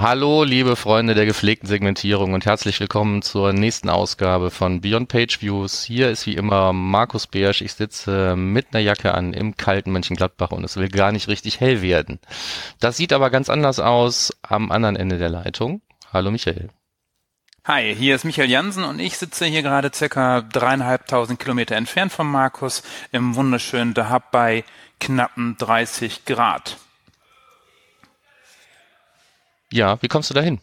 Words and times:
Hallo, 0.00 0.44
liebe 0.44 0.76
Freunde 0.76 1.12
der 1.14 1.26
gepflegten 1.26 1.68
Segmentierung 1.68 2.32
und 2.32 2.46
herzlich 2.46 2.80
willkommen 2.80 3.20
zur 3.20 3.52
nächsten 3.52 3.90
Ausgabe 3.90 4.50
von 4.50 4.80
Beyond 4.80 5.10
Page 5.10 5.42
Views. 5.42 5.84
Hier 5.84 6.08
ist 6.08 6.24
wie 6.24 6.36
immer 6.36 6.72
Markus 6.72 7.26
Beersch. 7.26 7.60
Ich 7.60 7.74
sitze 7.74 8.34
mit 8.34 8.68
einer 8.72 8.82
Jacke 8.82 9.12
an 9.12 9.34
im 9.34 9.58
kalten 9.58 9.92
Mönchengladbach 9.92 10.52
und 10.52 10.64
es 10.64 10.78
will 10.78 10.88
gar 10.88 11.12
nicht 11.12 11.28
richtig 11.28 11.60
hell 11.60 11.82
werden. 11.82 12.18
Das 12.80 12.96
sieht 12.96 13.12
aber 13.12 13.28
ganz 13.28 13.50
anders 13.50 13.78
aus 13.78 14.34
am 14.40 14.72
anderen 14.72 14.96
Ende 14.96 15.18
der 15.18 15.28
Leitung. 15.28 15.82
Hallo 16.10 16.30
Michael. 16.30 16.70
Hi, 17.66 17.94
hier 17.94 18.14
ist 18.14 18.24
Michael 18.24 18.48
Jansen 18.48 18.84
und 18.84 19.00
ich 19.00 19.18
sitze 19.18 19.44
hier 19.44 19.60
gerade 19.60 19.90
circa 19.94 20.40
dreieinhalbtausend 20.40 21.38
Kilometer 21.38 21.76
entfernt 21.76 22.10
von 22.10 22.26
Markus 22.26 22.82
im 23.12 23.34
wunderschönen 23.34 23.92
Dahab 23.92 24.30
bei 24.30 24.64
knappen 24.98 25.58
30 25.58 26.24
Grad. 26.24 26.78
Ja, 29.72 30.00
wie 30.02 30.08
kommst 30.08 30.30
du 30.30 30.34
dahin? 30.34 30.60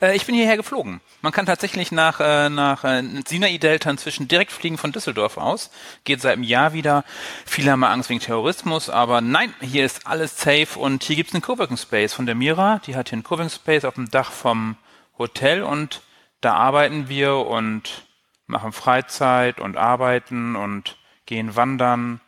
Äh, 0.00 0.14
ich 0.16 0.26
bin 0.26 0.34
hierher 0.34 0.56
geflogen. 0.56 1.00
Man 1.22 1.32
kann 1.32 1.46
tatsächlich 1.46 1.92
nach, 1.92 2.20
äh, 2.20 2.50
nach 2.50 2.84
äh, 2.84 3.02
Sinai-Delta 3.26 3.90
inzwischen 3.90 4.28
direkt 4.28 4.52
fliegen 4.52 4.78
von 4.78 4.92
Düsseldorf 4.92 5.38
aus. 5.38 5.70
Geht 6.04 6.20
seit 6.20 6.34
einem 6.34 6.42
Jahr 6.42 6.72
wieder. 6.72 7.04
Viele 7.46 7.70
haben 7.72 7.84
Angst 7.84 8.10
wegen 8.10 8.20
Terrorismus, 8.20 8.90
aber 8.90 9.20
nein, 9.20 9.54
hier 9.60 9.84
ist 9.84 10.06
alles 10.06 10.38
safe 10.38 10.78
und 10.78 11.02
hier 11.02 11.16
gibt 11.16 11.30
es 11.30 11.34
einen 11.34 11.42
Coworking 11.42 11.76
Space 11.76 12.12
von 12.12 12.26
der 12.26 12.34
Mira. 12.34 12.80
Die 12.86 12.96
hat 12.96 13.08
hier 13.08 13.16
einen 13.16 13.24
Coworking 13.24 13.50
Space 13.50 13.84
auf 13.84 13.94
dem 13.94 14.10
Dach 14.10 14.30
vom 14.30 14.76
Hotel 15.18 15.62
und 15.62 16.02
da 16.40 16.54
arbeiten 16.54 17.08
wir 17.08 17.34
und 17.36 18.06
machen 18.46 18.72
Freizeit 18.72 19.60
und 19.60 19.76
arbeiten 19.76 20.56
und 20.56 20.96
gehen 21.26 21.56
wandern. 21.56 22.20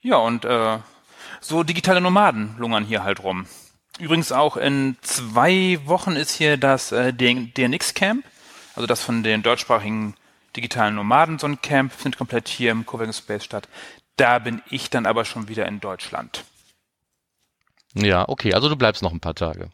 Ja, 0.00 0.16
und 0.16 0.44
äh, 0.44 0.78
so 1.40 1.62
digitale 1.62 2.00
Nomaden 2.00 2.54
lungern 2.58 2.84
hier 2.84 3.02
halt 3.02 3.22
rum. 3.22 3.46
Übrigens 3.98 4.32
auch 4.32 4.56
in 4.56 4.96
zwei 5.02 5.78
Wochen 5.84 6.16
ist 6.16 6.32
hier 6.32 6.56
das 6.56 6.90
äh, 6.90 7.12
DNX-Camp, 7.12 8.24
also 8.74 8.86
das 8.86 9.02
von 9.02 9.22
den 9.22 9.42
deutschsprachigen 9.42 10.14
digitalen 10.56 10.96
Nomaden, 10.96 11.38
so 11.38 11.46
ein 11.46 11.60
Camp, 11.60 11.92
findet 11.92 12.18
komplett 12.18 12.48
hier 12.48 12.72
im 12.72 12.86
Coworking 12.86 13.12
Space 13.12 13.44
statt. 13.44 13.68
Da 14.16 14.38
bin 14.38 14.62
ich 14.68 14.90
dann 14.90 15.06
aber 15.06 15.24
schon 15.24 15.48
wieder 15.48 15.66
in 15.66 15.80
Deutschland. 15.80 16.44
Ja, 17.94 18.28
okay, 18.28 18.54
also 18.54 18.68
du 18.68 18.76
bleibst 18.76 19.02
noch 19.02 19.12
ein 19.12 19.20
paar 19.20 19.34
Tage. 19.34 19.70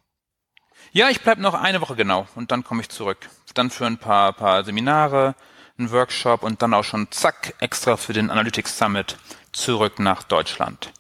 Ja, 0.93 1.09
ich 1.09 1.23
bleib 1.23 1.39
noch 1.39 1.55
eine 1.55 1.81
Woche 1.81 1.97
genau 1.97 2.27
und 2.35 2.51
dann 2.51 2.65
komme 2.65 2.83
ich 2.83 2.89
zurück. 2.89 3.31
Dann 3.55 3.71
für 3.71 3.87
ein 3.87 3.99
paar, 3.99 4.33
paar 4.33 4.65
Seminare, 4.65 5.35
einen 5.79 5.91
Workshop 5.91 6.43
und 6.43 6.61
dann 6.63 6.75
auch 6.75 6.85
schon 6.85 7.11
zack, 7.11 7.55
extra 7.61 7.97
für 7.97 8.13
den 8.13 8.31
Analytics 8.31 8.77
Summit 8.77 9.17
zurück 9.53 9.99
nach 9.99 10.23
Deutschland. 10.23 10.93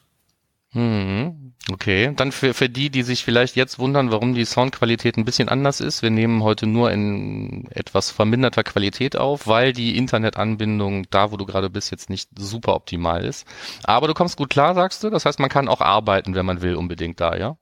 Hm, 0.72 1.54
okay. 1.72 2.12
Dann 2.14 2.30
für, 2.30 2.54
für 2.54 2.68
die, 2.68 2.90
die 2.90 3.02
sich 3.02 3.24
vielleicht 3.24 3.56
jetzt 3.56 3.80
wundern, 3.80 4.12
warum 4.12 4.34
die 4.34 4.44
Soundqualität 4.44 5.16
ein 5.16 5.24
bisschen 5.24 5.48
anders 5.48 5.80
ist. 5.80 6.02
Wir 6.02 6.10
nehmen 6.10 6.44
heute 6.44 6.66
nur 6.66 6.92
in 6.92 7.66
etwas 7.72 8.10
verminderter 8.12 8.62
Qualität 8.62 9.16
auf, 9.16 9.48
weil 9.48 9.72
die 9.72 9.96
Internetanbindung 9.96 11.06
da, 11.10 11.32
wo 11.32 11.36
du 11.36 11.44
gerade 11.44 11.70
bist, 11.70 11.90
jetzt 11.90 12.08
nicht 12.08 12.30
super 12.38 12.74
optimal 12.76 13.24
ist. 13.24 13.48
Aber 13.82 14.06
du 14.06 14.14
kommst 14.14 14.36
gut 14.36 14.50
klar, 14.50 14.74
sagst 14.74 15.02
du. 15.02 15.10
Das 15.10 15.24
heißt, 15.24 15.40
man 15.40 15.50
kann 15.50 15.68
auch 15.68 15.80
arbeiten, 15.80 16.34
wenn 16.36 16.46
man 16.46 16.62
will, 16.62 16.76
unbedingt 16.76 17.20
da, 17.20 17.36
ja? 17.36 17.56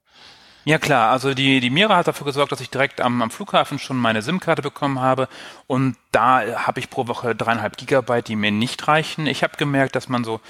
Ja 0.65 0.77
klar, 0.77 1.09
also 1.11 1.33
die, 1.33 1.61
die 1.61 1.69
Mira 1.69 1.95
hat 1.95 2.07
dafür 2.07 2.25
gesorgt, 2.25 2.51
dass 2.51 2.61
ich 2.61 2.69
direkt 2.69 3.01
am, 3.01 3.21
am 3.21 3.31
Flughafen 3.31 3.79
schon 3.79 3.97
meine 3.97 4.21
SIM-Karte 4.21 4.61
bekommen 4.61 4.99
habe 4.99 5.27
und 5.67 5.95
da 6.11 6.67
habe 6.67 6.79
ich 6.79 6.89
pro 6.89 7.07
Woche 7.07 7.33
dreieinhalb 7.33 7.77
Gigabyte, 7.77 8.27
die 8.27 8.35
mir 8.35 8.51
nicht 8.51 8.87
reichen. 8.87 9.25
Ich 9.25 9.41
habe 9.41 9.55
gemerkt, 9.57 9.95
dass 9.95 10.09
man 10.09 10.23
so, 10.23 10.41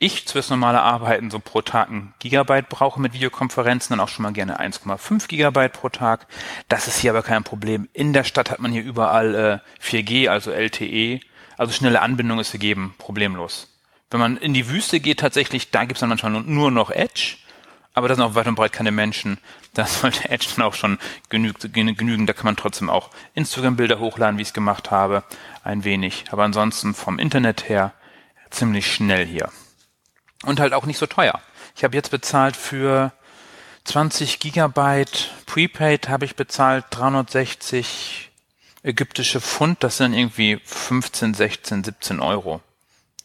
ich 0.00 0.24
fürs 0.24 0.50
normale 0.50 0.82
Arbeiten 0.82 1.30
so 1.30 1.38
pro 1.38 1.62
Tag 1.62 1.88
ein 1.90 2.12
Gigabyte 2.18 2.68
brauche 2.68 3.00
mit 3.00 3.12
Videokonferenzen, 3.12 3.94
dann 3.94 4.00
auch 4.00 4.08
schon 4.08 4.24
mal 4.24 4.32
gerne 4.32 4.58
1,5 4.58 5.28
Gigabyte 5.28 5.72
pro 5.72 5.88
Tag. 5.88 6.26
Das 6.68 6.88
ist 6.88 6.98
hier 6.98 7.12
aber 7.12 7.22
kein 7.22 7.44
Problem. 7.44 7.88
In 7.92 8.12
der 8.12 8.24
Stadt 8.24 8.50
hat 8.50 8.58
man 8.58 8.72
hier 8.72 8.82
überall 8.82 9.62
äh, 9.80 9.84
4G, 9.84 10.28
also 10.28 10.50
LTE, 10.50 11.20
also 11.56 11.72
schnelle 11.72 12.02
Anbindung 12.02 12.40
ist 12.40 12.50
gegeben, 12.50 12.94
problemlos. 12.98 13.68
Wenn 14.10 14.18
man 14.18 14.36
in 14.36 14.54
die 14.54 14.68
Wüste 14.68 14.98
geht, 14.98 15.20
tatsächlich, 15.20 15.70
da 15.70 15.84
gibt's 15.84 16.00
dann 16.00 16.08
manchmal 16.08 16.32
nur 16.32 16.72
noch 16.72 16.90
Edge 16.90 17.36
aber 17.92 18.08
da 18.08 18.14
sind 18.14 18.24
auch 18.24 18.34
weit 18.34 18.46
und 18.46 18.54
breit 18.54 18.72
keine 18.72 18.92
Menschen. 18.92 19.38
Da 19.74 19.86
sollte 19.86 20.30
Edge 20.30 20.46
dann 20.56 20.64
auch 20.64 20.74
schon 20.74 20.98
genügen. 21.28 22.26
Da 22.26 22.32
kann 22.32 22.44
man 22.44 22.56
trotzdem 22.56 22.90
auch 22.90 23.10
Instagram-Bilder 23.34 23.98
hochladen, 23.98 24.38
wie 24.38 24.42
ich 24.42 24.48
es 24.48 24.54
gemacht 24.54 24.90
habe, 24.90 25.24
ein 25.64 25.84
wenig. 25.84 26.24
Aber 26.30 26.44
ansonsten 26.44 26.94
vom 26.94 27.18
Internet 27.18 27.68
her 27.68 27.92
ziemlich 28.50 28.92
schnell 28.92 29.26
hier. 29.26 29.50
Und 30.44 30.60
halt 30.60 30.72
auch 30.72 30.86
nicht 30.86 30.98
so 30.98 31.06
teuer. 31.06 31.40
Ich 31.76 31.84
habe 31.84 31.96
jetzt 31.96 32.10
bezahlt 32.10 32.56
für 32.56 33.12
20 33.84 34.38
Gigabyte 34.38 35.30
Prepaid 35.46 36.08
habe 36.08 36.24
ich 36.24 36.36
bezahlt 36.36 36.84
360 36.90 38.30
ägyptische 38.82 39.40
Pfund. 39.40 39.82
Das 39.82 39.96
sind 39.98 40.14
irgendwie 40.14 40.60
15, 40.64 41.34
16, 41.34 41.84
17 41.84 42.20
Euro. 42.20 42.60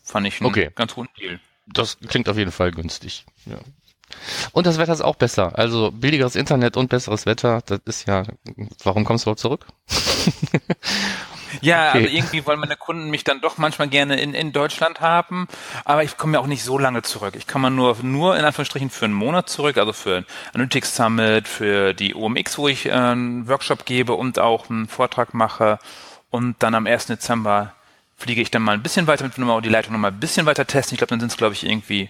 Fand 0.03 0.27
ich 0.27 0.39
einen 0.39 0.49
okay. 0.49 0.71
ganz 0.75 0.95
guten 0.95 1.13
Deal. 1.19 1.39
Das 1.67 1.97
klingt 2.07 2.29
auf 2.29 2.37
jeden 2.37 2.51
Fall 2.51 2.71
günstig. 2.71 3.25
Ja. 3.45 3.57
Und 4.51 4.67
das 4.67 4.77
Wetter 4.77 4.93
ist 4.93 5.01
auch 5.01 5.15
besser. 5.15 5.57
Also 5.57 5.91
billigeres 5.91 6.35
Internet 6.35 6.77
und 6.77 6.89
besseres 6.89 7.25
Wetter, 7.25 7.61
das 7.65 7.79
ist 7.85 8.07
ja, 8.07 8.23
warum 8.83 9.03
kommst 9.03 9.25
du 9.25 9.29
überhaupt 9.29 9.39
zurück? 9.39 9.65
Ja, 11.61 11.89
okay. 11.89 11.97
also 11.97 12.15
irgendwie 12.15 12.45
wollen 12.45 12.59
meine 12.59 12.75
Kunden 12.75 13.09
mich 13.09 13.23
dann 13.23 13.41
doch 13.41 13.57
manchmal 13.57 13.87
gerne 13.87 14.19
in, 14.19 14.33
in 14.33 14.51
Deutschland 14.51 15.01
haben, 15.01 15.47
aber 15.83 16.03
ich 16.03 16.17
komme 16.17 16.33
ja 16.33 16.39
auch 16.39 16.47
nicht 16.47 16.63
so 16.63 16.77
lange 16.77 17.01
zurück. 17.01 17.35
Ich 17.37 17.47
komme 17.47 17.71
nur, 17.71 17.97
nur 18.01 18.37
in 18.37 18.45
Anführungsstrichen 18.45 18.89
für 18.89 19.05
einen 19.05 19.13
Monat 19.13 19.49
zurück, 19.49 19.77
also 19.77 19.93
für 19.93 20.25
Analytics 20.53 20.95
Summit, 20.95 21.47
für 21.47 21.93
die 21.93 22.15
OMX, 22.15 22.57
wo 22.57 22.67
ich 22.67 22.87
äh, 22.87 22.91
einen 22.91 23.47
Workshop 23.47 23.85
gebe 23.85 24.13
und 24.13 24.39
auch 24.39 24.69
einen 24.69 24.87
Vortrag 24.87 25.33
mache 25.33 25.79
und 26.29 26.55
dann 26.59 26.75
am 26.75 26.87
1. 26.87 27.07
Dezember 27.07 27.73
fliege 28.17 28.41
ich 28.41 28.51
dann 28.51 28.61
mal 28.61 28.73
ein 28.73 28.83
bisschen 28.83 29.07
weiter 29.07 29.25
mit 29.25 29.35
die 29.37 29.69
Leitung 29.69 29.93
noch 29.93 29.99
mal 29.99 30.11
ein 30.11 30.19
bisschen 30.19 30.45
weiter 30.45 30.65
testen. 30.65 30.95
Ich 30.95 30.99
glaube, 30.99 31.09
dann 31.09 31.19
sind 31.19 31.31
es, 31.31 31.37
glaube 31.37 31.53
ich, 31.53 31.65
irgendwie 31.65 32.09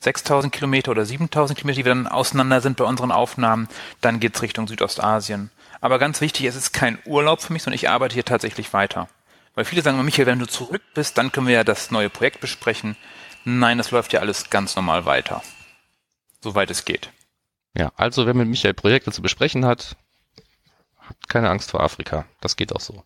6000 0.00 0.52
Kilometer 0.52 0.90
oder 0.90 1.04
7000 1.04 1.58
Kilometer, 1.58 1.76
die 1.76 1.84
wir 1.84 1.94
dann 1.94 2.06
auseinander 2.06 2.60
sind 2.60 2.76
bei 2.76 2.84
unseren 2.84 3.10
Aufnahmen, 3.10 3.68
dann 4.00 4.20
geht's 4.20 4.42
Richtung 4.42 4.68
Südostasien. 4.68 5.50
Aber 5.84 5.98
ganz 5.98 6.22
wichtig, 6.22 6.46
es 6.46 6.56
ist 6.56 6.72
kein 6.72 6.98
Urlaub 7.04 7.42
für 7.42 7.52
mich, 7.52 7.62
sondern 7.62 7.74
ich 7.74 7.90
arbeite 7.90 8.14
hier 8.14 8.24
tatsächlich 8.24 8.72
weiter. 8.72 9.06
Weil 9.54 9.66
viele 9.66 9.82
sagen, 9.82 10.02
Michael, 10.02 10.24
wenn 10.24 10.38
du 10.38 10.46
zurück 10.46 10.80
bist, 10.94 11.18
dann 11.18 11.30
können 11.30 11.46
wir 11.46 11.52
ja 11.52 11.62
das 11.62 11.90
neue 11.90 12.08
Projekt 12.08 12.40
besprechen. 12.40 12.96
Nein, 13.44 13.76
das 13.76 13.90
läuft 13.90 14.14
ja 14.14 14.20
alles 14.20 14.48
ganz 14.48 14.76
normal 14.76 15.04
weiter. 15.04 15.42
Soweit 16.40 16.70
es 16.70 16.86
geht. 16.86 17.10
Ja, 17.76 17.92
also 17.96 18.24
wer 18.24 18.32
mit 18.32 18.48
Michael 18.48 18.72
Projekte 18.72 19.12
zu 19.12 19.20
besprechen 19.20 19.66
hat, 19.66 19.94
habt 21.06 21.28
keine 21.28 21.50
Angst 21.50 21.72
vor 21.72 21.82
Afrika. 21.82 22.24
Das 22.40 22.56
geht 22.56 22.74
auch 22.74 22.80
so. 22.80 23.04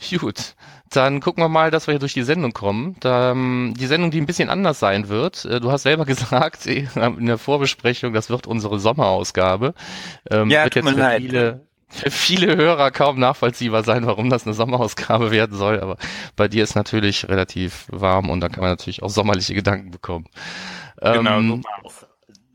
Gut, 0.18 0.54
dann 0.90 1.20
gucken 1.20 1.42
wir 1.42 1.48
mal, 1.48 1.70
dass 1.70 1.86
wir 1.86 1.92
hier 1.92 2.00
durch 2.00 2.14
die 2.14 2.22
Sendung 2.22 2.52
kommen. 2.52 2.96
Da, 3.00 3.32
ähm, 3.32 3.74
die 3.78 3.86
Sendung, 3.86 4.10
die 4.10 4.20
ein 4.20 4.26
bisschen 4.26 4.50
anders 4.50 4.80
sein 4.80 5.08
wird. 5.08 5.44
Äh, 5.44 5.60
du 5.60 5.70
hast 5.70 5.82
selber 5.82 6.04
gesagt 6.06 6.66
in 6.66 7.26
der 7.26 7.38
Vorbesprechung, 7.38 8.12
das 8.12 8.30
wird 8.30 8.46
unsere 8.46 8.78
Sommerausgabe. 8.78 9.74
Ähm, 10.30 10.50
ja, 10.50 10.64
wird 10.64 10.74
jetzt 10.74 10.88
für 10.88 11.16
viele, 11.18 11.66
für 11.88 12.10
viele 12.10 12.56
Hörer 12.56 12.90
kaum 12.90 13.18
nachvollziehbar 13.18 13.84
sein, 13.84 14.06
warum 14.06 14.30
das 14.30 14.46
eine 14.46 14.54
Sommerausgabe 14.54 15.30
werden 15.30 15.56
soll. 15.56 15.80
Aber 15.80 15.96
bei 16.36 16.48
dir 16.48 16.64
ist 16.64 16.74
natürlich 16.74 17.28
relativ 17.28 17.86
warm 17.88 18.30
und 18.30 18.40
da 18.40 18.48
kann 18.48 18.62
man 18.62 18.70
natürlich 18.70 19.02
auch 19.02 19.10
sommerliche 19.10 19.54
Gedanken 19.54 19.90
bekommen. 19.90 20.26
Genau, 21.00 21.38
ähm, 21.38 21.62
so 21.84 21.99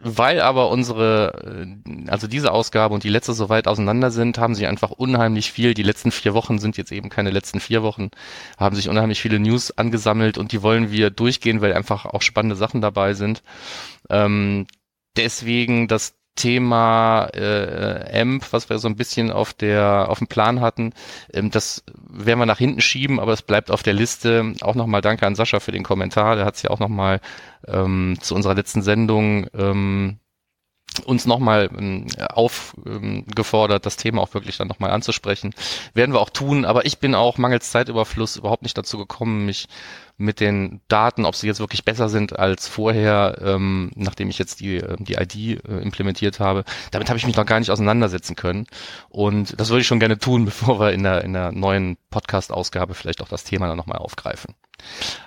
weil 0.07 0.39
aber 0.39 0.69
unsere, 0.69 1.81
äh, 1.87 2.09
also 2.09 2.27
diese 2.27 2.51
Ausgabe 2.51 2.93
und 2.93 3.03
die 3.03 3.09
letzte 3.09 3.33
so 3.33 3.49
weit 3.49 3.67
auseinander 3.67 4.11
sind, 4.11 4.37
haben 4.37 4.53
sich 4.53 4.67
einfach 4.67 4.91
unheimlich 4.91 5.51
viel, 5.51 5.73
die 5.73 5.81
letzten 5.81 6.11
vier 6.11 6.35
Wochen 6.35 6.59
sind 6.59 6.77
jetzt 6.77 6.91
eben 6.91 7.09
keine 7.09 7.31
letzten 7.31 7.59
vier 7.59 7.81
Wochen, 7.81 8.11
haben 8.59 8.75
sich 8.75 8.87
unheimlich 8.87 9.19
viele 9.19 9.39
News 9.39 9.71
angesammelt 9.71 10.37
und 10.37 10.51
die 10.51 10.61
wollen 10.61 10.91
wir 10.91 11.09
durchgehen, 11.09 11.59
weil 11.59 11.73
einfach 11.73 12.05
auch 12.05 12.21
spannende 12.21 12.55
Sachen 12.55 12.81
dabei 12.81 13.15
sind. 13.15 13.41
Ähm, 14.09 14.67
deswegen 15.17 15.87
das 15.87 16.13
Thema 16.35 17.27
äh, 17.33 18.21
AMP, 18.21 18.51
was 18.51 18.69
wir 18.69 18.79
so 18.79 18.87
ein 18.87 18.95
bisschen 18.95 19.31
auf 19.31 19.53
der 19.53 20.07
auf 20.09 20.19
dem 20.19 20.27
Plan 20.27 20.61
hatten, 20.61 20.93
ähm, 21.33 21.51
das 21.51 21.83
werden 22.09 22.39
wir 22.39 22.45
nach 22.45 22.57
hinten 22.57 22.81
schieben, 22.81 23.19
aber 23.19 23.33
es 23.33 23.41
bleibt 23.41 23.71
auf 23.71 23.83
der 23.83 23.93
Liste. 23.93 24.53
Auch 24.61 24.75
nochmal 24.75 25.01
danke 25.01 25.25
an 25.25 25.35
Sascha 25.35 25.59
für 25.59 25.71
den 25.71 25.83
Kommentar. 25.83 26.35
Der 26.35 26.45
hat 26.45 26.55
es 26.55 26.61
ja 26.63 26.69
auch 26.69 26.79
nochmal 26.79 27.21
ähm, 27.67 28.17
zu 28.21 28.35
unserer 28.35 28.55
letzten 28.55 28.81
Sendung 28.81 29.47
ähm, 29.57 30.19
uns 31.05 31.25
nochmal 31.25 31.69
ähm, 31.77 32.07
aufgefordert, 32.29 33.85
das 33.85 33.97
Thema 33.97 34.21
auch 34.21 34.33
wirklich 34.33 34.57
dann 34.57 34.67
nochmal 34.67 34.91
anzusprechen. 34.91 35.53
Werden 35.93 36.13
wir 36.13 36.21
auch 36.21 36.29
tun, 36.29 36.65
aber 36.65 36.85
ich 36.85 36.99
bin 36.99 37.15
auch 37.15 37.37
mangels 37.37 37.71
Zeitüberfluss 37.71 38.37
überhaupt 38.37 38.63
nicht 38.63 38.77
dazu 38.77 38.97
gekommen, 38.97 39.45
mich 39.45 39.67
mit 40.17 40.39
den 40.39 40.81
Daten, 40.87 41.25
ob 41.25 41.35
sie 41.35 41.47
jetzt 41.47 41.59
wirklich 41.59 41.83
besser 41.83 42.07
sind 42.07 42.37
als 42.39 42.67
vorher, 42.67 43.37
ähm, 43.41 43.91
nachdem 43.95 44.29
ich 44.29 44.39
jetzt 44.39 44.61
die, 44.61 44.77
äh, 44.77 44.95
die 44.99 45.15
ID 45.15 45.65
äh, 45.65 45.81
implementiert 45.81 46.39
habe. 46.39 46.63
Damit 46.91 47.09
habe 47.09 47.17
ich 47.17 47.25
mich 47.25 47.35
noch 47.35 47.45
gar 47.45 47.59
nicht 47.59 47.69
auseinandersetzen 47.69 48.35
können. 48.35 48.67
Und 49.09 49.59
das 49.59 49.69
würde 49.69 49.81
ich 49.81 49.87
schon 49.87 49.99
gerne 49.99 50.17
tun, 50.17 50.45
bevor 50.45 50.79
wir 50.79 50.93
in 50.93 51.03
der, 51.03 51.23
in 51.23 51.33
der 51.33 51.51
neuen 51.51 51.97
Podcast-Ausgabe 52.11 52.93
vielleicht 52.93 53.21
auch 53.21 53.27
das 53.27 53.43
Thema 53.43 53.67
dann 53.67 53.77
nochmal 53.77 53.97
aufgreifen. 53.97 54.55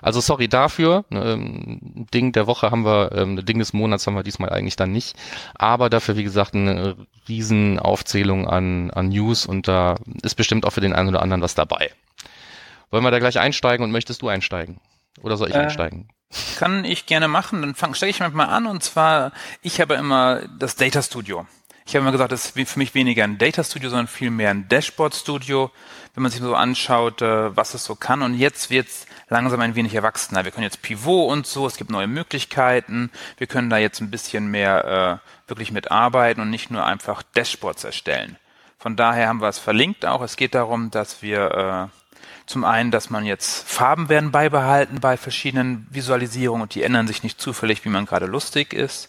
Also 0.03 0.21
sorry 0.21 0.49
dafür. 0.49 1.05
Ähm, 1.11 2.07
Ding 2.13 2.33
der 2.33 2.47
Woche 2.47 2.71
haben 2.71 2.85
wir, 2.85 3.13
ähm, 3.13 3.45
Ding 3.45 3.59
des 3.59 3.73
Monats 3.73 4.07
haben 4.07 4.15
wir 4.15 4.23
diesmal 4.23 4.51
eigentlich 4.51 4.77
dann 4.77 4.93
nicht. 4.93 5.17
Aber 5.55 5.91
dafür, 5.91 6.17
wie 6.17 6.25
gesagt, 6.25 6.55
eine 6.55 6.97
Riesenaufzählung 7.29 8.49
an, 8.49 8.91
an 8.91 9.09
News 9.09 9.47
und 9.47 9.69
da 9.69 9.97
ist 10.23 10.35
bestimmt 10.35 10.65
auch 10.65 10.73
für 10.73 10.81
den 10.81 10.93
einen 10.93 11.09
oder 11.09 11.23
anderen 11.23 11.43
was 11.43 11.55
dabei. 11.55 11.91
Wollen 12.91 13.05
wir 13.05 13.11
da 13.11 13.19
gleich 13.19 13.39
einsteigen 13.39 13.85
und 13.85 13.91
möchtest 13.91 14.23
du 14.23 14.29
einsteigen? 14.29 14.81
Oder 15.23 15.37
soll 15.37 15.49
ich 15.49 15.55
äh, 15.55 15.59
einsteigen? 15.59 16.09
Kann 16.57 16.85
ich 16.85 17.07
gerne 17.07 17.29
machen. 17.29 17.63
Dann 17.63 17.75
fang, 17.75 17.95
steige 17.95 18.11
ich 18.11 18.21
mal 18.21 18.47
an. 18.47 18.67
Und 18.67 18.83
zwar, 18.83 19.33
ich 19.63 19.81
habe 19.81 19.95
immer 19.95 20.43
das 20.59 20.77
Data 20.77 21.03
Studio. 21.03 21.47
Ich 21.89 21.95
habe 21.95 22.03
immer 22.03 22.13
gesagt, 22.13 22.33
das 22.33 22.51
ist 22.51 22.69
für 22.71 22.79
mich 22.79 22.95
weniger 22.95 23.25
ein 23.25 23.39
Data 23.39 23.65
Studio, 23.65 23.89
sondern 23.89 24.09
vielmehr 24.09 24.51
ein 24.51 24.69
Dashboard 24.69 25.15
Studio, 25.15 25.71
wenn 26.13 26.23
man 26.23 26.31
sich 26.31 26.43
so 26.43 26.55
anschaut, 26.55 27.23
äh, 27.23 27.57
was 27.57 27.73
es 27.73 27.83
so 27.83 27.95
kann. 27.95 28.21
Und 28.21 28.35
jetzt 28.35 28.69
wird 28.69 28.89
es 28.89 29.07
langsam 29.31 29.61
ein 29.61 29.75
wenig 29.75 29.95
erwachsener. 29.95 30.45
Wir 30.45 30.51
können 30.51 30.65
jetzt 30.65 30.83
Pivot 30.83 31.33
und 31.33 31.47
so, 31.47 31.67
es 31.67 31.79
gibt 31.79 31.91
neue 31.91 32.07
Möglichkeiten. 32.07 33.11
Wir 33.39 33.47
können 33.47 33.71
da 33.71 33.79
jetzt 33.79 34.03
ein 34.03 34.11
bisschen 34.11 34.51
mehr 34.51 35.23
äh, 35.25 35.49
wirklich 35.49 35.73
mitarbeiten 35.73 36.43
und 36.43 36.51
nicht 36.51 36.71
nur 36.71 36.85
einfach 36.85 37.23
Dashboards 37.23 37.85
erstellen. 37.85 38.37
Von 38.79 38.95
daher 38.95 39.27
haben 39.27 39.41
wir 39.41 39.49
es 39.49 39.59
verlinkt 39.59 40.05
auch. 40.05 40.21
Es 40.21 40.37
geht 40.37 40.55
darum, 40.55 40.91
dass 40.91 41.23
wir 41.23 41.89
äh, 41.89 42.19
zum 42.45 42.65
einen, 42.65 42.91
dass 42.91 43.09
man 43.09 43.25
jetzt 43.25 43.67
Farben 43.67 44.11
werden 44.11 44.31
beibehalten 44.31 45.01
bei 45.01 45.17
verschiedenen 45.17 45.87
Visualisierungen 45.89 46.65
und 46.65 46.75
die 46.75 46.83
ändern 46.83 47.07
sich 47.07 47.23
nicht 47.23 47.41
zufällig, 47.41 47.87
wie 47.87 47.89
man 47.89 48.05
gerade 48.05 48.27
lustig 48.27 48.75
ist. 48.75 49.09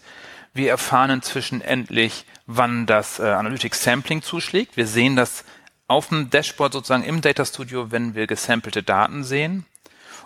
Wir 0.54 0.72
erfahren 0.72 1.12
inzwischen 1.12 1.62
endlich, 1.62 2.26
wann 2.52 2.88
das 2.88 3.20
äh, 3.20 3.24
Analytics 3.24 3.84
Sampling 3.84 4.24
zuschlägt. 4.24 4.76
Wir 4.76 4.88
sehen 4.88 5.16
das 5.16 5.46
auf 5.88 6.08
dem 6.10 6.32
Dashboard 6.32 6.74
sozusagen 6.74 7.04
im 7.04 7.22
Data 7.22 7.46
Studio, 7.46 7.92
wenn 7.92 8.16
wir 8.16 8.26
gesampelte 8.26 8.82
Daten 8.82 9.24
sehen. 9.24 9.66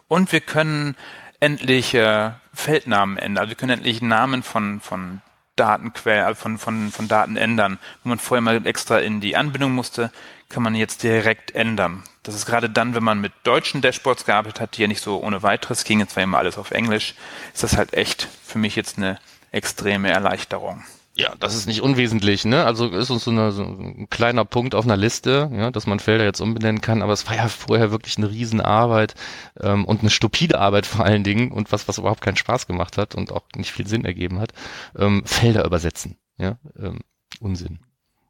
Und 0.07 0.31
wir 0.31 0.39
können 0.39 0.95
endlich 1.41 1.93
äh, 1.93 2.31
Feldnamen 2.53 3.17
ändern. 3.17 3.41
Also 3.41 3.49
wir 3.49 3.57
können 3.57 3.73
endlich 3.73 4.01
Namen 4.01 4.41
von, 4.41 4.79
von 4.79 5.21
Datenquellen, 5.57 6.23
also 6.23 6.39
von, 6.39 6.57
von, 6.57 6.91
von 6.91 7.09
Daten 7.09 7.35
ändern. 7.35 7.77
Wo 8.03 8.09
man 8.09 8.19
vorher 8.19 8.41
mal 8.41 8.65
extra 8.65 8.99
in 8.99 9.19
die 9.19 9.35
Anbindung 9.35 9.73
musste, 9.73 10.09
kann 10.47 10.63
man 10.63 10.75
jetzt 10.75 11.03
direkt 11.03 11.51
ändern. 11.51 12.03
Das 12.23 12.35
ist 12.35 12.45
gerade 12.45 12.69
dann, 12.69 12.95
wenn 12.95 13.03
man 13.03 13.19
mit 13.19 13.33
deutschen 13.43 13.81
Dashboards 13.81 14.23
gearbeitet 14.23 14.61
hat, 14.61 14.77
die 14.77 14.83
ja 14.83 14.87
nicht 14.87 15.01
so 15.01 15.21
ohne 15.21 15.43
weiteres 15.43 15.83
ging, 15.83 15.99
jetzt 15.99 16.15
war 16.15 16.23
immer 16.23 16.37
alles 16.37 16.57
auf 16.57 16.71
Englisch, 16.71 17.15
ist 17.53 17.63
das 17.63 17.75
halt 17.75 17.93
echt 17.93 18.29
für 18.45 18.59
mich 18.59 18.77
jetzt 18.77 18.97
eine 18.97 19.19
extreme 19.51 20.09
Erleichterung. 20.09 20.85
Ja, 21.15 21.35
das 21.39 21.53
ist 21.53 21.67
nicht 21.67 21.81
unwesentlich, 21.81 22.43
ne? 22.43 22.65
Also 22.65 22.89
ist 22.89 23.11
uns 23.11 23.23
so, 23.23 23.29
eine, 23.29 23.51
so 23.51 23.61
ein 23.61 24.07
kleiner 24.09 24.45
Punkt 24.45 24.73
auf 24.73 24.85
einer 24.85 24.97
Liste, 24.97 25.51
ja, 25.53 25.69
dass 25.69 25.85
man 25.85 25.99
Felder 25.99 26.23
jetzt 26.23 26.41
umbenennen 26.41 26.81
kann, 26.81 27.03
aber 27.03 27.13
es 27.13 27.27
war 27.27 27.35
ja 27.35 27.47
vorher 27.49 27.91
wirklich 27.91 28.17
eine 28.17 28.31
Riesenarbeit 28.31 29.13
ähm, 29.61 29.85
und 29.85 30.01
eine 30.01 30.09
stupide 30.09 30.59
Arbeit 30.59 30.87
vor 30.87 31.05
allen 31.05 31.23
Dingen 31.23 31.51
und 31.51 31.71
was, 31.71 31.87
was 31.87 31.99
überhaupt 31.99 32.21
keinen 32.21 32.37
Spaß 32.37 32.65
gemacht 32.65 32.97
hat 32.97 33.13
und 33.13 33.31
auch 33.31 33.43
nicht 33.55 33.71
viel 33.71 33.85
Sinn 33.85 34.05
ergeben 34.05 34.39
hat. 34.39 34.53
Ähm, 34.97 35.21
Felder 35.25 35.65
übersetzen, 35.65 36.17
ja, 36.37 36.57
ähm, 36.79 37.01
Unsinn. 37.39 37.79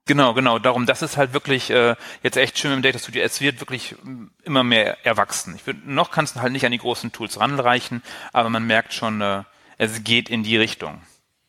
Genau, 0.06 0.34
genau. 0.34 0.60
Darum, 0.60 0.86
das 0.86 1.02
ist 1.02 1.16
halt 1.16 1.34
wirklich 1.34 1.70
äh, 1.70 1.96
jetzt 2.22 2.36
echt 2.36 2.60
schön 2.60 2.74
im 2.74 2.82
Data 2.82 3.00
Studio. 3.00 3.24
Es 3.24 3.40
wird 3.40 3.62
wirklich 3.62 3.96
mm, 4.04 4.26
immer 4.44 4.64
mehr 4.66 5.06
erwachsen. 5.06 5.56
Ich 5.56 5.66
würd, 5.66 5.88
noch 5.88 6.12
kannst 6.12 6.36
du 6.36 6.42
halt 6.42 6.52
nicht 6.52 6.66
an 6.66 6.74
die 6.74 6.78
großen 6.78 7.14
Tools 7.14 7.40
ranreichen, 7.40 8.04
aber 8.34 8.50
man 8.50 8.68
merkt 8.68 8.94
schon, 8.94 9.22
äh, 9.22 9.44
es 9.78 10.04
geht 10.04 10.28
in 10.28 10.44
die 10.44 10.58
Richtung. 10.58 11.02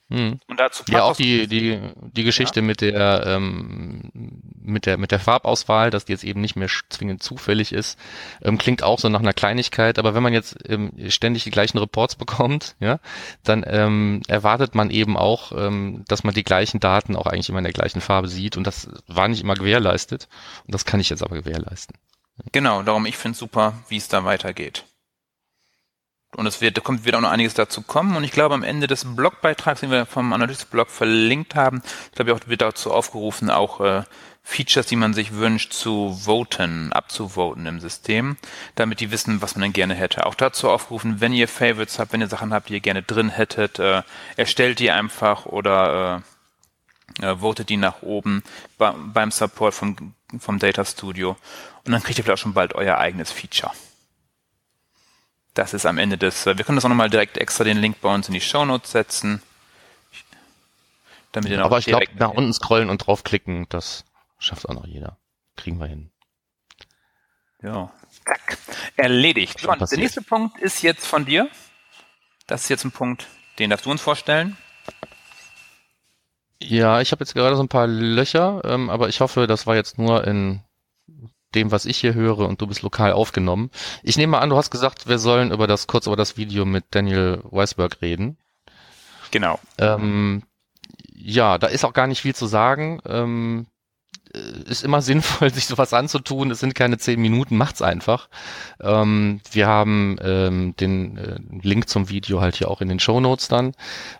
Mhm. 0.08 0.38
Und 0.46 0.60
dazu 0.60 0.84
ja, 0.88 1.02
auch 1.02 1.16
die, 1.16 1.46
die, 1.46 1.80
die 2.12 2.24
Geschichte 2.24 2.60
ja. 2.60 2.66
mit 2.66 2.82
der, 2.82 3.24
ähm, 3.26 4.10
mit 4.60 4.86
der, 4.86 4.98
mit 4.98 5.10
der 5.10 5.18
Farbauswahl, 5.18 5.90
dass 5.90 6.04
die 6.04 6.12
jetzt 6.12 6.24
eben 6.24 6.40
nicht 6.40 6.56
mehr 6.56 6.68
zwingend 6.90 7.22
zufällig 7.22 7.72
ist, 7.72 7.98
ähm, 8.42 8.58
klingt 8.58 8.82
auch 8.82 8.98
so 8.98 9.08
nach 9.08 9.20
einer 9.20 9.32
Kleinigkeit. 9.32 9.98
Aber 9.98 10.14
wenn 10.14 10.22
man 10.22 10.34
jetzt 10.34 10.56
ähm, 10.68 10.92
ständig 11.08 11.44
die 11.44 11.50
gleichen 11.50 11.78
Reports 11.78 12.14
bekommt, 12.16 12.76
ja, 12.80 13.00
dann 13.42 13.64
ähm, 13.66 14.22
erwartet 14.28 14.74
man 14.74 14.90
eben 14.90 15.16
auch, 15.16 15.52
ähm, 15.52 16.04
dass 16.06 16.22
man 16.22 16.34
die 16.34 16.44
gleichen 16.44 16.80
Daten 16.80 17.16
auch 17.16 17.26
eigentlich 17.26 17.48
immer 17.48 17.58
in 17.58 17.64
der 17.64 17.72
gleichen 17.72 18.00
Farbe 18.00 18.28
sieht. 18.28 18.56
Und 18.56 18.66
das 18.66 18.88
war 19.06 19.28
nicht 19.28 19.42
immer 19.42 19.54
gewährleistet. 19.54 20.28
Und 20.66 20.74
das 20.74 20.84
kann 20.84 21.00
ich 21.00 21.08
jetzt 21.08 21.22
aber 21.22 21.36
gewährleisten. 21.36 21.96
Genau, 22.52 22.82
darum 22.82 23.06
ich 23.06 23.16
finde 23.16 23.34
es 23.34 23.38
super, 23.38 23.74
wie 23.88 23.96
es 23.96 24.08
da 24.08 24.24
weitergeht. 24.24 24.84
Und 26.36 26.46
es 26.46 26.60
wird, 26.60 26.76
da 26.76 26.80
kommt, 26.80 27.04
wird 27.04 27.14
auch 27.14 27.20
noch 27.20 27.30
einiges 27.30 27.54
dazu 27.54 27.82
kommen. 27.82 28.16
Und 28.16 28.24
ich 28.24 28.32
glaube, 28.32 28.54
am 28.54 28.62
Ende 28.62 28.86
des 28.86 29.04
Blogbeitrags, 29.16 29.80
den 29.80 29.90
wir 29.90 30.06
vom 30.06 30.32
Analytics-Blog 30.32 30.90
verlinkt 30.90 31.54
haben, 31.54 31.82
glaube 32.14 32.30
ich, 32.30 32.36
auch, 32.36 32.48
wird 32.48 32.62
dazu 32.62 32.92
aufgerufen, 32.92 33.50
auch 33.50 33.80
äh, 33.80 34.02
Features, 34.42 34.86
die 34.86 34.96
man 34.96 35.14
sich 35.14 35.34
wünscht, 35.34 35.72
zu 35.72 36.18
voten, 36.22 36.92
abzuvoten 36.92 37.64
im 37.66 37.80
System, 37.80 38.36
damit 38.74 39.00
die 39.00 39.10
wissen, 39.10 39.40
was 39.40 39.54
man 39.54 39.62
denn 39.62 39.72
gerne 39.72 39.94
hätte. 39.94 40.26
Auch 40.26 40.34
dazu 40.34 40.68
aufgerufen, 40.68 41.20
wenn 41.20 41.32
ihr 41.32 41.48
Favorites 41.48 41.98
habt, 41.98 42.12
wenn 42.12 42.20
ihr 42.20 42.28
Sachen 42.28 42.52
habt, 42.52 42.68
die 42.68 42.74
ihr 42.74 42.80
gerne 42.80 43.02
drin 43.02 43.30
hättet, 43.30 43.78
äh, 43.78 44.02
erstellt 44.36 44.80
die 44.80 44.90
einfach 44.90 45.46
oder 45.46 46.22
äh, 47.20 47.26
äh, 47.26 47.36
votet 47.36 47.70
die 47.70 47.78
nach 47.78 48.02
oben 48.02 48.42
beim 48.78 49.30
Support 49.30 49.74
vom, 49.74 50.14
vom 50.38 50.58
Data 50.58 50.84
Studio. 50.84 51.36
Und 51.84 51.92
dann 51.92 52.02
kriegt 52.02 52.18
ihr 52.18 52.24
vielleicht 52.24 52.40
auch 52.40 52.42
schon 52.42 52.54
bald 52.54 52.74
euer 52.74 52.98
eigenes 52.98 53.32
Feature. 53.32 53.72
Das 55.54 55.72
ist 55.72 55.86
am 55.86 55.98
Ende 55.98 56.18
des, 56.18 56.46
wir 56.46 56.54
können 56.56 56.76
das 56.76 56.84
auch 56.84 56.88
nochmal 56.88 57.10
direkt 57.10 57.38
extra 57.38 57.62
den 57.64 57.78
Link 57.78 58.00
bei 58.00 58.12
uns 58.12 58.26
in 58.28 58.34
die 58.34 58.40
Show 58.40 58.64
Notes 58.64 58.90
setzen. 58.90 59.40
Damit 61.30 61.50
ihr 61.50 61.58
noch 61.58 61.66
Aber 61.66 61.78
ich 61.78 61.86
glaube, 61.86 62.06
nach 62.16 62.30
unten 62.30 62.52
scrollen 62.52 62.90
und 62.90 62.98
draufklicken, 62.98 63.66
das 63.68 64.04
schafft 64.38 64.68
auch 64.68 64.74
noch 64.74 64.86
jeder. 64.86 65.18
Kriegen 65.56 65.78
wir 65.78 65.86
hin. 65.86 66.10
Ja. 67.62 67.92
Zack. 68.24 68.58
Erledigt. 68.96 69.60
John, 69.60 69.78
der 69.78 69.98
nächste 69.98 70.22
Punkt 70.22 70.58
ist 70.58 70.82
jetzt 70.82 71.06
von 71.06 71.24
dir. 71.24 71.48
Das 72.46 72.64
ist 72.64 72.68
jetzt 72.68 72.84
ein 72.84 72.92
Punkt, 72.92 73.26
den 73.58 73.70
darfst 73.70 73.86
du 73.86 73.90
uns 73.90 74.02
vorstellen. 74.02 74.56
Ja, 76.60 77.00
ich 77.00 77.12
habe 77.12 77.22
jetzt 77.22 77.34
gerade 77.34 77.56
so 77.56 77.62
ein 77.62 77.68
paar 77.68 77.86
Löcher, 77.86 78.62
ähm, 78.64 78.90
aber 78.90 79.08
ich 79.08 79.20
hoffe, 79.20 79.46
das 79.46 79.66
war 79.66 79.76
jetzt 79.76 79.98
nur 79.98 80.26
in 80.26 80.62
dem, 81.54 81.70
was 81.70 81.86
ich 81.86 81.98
hier 81.98 82.14
höre 82.14 82.40
und 82.40 82.60
du 82.60 82.66
bist 82.66 82.82
lokal 82.82 83.12
aufgenommen. 83.12 83.70
Ich 84.02 84.16
nehme 84.16 84.32
mal 84.32 84.40
an, 84.40 84.50
du 84.50 84.56
hast 84.56 84.70
gesagt, 84.70 85.08
wir 85.08 85.18
sollen 85.18 85.52
über 85.52 85.66
das 85.66 85.86
kurz 85.86 86.06
über 86.06 86.16
das 86.16 86.36
Video 86.36 86.64
mit 86.64 86.84
Daniel 86.90 87.40
Weisberg 87.44 88.02
reden. 88.02 88.36
Genau. 89.30 89.58
Ähm, 89.78 90.42
ja, 91.12 91.58
da 91.58 91.66
ist 91.68 91.84
auch 91.84 91.92
gar 91.92 92.06
nicht 92.06 92.20
viel 92.20 92.34
zu 92.34 92.46
sagen. 92.46 93.00
Ähm, 93.06 93.66
äh, 93.66 93.73
ist 94.66 94.84
immer 94.84 95.02
sinnvoll, 95.02 95.52
sich 95.52 95.66
sowas 95.66 95.92
anzutun. 95.92 96.50
Es 96.50 96.60
sind 96.60 96.74
keine 96.74 96.98
zehn 96.98 97.20
Minuten, 97.20 97.56
macht's 97.56 97.82
einfach. 97.82 98.28
Ähm, 98.80 99.40
wir 99.52 99.66
haben 99.66 100.16
ähm, 100.22 100.74
den 100.76 101.18
äh, 101.18 101.38
Link 101.62 101.88
zum 101.88 102.08
Video 102.08 102.40
halt 102.40 102.56
hier 102.56 102.70
auch 102.70 102.80
in 102.80 102.88
den 102.88 103.00
Show 103.00 103.20
Notes 103.20 103.48
dann. 103.48 103.72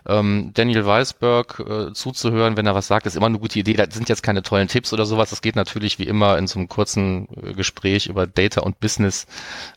Ähm, 0.07 0.51
Daniel 0.53 0.85
Weisberg 0.85 1.59
äh, 1.59 1.93
zuzuhören, 1.93 2.57
wenn 2.57 2.65
er 2.65 2.75
was 2.75 2.87
sagt, 2.87 3.05
ist 3.05 3.15
immer 3.15 3.27
eine 3.27 3.39
gute 3.39 3.59
Idee. 3.59 3.73
Das 3.73 3.93
sind 3.93 4.09
jetzt 4.09 4.23
keine 4.23 4.43
tollen 4.43 4.67
Tipps 4.67 4.93
oder 4.93 5.05
sowas. 5.05 5.29
Das 5.29 5.41
geht 5.41 5.55
natürlich 5.55 5.99
wie 5.99 6.07
immer 6.07 6.37
in 6.37 6.47
so 6.47 6.59
einem 6.59 6.69
kurzen 6.69 7.27
äh, 7.41 7.53
Gespräch 7.53 8.07
über 8.07 8.27
Data 8.27 8.61
und 8.61 8.79
Business. 8.79 9.27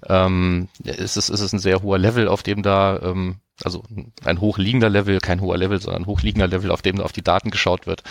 Ähm, 0.07 0.69
ist 0.85 1.17
es 1.17 1.29
ist 1.29 1.41
es 1.41 1.53
ein 1.53 1.59
sehr 1.59 1.83
hoher 1.83 1.99
Level, 1.99 2.29
auf 2.29 2.43
dem 2.43 2.63
da 2.63 2.99
ähm, 3.03 3.37
also 3.65 3.83
ein 4.25 4.41
hochliegender 4.41 4.89
Level, 4.89 5.19
kein 5.19 5.41
hoher 5.41 5.57
Level, 5.57 5.81
sondern 5.81 6.03
ein 6.03 6.07
hochliegender 6.07 6.47
Level, 6.47 6.71
auf 6.71 6.83
dem 6.83 7.01
auf 7.01 7.13
die 7.13 7.23
Daten 7.23 7.51
geschaut 7.51 7.87
wird. 7.87 8.03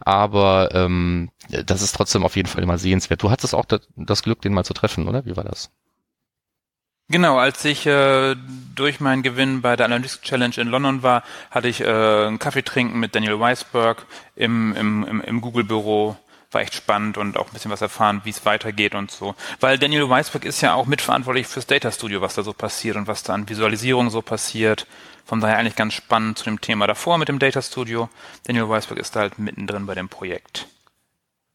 Aber 0.00 0.70
ähm, 0.74 1.30
das 1.48 1.82
ist 1.82 1.92
trotzdem 1.92 2.24
auf 2.24 2.36
jeden 2.36 2.48
Fall 2.48 2.62
immer 2.62 2.78
sehenswert. 2.78 3.22
Du 3.22 3.30
hattest 3.30 3.54
auch 3.54 3.64
das, 3.96 4.22
Glück, 4.22 4.40
den 4.42 4.54
mal 4.54 4.64
zu 4.64 4.74
treffen, 4.74 5.08
oder? 5.08 5.24
Wie 5.24 5.36
war 5.36 5.44
das? 5.44 5.70
Genau, 7.08 7.36
als 7.36 7.64
ich 7.64 7.84
äh, 7.86 8.36
durch 8.74 9.00
meinen 9.00 9.22
Gewinn 9.22 9.60
bei 9.60 9.76
der 9.76 9.86
Analytics 9.86 10.22
Challenge 10.22 10.54
in 10.56 10.68
London 10.68 11.02
war, 11.02 11.24
hatte 11.50 11.68
ich 11.68 11.80
äh, 11.80 11.84
einen 11.86 12.38
Kaffee 12.38 12.62
trinken 12.62 13.00
mit 13.00 13.14
Daniel 13.14 13.38
Weisberg 13.38 14.06
im, 14.34 14.74
im, 14.74 15.04
im, 15.04 15.20
im 15.20 15.40
Google-Büro 15.40 16.16
war 16.52 16.60
echt 16.60 16.74
spannend 16.74 17.18
und 17.18 17.36
auch 17.36 17.46
ein 17.46 17.52
bisschen 17.52 17.70
was 17.70 17.80
erfahren, 17.80 18.20
wie 18.24 18.30
es 18.30 18.44
weitergeht 18.44 18.94
und 18.94 19.10
so. 19.10 19.34
Weil 19.60 19.78
Daniel 19.78 20.08
Weisberg 20.08 20.44
ist 20.44 20.60
ja 20.60 20.74
auch 20.74 20.86
mitverantwortlich 20.86 21.46
fürs 21.46 21.66
Data 21.66 21.90
Studio, 21.90 22.20
was 22.20 22.34
da 22.34 22.42
so 22.42 22.52
passiert 22.52 22.96
und 22.96 23.06
was 23.06 23.22
da 23.22 23.34
an 23.34 23.48
Visualisierung 23.48 24.10
so 24.10 24.22
passiert. 24.22 24.86
Von 25.24 25.40
daher 25.40 25.58
eigentlich 25.58 25.76
ganz 25.76 25.94
spannend 25.94 26.38
zu 26.38 26.44
dem 26.44 26.60
Thema 26.60 26.86
davor 26.86 27.18
mit 27.18 27.28
dem 27.28 27.38
Data 27.38 27.62
Studio. 27.62 28.08
Daniel 28.46 28.68
Weisberg 28.68 28.98
ist 28.98 29.14
da 29.16 29.20
halt 29.20 29.38
mittendrin 29.38 29.86
bei 29.86 29.94
dem 29.94 30.08
Projekt. 30.08 30.66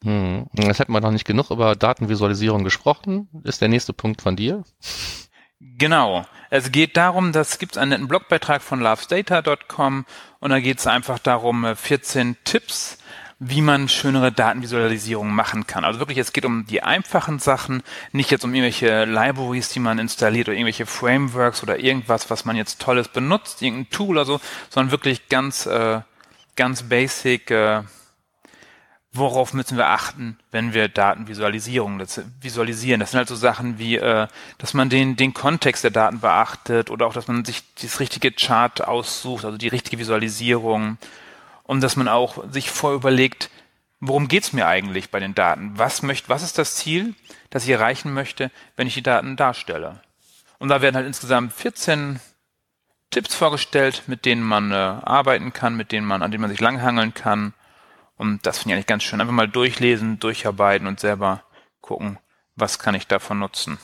Hm. 0.04 0.48
Jetzt 0.54 0.80
hätten 0.80 0.94
wir 0.94 1.02
noch 1.02 1.12
nicht 1.12 1.26
genug 1.26 1.52
über 1.52 1.76
Datenvisualisierung 1.76 2.64
gesprochen. 2.64 3.28
Ist 3.44 3.62
der 3.62 3.68
nächste 3.68 3.94
Punkt 3.94 4.22
von 4.22 4.36
dir? 4.36 4.64
Genau. 5.60 6.26
Es 6.50 6.72
geht 6.72 6.96
darum, 6.96 7.32
dass 7.32 7.60
gibt 7.60 7.78
einen 7.78 7.90
netten 7.90 8.08
Blogbeitrag 8.08 8.62
von 8.62 8.80
lovesdata.com 8.80 10.06
und 10.40 10.50
da 10.50 10.60
geht 10.60 10.80
es 10.80 10.88
einfach 10.88 11.20
darum, 11.20 11.68
14 11.76 12.32
äh, 12.32 12.36
Tipps, 12.44 13.00
wie 13.40 13.62
man 13.62 13.88
schönere 13.88 14.32
Datenvisualisierungen 14.32 15.34
machen 15.34 15.68
kann. 15.68 15.86
Also 15.86 16.00
wirklich, 16.00 16.18
es 16.18 16.34
geht 16.34 16.46
um 16.46 16.66
die 16.66 16.82
einfachen 16.82 17.38
Sachen, 17.38 17.84
nicht 18.12 18.32
jetzt 18.32 18.44
um 18.44 18.54
irgendwelche 18.54 19.06
Libraries, 19.06 19.70
die 19.70 19.80
man 19.80 20.00
installiert 20.00 20.48
oder 20.48 20.56
irgendwelche 20.58 20.88
Frameworks 20.88 21.62
oder 21.62 21.80
irgendwas, 21.80 22.32
was 22.32 22.46
man 22.46 22.56
jetzt 22.56 22.82
Tolles 22.82 23.10
benutzt, 23.10 23.62
irgendein 23.62 23.92
Tool 23.92 24.10
oder 24.18 24.26
so, 24.26 24.42
sondern 24.70 24.92
wirklich 24.92 25.30
ganz, 25.30 25.68
äh, 25.68 26.02
ganz 26.56 26.84
basic, 26.84 27.52
äh, 27.52 27.84
worauf 29.14 29.54
müssen 29.54 29.78
wir 29.78 29.88
achten, 29.88 30.40
wenn 30.50 30.74
wir 30.74 30.88
Datenvisualisierung 30.88 32.00
das, 32.00 32.22
visualisieren. 32.42 33.00
Das 33.00 33.12
sind 33.12 33.20
halt 33.20 33.28
so 33.28 33.36
Sachen 33.36 33.78
wie, 33.78 33.98
äh, 33.98 34.28
dass 34.58 34.74
man 34.74 34.90
den, 34.90 35.16
den 35.16 35.36
Kontext 35.36 35.84
der 35.84 35.92
Daten 35.92 36.22
beachtet 36.22 36.90
oder 36.90 37.06
auch, 37.06 37.14
dass 37.14 37.28
man 37.28 37.46
sich 37.46 37.62
das 37.80 38.00
richtige 38.00 38.32
Chart 38.32 38.84
aussucht, 38.88 39.46
also 39.46 39.60
die 39.60 39.68
richtige 39.68 40.00
Visualisierung 40.00 40.98
und 41.68 41.82
dass 41.82 41.96
man 41.96 42.08
auch 42.08 42.44
sich 42.52 42.72
vorüberlegt, 42.72 43.52
worum 44.00 44.28
geht's 44.28 44.54
mir 44.54 44.68
eigentlich 44.68 45.12
bei 45.12 45.20
den 45.20 45.36
Daten? 45.36 45.74
Was 45.76 46.02
möchte, 46.02 46.30
was 46.30 46.42
ist 46.42 46.58
das 46.58 46.76
Ziel, 46.76 47.14
das 47.50 47.66
ich 47.66 47.70
erreichen 47.70 48.14
möchte, 48.14 48.50
wenn 48.76 48.88
ich 48.88 48.96
die 48.96 49.04
Daten 49.04 49.36
darstelle? 49.36 50.02
Und 50.60 50.70
da 50.70 50.82
werden 50.82 50.96
halt 50.96 51.06
insgesamt 51.06 51.54
14 51.54 52.20
Tipps 53.12 53.36
vorgestellt, 53.36 54.04
mit 54.08 54.26
denen 54.26 54.44
man 54.44 54.72
äh, 54.72 54.76
arbeiten 54.76 55.54
kann, 55.54 55.76
mit 55.76 55.92
denen 55.92 56.08
man, 56.08 56.24
an 56.24 56.32
denen 56.32 56.42
man 56.42 56.50
sich 56.50 56.60
langhangeln 56.60 57.14
kann. 57.14 57.54
Und 58.16 58.46
das 58.46 58.60
finde 58.60 58.72
ich 58.72 58.76
eigentlich 58.78 58.88
ganz 58.88 59.04
schön. 59.04 59.22
Einfach 59.22 59.34
mal 59.34 59.48
durchlesen, 59.48 60.20
durcharbeiten 60.20 60.88
und 60.88 61.00
selber 61.00 61.44
gucken, 61.82 62.18
was 62.56 62.80
kann 62.80 62.96
ich 62.96 63.08
davon 63.08 63.40
nutzen. 63.40 63.78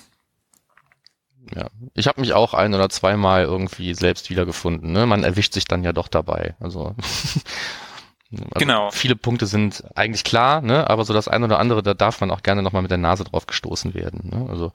Ja, 1.55 1.67
ich 1.93 2.07
habe 2.07 2.21
mich 2.21 2.33
auch 2.33 2.53
ein 2.53 2.73
oder 2.73 2.89
zweimal 2.89 3.43
irgendwie 3.43 3.93
selbst 3.93 4.29
wiedergefunden. 4.29 4.91
Ne? 4.91 5.05
Man 5.05 5.23
erwischt 5.23 5.53
sich 5.53 5.65
dann 5.65 5.83
ja 5.83 5.93
doch 5.93 6.07
dabei. 6.07 6.55
Also, 6.59 6.95
also 8.31 8.43
genau. 8.55 8.89
Viele 8.91 9.15
Punkte 9.15 9.45
sind 9.45 9.83
eigentlich 9.95 10.23
klar, 10.23 10.61
ne? 10.61 10.89
aber 10.89 11.05
so 11.05 11.13
das 11.13 11.27
eine 11.27 11.45
oder 11.45 11.59
andere, 11.59 11.83
da 11.83 11.93
darf 11.93 12.21
man 12.21 12.31
auch 12.31 12.43
gerne 12.43 12.63
nochmal 12.63 12.81
mit 12.81 12.91
der 12.91 12.97
Nase 12.97 13.23
drauf 13.25 13.45
gestoßen 13.45 13.93
werden. 13.93 14.29
Ne? 14.33 14.49
Also 14.49 14.71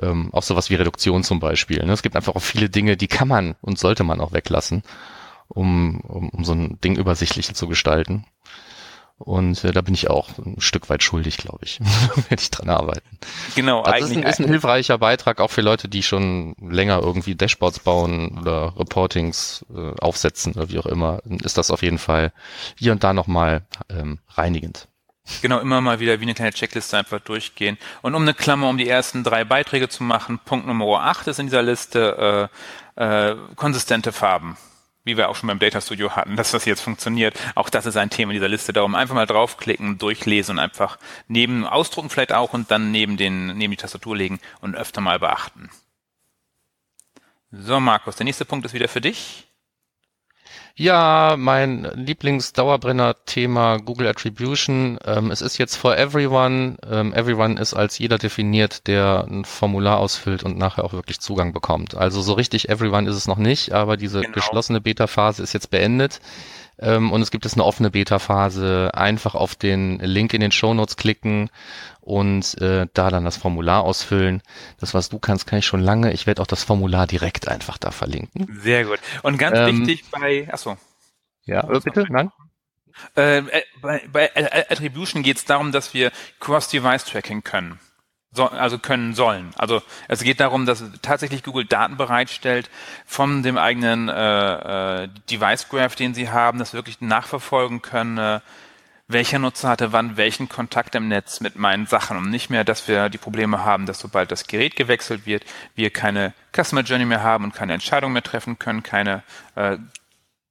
ähm, 0.00 0.30
auch 0.32 0.42
sowas 0.42 0.70
wie 0.70 0.76
Reduktion 0.76 1.24
zum 1.24 1.40
Beispiel. 1.40 1.84
Ne? 1.84 1.92
Es 1.92 2.02
gibt 2.02 2.16
einfach 2.16 2.36
auch 2.36 2.42
viele 2.42 2.70
Dinge, 2.70 2.96
die 2.96 3.08
kann 3.08 3.28
man 3.28 3.56
und 3.60 3.78
sollte 3.78 4.04
man 4.04 4.20
auch 4.20 4.32
weglassen, 4.32 4.82
um, 5.48 6.00
um, 6.00 6.28
um 6.30 6.44
so 6.44 6.52
ein 6.52 6.80
Ding 6.80 6.96
übersichtlich 6.96 7.52
zu 7.54 7.68
gestalten. 7.68 8.24
Und 9.24 9.64
äh, 9.64 9.72
da 9.72 9.80
bin 9.80 9.94
ich 9.94 10.10
auch 10.10 10.36
ein 10.36 10.60
Stück 10.60 10.90
weit 10.90 11.02
schuldig, 11.02 11.38
glaube 11.38 11.60
ich. 11.62 11.80
Werde 12.28 12.42
ich 12.42 12.50
dran 12.50 12.68
arbeiten. 12.68 13.18
Genau, 13.54 13.80
also 13.80 14.04
eigentlich. 14.04 14.22
Das 14.22 14.32
ist 14.32 14.38
ein, 14.38 14.44
ist 14.44 14.46
ein 14.46 14.48
hilfreicher 14.50 14.98
Beitrag 14.98 15.40
auch 15.40 15.50
für 15.50 15.62
Leute, 15.62 15.88
die 15.88 16.02
schon 16.02 16.54
länger 16.60 17.00
irgendwie 17.00 17.34
Dashboards 17.34 17.78
bauen 17.78 18.38
oder 18.38 18.74
Reportings 18.78 19.64
äh, 19.74 19.98
aufsetzen 19.98 20.52
oder 20.52 20.68
wie 20.68 20.78
auch 20.78 20.84
immer. 20.84 21.20
Ist 21.42 21.56
das 21.56 21.70
auf 21.70 21.82
jeden 21.82 21.96
Fall 21.96 22.32
hier 22.76 22.92
und 22.92 23.02
da 23.02 23.14
nochmal 23.14 23.62
ähm, 23.88 24.18
reinigend. 24.34 24.88
Genau, 25.40 25.58
immer 25.58 25.80
mal 25.80 26.00
wieder 26.00 26.20
wie 26.20 26.24
eine 26.24 26.34
kleine 26.34 26.52
Checkliste 26.52 26.98
einfach 26.98 27.20
durchgehen. 27.20 27.78
Und 28.02 28.14
um 28.14 28.20
eine 28.20 28.34
Klammer 28.34 28.68
um 28.68 28.76
die 28.76 28.88
ersten 28.88 29.24
drei 29.24 29.44
Beiträge 29.44 29.88
zu 29.88 30.02
machen, 30.02 30.38
Punkt 30.44 30.66
Nummer 30.66 31.00
8 31.00 31.28
ist 31.28 31.38
in 31.38 31.46
dieser 31.46 31.62
Liste 31.62 32.50
äh, 32.96 33.30
äh, 33.30 33.36
konsistente 33.56 34.12
Farben 34.12 34.58
wie 35.04 35.16
wir 35.16 35.28
auch 35.28 35.36
schon 35.36 35.48
beim 35.48 35.58
Data 35.58 35.80
Studio 35.80 36.16
hatten, 36.16 36.36
dass 36.36 36.50
das 36.50 36.64
jetzt 36.64 36.80
funktioniert. 36.80 37.38
Auch 37.54 37.68
das 37.68 37.86
ist 37.86 37.96
ein 37.96 38.10
Thema 38.10 38.32
dieser 38.32 38.48
Liste. 38.48 38.72
Darum 38.72 38.94
einfach 38.94 39.14
mal 39.14 39.26
draufklicken, 39.26 39.98
durchlesen 39.98 40.56
und 40.56 40.58
einfach 40.58 40.98
neben 41.28 41.66
ausdrucken 41.66 42.10
vielleicht 42.10 42.32
auch 42.32 42.52
und 42.52 42.70
dann 42.70 42.90
neben 42.90 43.16
den, 43.16 43.56
neben 43.56 43.70
die 43.70 43.76
Tastatur 43.76 44.16
legen 44.16 44.40
und 44.60 44.74
öfter 44.74 45.00
mal 45.00 45.18
beachten. 45.18 45.70
So, 47.52 47.78
Markus, 47.78 48.16
der 48.16 48.24
nächste 48.24 48.44
Punkt 48.44 48.66
ist 48.66 48.72
wieder 48.72 48.88
für 48.88 49.00
dich. 49.00 49.46
Ja, 50.76 51.36
mein 51.38 51.84
Lieblingsdauerbrenner-Thema 51.94 53.76
Google 53.76 54.08
Attribution. 54.08 54.98
Ähm, 55.04 55.30
es 55.30 55.40
ist 55.40 55.56
jetzt 55.56 55.76
for 55.76 55.96
everyone. 55.96 56.78
Ähm, 56.90 57.14
everyone 57.14 57.60
ist 57.60 57.74
als 57.74 57.96
jeder 57.98 58.18
definiert, 58.18 58.88
der 58.88 59.24
ein 59.30 59.44
Formular 59.44 59.98
ausfüllt 60.00 60.42
und 60.42 60.58
nachher 60.58 60.82
auch 60.84 60.92
wirklich 60.92 61.20
Zugang 61.20 61.52
bekommt. 61.52 61.94
Also 61.96 62.22
so 62.22 62.32
richtig 62.32 62.70
everyone 62.70 63.08
ist 63.08 63.14
es 63.14 63.28
noch 63.28 63.38
nicht, 63.38 63.72
aber 63.72 63.96
diese 63.96 64.22
genau. 64.22 64.32
geschlossene 64.34 64.80
Beta-Phase 64.80 65.44
ist 65.44 65.52
jetzt 65.52 65.70
beendet. 65.70 66.20
Ähm, 66.78 67.12
und 67.12 67.22
es 67.22 67.30
gibt 67.30 67.44
jetzt 67.44 67.54
eine 67.54 67.64
offene 67.64 67.90
Beta-Phase. 67.90 68.90
Einfach 68.94 69.34
auf 69.34 69.54
den 69.54 69.98
Link 70.00 70.34
in 70.34 70.40
den 70.40 70.52
Show 70.52 70.74
Notes 70.74 70.96
klicken 70.96 71.50
und 72.00 72.60
äh, 72.60 72.86
da 72.92 73.10
dann 73.10 73.24
das 73.24 73.36
Formular 73.36 73.82
ausfüllen. 73.82 74.42
Das, 74.78 74.94
was 74.94 75.08
du 75.08 75.18
kannst, 75.18 75.46
kann 75.46 75.58
ich 75.58 75.66
schon 75.66 75.80
lange. 75.80 76.12
Ich 76.12 76.26
werde 76.26 76.42
auch 76.42 76.46
das 76.46 76.64
Formular 76.64 77.06
direkt 77.06 77.48
einfach 77.48 77.78
da 77.78 77.90
verlinken. 77.90 78.60
Sehr 78.60 78.84
gut. 78.84 78.98
Und 79.22 79.38
ganz 79.38 79.58
ähm, 79.58 79.86
wichtig 79.86 80.10
bei, 80.10 80.48
achso. 80.50 80.76
Ja, 81.44 81.68
äh, 81.70 81.80
bitte, 81.80 82.06
nein? 82.08 82.30
Äh, 83.16 83.42
bei, 83.80 84.02
bei 84.12 84.30
Attribution 84.70 85.22
geht 85.22 85.38
es 85.38 85.44
darum, 85.44 85.72
dass 85.72 85.94
wir 85.94 86.12
Cross-Device-Tracking 86.40 87.42
können 87.42 87.78
so, 88.34 88.48
also 88.48 88.78
können 88.78 89.14
sollen. 89.14 89.50
Also 89.56 89.80
es 90.08 90.22
geht 90.22 90.40
darum, 90.40 90.66
dass 90.66 90.84
tatsächlich 91.02 91.42
Google 91.42 91.64
Daten 91.64 91.96
bereitstellt 91.96 92.68
von 93.06 93.42
dem 93.42 93.56
eigenen 93.56 94.08
äh, 94.08 95.04
äh, 95.04 95.08
Device 95.30 95.68
Graph, 95.68 95.94
den 95.94 96.14
sie 96.14 96.30
haben, 96.30 96.58
dass 96.58 96.72
wir 96.72 96.78
wirklich 96.78 97.00
nachverfolgen 97.00 97.80
können, 97.80 98.18
äh, 98.18 98.40
welcher 99.06 99.38
Nutzer 99.38 99.68
hatte 99.68 99.92
wann 99.92 100.16
welchen 100.16 100.48
Kontakt 100.48 100.94
im 100.94 101.08
Netz 101.08 101.40
mit 101.40 101.56
meinen 101.56 101.86
Sachen 101.86 102.16
und 102.16 102.30
nicht 102.30 102.50
mehr, 102.50 102.64
dass 102.64 102.88
wir 102.88 103.08
die 103.10 103.18
Probleme 103.18 103.64
haben, 103.64 103.86
dass 103.86 103.98
sobald 103.98 104.32
das 104.32 104.46
Gerät 104.46 104.76
gewechselt 104.76 105.26
wird, 105.26 105.44
wir 105.74 105.90
keine 105.90 106.32
Customer 106.56 106.80
Journey 106.80 107.04
mehr 107.04 107.22
haben 107.22 107.44
und 107.44 107.54
keine 107.54 107.74
Entscheidung 107.74 108.12
mehr 108.12 108.22
treffen 108.22 108.58
können, 108.58 108.82
keine 108.82 109.22
äh, 109.56 109.76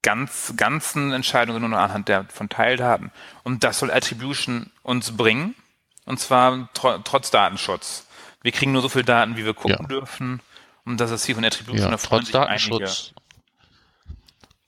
ganz 0.03 0.53
ganzen 0.55 1.11
Entscheidungen, 1.13 1.55
sondern 1.55 1.71
nur 1.71 1.79
anhand 1.79 2.09
der 2.09 2.25
von 2.25 2.47
Teildaten. 2.47 3.11
Und 3.43 3.63
das 3.63 3.79
soll 3.79 3.89
Attribution 3.91 4.71
uns 4.83 5.17
bringen 5.17 5.55
und 6.05 6.19
zwar 6.19 6.69
tr 6.73 7.03
trotz 7.03 7.31
Datenschutz. 7.31 8.07
Wir 8.41 8.51
kriegen 8.51 8.71
nur 8.71 8.81
so 8.81 8.89
viel 8.89 9.03
Daten, 9.03 9.37
wie 9.37 9.45
wir 9.45 9.53
gucken 9.53 9.77
ja. 9.81 9.87
dürfen. 9.87 10.41
Und 10.85 10.99
das 10.99 11.11
ist 11.11 11.25
hier 11.25 11.35
von 11.35 11.45
Attribution. 11.45 11.91
Ja, 11.91 11.97
trotz 11.97 12.31
Datenschutz. 12.31 13.13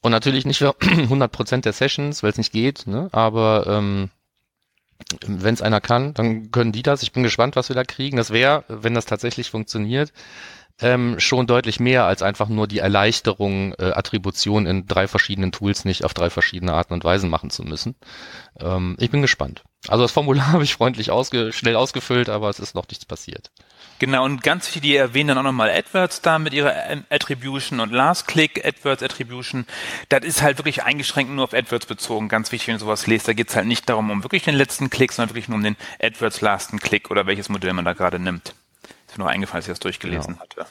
Und 0.01 0.11
natürlich 0.11 0.45
nicht 0.45 0.59
für 0.59 0.69
100% 0.79 1.61
der 1.61 1.73
Sessions, 1.73 2.23
weil 2.23 2.29
es 2.29 2.37
nicht 2.37 2.51
geht, 2.51 2.87
ne? 2.87 3.09
aber 3.11 3.65
ähm, 3.67 4.11
wenn 5.25 5.53
es 5.53 5.61
einer 5.61 5.81
kann, 5.81 6.13
dann 6.13 6.51
können 6.51 6.71
die 6.71 6.83
das. 6.83 7.03
Ich 7.03 7.11
bin 7.11 7.23
gespannt, 7.23 7.55
was 7.55 7.69
wir 7.69 7.75
da 7.75 7.83
kriegen. 7.83 8.17
Das 8.17 8.29
wäre, 8.29 8.63
wenn 8.67 8.93
das 8.93 9.05
tatsächlich 9.05 9.49
funktioniert, 9.49 10.13
ähm, 10.79 11.19
schon 11.19 11.47
deutlich 11.47 11.79
mehr 11.79 12.05
als 12.05 12.21
einfach 12.21 12.49
nur 12.49 12.67
die 12.67 12.79
Erleichterung, 12.79 13.73
äh, 13.73 13.91
Attribution 13.93 14.65
in 14.65 14.87
drei 14.87 15.07
verschiedenen 15.07 15.51
Tools 15.51 15.85
nicht 15.85 16.03
auf 16.03 16.13
drei 16.13 16.29
verschiedene 16.29 16.73
Arten 16.73 16.93
und 16.93 17.03
Weisen 17.03 17.29
machen 17.29 17.49
zu 17.49 17.63
müssen. 17.63 17.95
Ähm, 18.59 18.95
ich 18.99 19.09
bin 19.09 19.21
gespannt. 19.21 19.63
Also 19.89 20.03
das 20.03 20.11
Formular 20.11 20.47
habe 20.51 20.63
ich 20.63 20.73
freundlich 20.73 21.11
ausge 21.11 21.53
schnell 21.53 21.75
ausgefüllt, 21.75 22.29
aber 22.29 22.49
es 22.49 22.59
ist 22.59 22.75
noch 22.75 22.87
nichts 22.87 23.05
passiert. 23.05 23.51
Genau, 23.97 24.25
und 24.25 24.43
ganz 24.43 24.67
viele, 24.67 24.81
die 24.81 24.95
erwähnen 24.97 25.29
dann 25.29 25.37
auch 25.37 25.43
nochmal 25.43 25.69
AdWords 25.69 26.21
da 26.21 26.37
mit 26.37 26.53
ihrer 26.53 26.73
Attribution 27.09 27.79
und 27.79 27.93
Last-Click 27.93 28.65
AdWords 28.65 29.01
Attribution. 29.01 29.65
Das 30.09 30.25
ist 30.25 30.41
halt 30.41 30.57
wirklich 30.57 30.83
eingeschränkt 30.83 31.31
nur 31.31 31.45
auf 31.45 31.53
AdWords 31.53 31.85
bezogen. 31.85 32.27
Ganz 32.27 32.51
wichtig, 32.51 32.67
wenn 32.67 32.75
du 32.75 32.81
sowas 32.81 33.07
lest, 33.07 33.27
da 33.29 33.33
geht 33.33 33.49
es 33.49 33.55
halt 33.55 33.67
nicht 33.67 33.87
darum, 33.87 34.11
um 34.11 34.23
wirklich 34.23 34.43
den 34.43 34.55
letzten 34.55 34.89
Klick, 34.89 35.13
sondern 35.13 35.29
wirklich 35.29 35.47
nur 35.47 35.57
um 35.57 35.63
den 35.63 35.77
AdWords 36.01 36.41
Lasten 36.41 36.79
Klick 36.79 37.09
oder 37.09 37.25
welches 37.25 37.47
Modell 37.47 37.71
man 37.71 37.85
da 37.85 37.93
gerade 37.93 38.19
nimmt. 38.19 38.53
Ist 39.07 39.17
mir 39.17 39.23
nur 39.23 39.29
eingefallen, 39.29 39.59
als 39.59 39.67
ich 39.67 39.71
das 39.71 39.79
durchgelesen 39.79 40.33
genau. 40.33 40.41
hatte. 40.41 40.65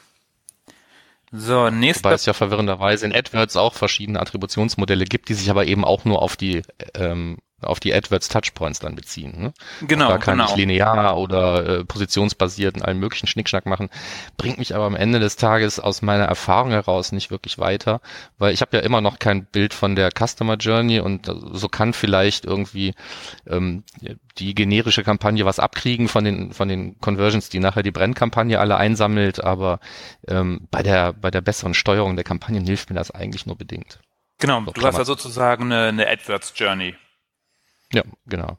So, 1.32 1.70
nächster. 1.70 2.04
Wobei 2.04 2.14
es 2.14 2.26
ja 2.26 2.32
verwirrenderweise 2.34 3.06
in 3.06 3.14
AdWords 3.14 3.56
auch 3.56 3.74
verschiedene 3.74 4.20
Attributionsmodelle 4.20 5.06
gibt, 5.06 5.30
die 5.30 5.34
sich 5.34 5.50
aber 5.50 5.66
eben 5.66 5.84
auch 5.84 6.04
nur 6.04 6.20
auf 6.20 6.36
die 6.36 6.62
ähm, 6.94 7.38
auf 7.62 7.80
die 7.80 7.94
AdWords 7.94 8.28
Touchpoints 8.28 8.80
dann 8.80 8.94
beziehen. 8.94 9.32
Ne? 9.36 9.52
Genau. 9.86 10.08
Da 10.08 10.18
kann 10.18 10.38
genau. 10.38 10.50
ich 10.50 10.56
linear 10.56 11.16
oder 11.16 11.66
äh, 11.66 11.84
positionsbasiert 11.84 12.76
in 12.76 12.82
allen 12.82 12.98
möglichen 12.98 13.26
Schnickschnack 13.26 13.66
machen. 13.66 13.90
Bringt 14.36 14.58
mich 14.58 14.74
aber 14.74 14.84
am 14.84 14.96
Ende 14.96 15.20
des 15.20 15.36
Tages 15.36 15.80
aus 15.80 16.02
meiner 16.02 16.24
Erfahrung 16.24 16.70
heraus 16.70 17.12
nicht 17.12 17.30
wirklich 17.30 17.58
weiter, 17.58 18.00
weil 18.38 18.52
ich 18.52 18.60
habe 18.60 18.76
ja 18.76 18.82
immer 18.82 19.00
noch 19.00 19.18
kein 19.18 19.46
Bild 19.46 19.74
von 19.74 19.96
der 19.96 20.10
Customer 20.10 20.56
Journey 20.56 21.00
und 21.00 21.30
so 21.52 21.68
kann 21.68 21.92
vielleicht 21.92 22.44
irgendwie 22.44 22.94
ähm, 23.46 23.84
die 24.38 24.54
generische 24.54 25.04
Kampagne 25.04 25.44
was 25.44 25.58
abkriegen 25.58 26.08
von 26.08 26.24
den 26.24 26.52
von 26.52 26.68
den 26.68 26.98
Conversions, 27.00 27.48
die 27.48 27.60
nachher 27.60 27.82
die 27.82 27.92
Brennkampagne 27.92 28.58
alle 28.58 28.76
einsammelt, 28.76 29.42
aber 29.42 29.80
ähm, 30.28 30.66
bei 30.70 30.82
der 30.82 31.12
bei 31.12 31.30
der 31.30 31.40
besseren 31.40 31.74
Steuerung 31.74 32.16
der 32.16 32.24
Kampagnen 32.24 32.64
hilft 32.66 32.90
mir 32.90 32.96
das 32.96 33.10
eigentlich 33.10 33.46
nur 33.46 33.56
bedingt. 33.56 34.00
Genau, 34.38 34.62
so, 34.64 34.72
du 34.72 34.82
hast 34.82 34.98
ja 34.98 35.04
sozusagen 35.04 35.72
eine, 35.72 35.88
eine 35.88 36.08
AdWords 36.08 36.52
Journey. 36.56 36.94
Ja, 37.92 38.02
genau. 38.26 38.58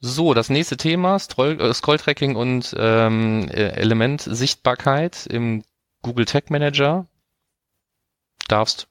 So, 0.00 0.34
das 0.34 0.50
nächste 0.50 0.76
Thema, 0.76 1.16
äh, 1.16 1.74
Scroll-Tracking 1.74 2.36
und 2.36 2.74
ähm, 2.78 3.48
äh, 3.48 3.68
Element-Sichtbarkeit 3.70 5.26
im 5.26 5.64
Google 6.02 6.26
Tag 6.26 6.50
Manager. 6.50 7.06
Darfst 8.48 8.88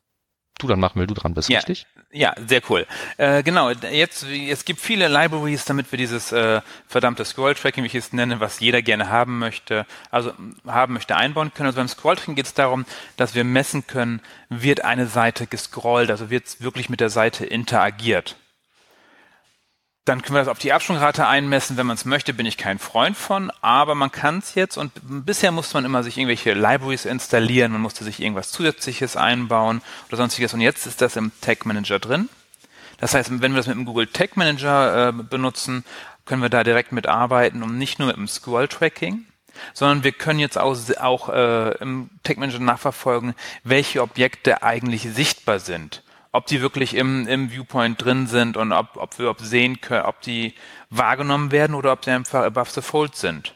du 0.58 0.68
dann 0.68 0.80
machen, 0.80 1.00
weil 1.00 1.08
du 1.08 1.14
dran 1.14 1.36
bist, 1.36 1.50
ja. 1.50 1.60
richtig? 1.60 1.86
Ja, 2.16 2.36
sehr 2.48 2.62
cool. 2.70 2.86
Äh, 3.18 3.42
genau, 3.42 3.72
jetzt, 3.72 4.24
es 4.24 4.66
gibt 4.66 4.80
viele 4.80 5.08
Libraries, 5.08 5.66
damit 5.66 5.92
wir 5.92 5.98
dieses 5.98 6.32
äh, 6.32 6.62
verdammte 6.88 7.26
Scroll-Tracking, 7.26 7.84
wie 7.84 7.88
ich 7.88 7.96
es 7.96 8.14
nenne, 8.14 8.40
was 8.40 8.60
jeder 8.60 8.84
gerne 8.84 9.10
haben 9.10 9.40
möchte, 9.40 9.88
also 10.12 10.32
haben 10.68 10.94
möchte, 10.94 11.16
einbauen 11.16 11.52
können. 11.56 11.68
Also 11.68 11.78
beim 11.78 11.88
Scroll-Tracking 11.88 12.36
geht 12.36 12.46
es 12.46 12.54
darum, 12.54 12.86
dass 13.18 13.34
wir 13.34 13.44
messen 13.44 13.88
können, 13.88 14.22
wird 14.50 14.84
eine 14.84 15.08
Seite 15.08 15.48
gescrollt, 15.48 16.12
also 16.12 16.30
wird 16.30 16.62
wirklich 16.62 16.88
mit 16.88 17.00
der 17.00 17.10
Seite 17.10 17.48
interagiert. 17.48 18.36
Dann 20.06 20.22
können 20.22 20.36
wir 20.36 20.42
das 20.42 20.50
auf 20.50 20.60
die 20.60 20.74
Absprungrate 20.74 21.28
einmessen, 21.28 21.78
wenn 21.78 21.88
man 21.88 21.96
es 21.96 22.04
möchte, 22.04 22.34
bin 22.34 22.46
ich 22.46 22.58
kein 22.58 22.78
Freund 22.78 23.16
von, 23.16 23.52
aber 23.62 23.96
man 23.96 24.12
kann 24.12 24.40
es 24.40 24.54
jetzt. 24.54 24.76
Und 24.76 24.92
bisher 25.02 25.54
musste 25.54 25.78
man 25.78 25.86
immer 25.86 26.04
sich 26.04 26.18
irgendwelche 26.18 26.54
Libraries 26.54 27.06
installieren, 27.06 27.72
man 27.72 27.80
musste 27.80 28.04
sich 28.04 28.20
irgendwas 28.20 28.52
zusätzliches 28.52 29.16
einbauen 29.16 29.82
oder 30.10 30.18
sonstiges. 30.18 30.54
Und 30.54 30.60
jetzt 30.60 30.88
ist 30.88 31.00
das 31.00 31.16
im 31.16 31.32
Tag 31.40 31.66
Manager 31.66 32.00
drin. 32.00 32.28
Das 33.00 33.14
heißt, 33.14 33.32
wenn 33.42 33.54
wir 33.54 33.58
das 33.58 33.68
mit 33.68 33.78
dem 33.78 33.86
Google 33.86 34.08
Tag 34.08 34.36
Manager 34.36 35.10
äh, 35.10 35.12
benutzen, 35.14 35.86
können 36.26 36.42
wir 36.42 36.50
da 36.50 36.66
direkt 36.66 36.92
mit 36.92 37.08
arbeiten 37.08 37.64
und 37.64 37.78
nicht 37.78 38.00
nur 38.00 38.10
mit 38.10 38.18
dem 38.18 38.28
Scroll 38.28 38.68
Tracking, 38.68 39.26
sondern 39.74 40.04
wir 40.04 40.12
können 40.12 40.40
jetzt 40.40 40.58
auch, 40.58 40.78
auch 41.00 41.30
äh, 41.30 41.78
im 41.78 42.10
Tag 42.24 42.38
Manager 42.38 42.60
nachverfolgen, 42.60 43.36
welche 43.64 44.02
Objekte 44.02 44.64
eigentlich 44.64 45.04
sichtbar 45.04 45.60
sind 45.60 46.04
ob 46.34 46.48
die 46.48 46.62
wirklich 46.62 46.96
im, 46.96 47.28
im 47.28 47.52
Viewpoint 47.52 48.04
drin 48.04 48.28
sind 48.28 48.58
und 48.58 48.74
ob, 48.74 48.98
ob 48.98 49.18
wir 49.20 49.30
ob 49.30 49.40
sehen 49.40 49.80
können, 49.80 50.06
ob 50.06 50.20
die 50.22 50.56
wahrgenommen 50.90 51.52
werden 51.52 51.76
oder 51.76 51.94
ob 51.94 52.04
sie 52.04 52.12
einfach 52.12 52.44
above 52.44 52.72
the 52.72 52.82
fold 52.82 53.16
sind. 53.16 53.54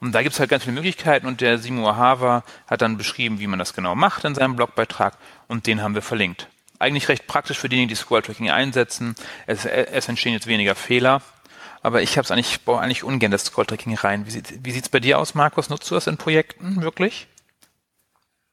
Und 0.00 0.12
da 0.12 0.22
gibt's 0.22 0.38
halt 0.38 0.50
ganz 0.50 0.64
viele 0.64 0.74
Möglichkeiten 0.74 1.26
und 1.26 1.40
der 1.40 1.58
Seymour 1.58 1.96
Hava 1.96 2.44
hat 2.66 2.82
dann 2.82 2.98
beschrieben, 2.98 3.38
wie 3.38 3.46
man 3.46 3.58
das 3.58 3.72
genau 3.72 3.94
macht 3.94 4.24
in 4.24 4.34
seinem 4.34 4.56
Blogbeitrag 4.56 5.16
und 5.48 5.66
den 5.66 5.80
haben 5.80 5.94
wir 5.94 6.02
verlinkt. 6.02 6.48
Eigentlich 6.78 7.08
recht 7.08 7.26
praktisch 7.26 7.58
für 7.58 7.68
diejenigen, 7.68 7.88
die 7.88 7.94
Scroll 7.94 8.20
Tracking 8.20 8.50
einsetzen. 8.50 9.14
Es, 9.46 9.64
es 9.64 10.08
entstehen 10.08 10.34
jetzt 10.34 10.46
weniger 10.46 10.74
Fehler, 10.74 11.22
aber 11.80 12.02
ich 12.02 12.18
habe 12.18 12.24
es 12.24 12.30
eigentlich, 12.30 12.60
baue 12.62 12.80
eigentlich 12.80 13.04
ungern 13.04 13.30
das 13.30 13.44
Scroll 13.44 13.64
Tracking 13.64 13.94
rein. 13.94 14.26
Wie, 14.26 14.30
sieht, 14.30 14.64
wie 14.64 14.72
sieht's 14.72 14.88
bei 14.88 15.00
dir 15.00 15.18
aus, 15.18 15.34
Markus? 15.34 15.70
Nutzt 15.70 15.90
du 15.90 15.94
das 15.94 16.08
in 16.08 16.18
Projekten 16.18 16.82
wirklich? 16.82 17.28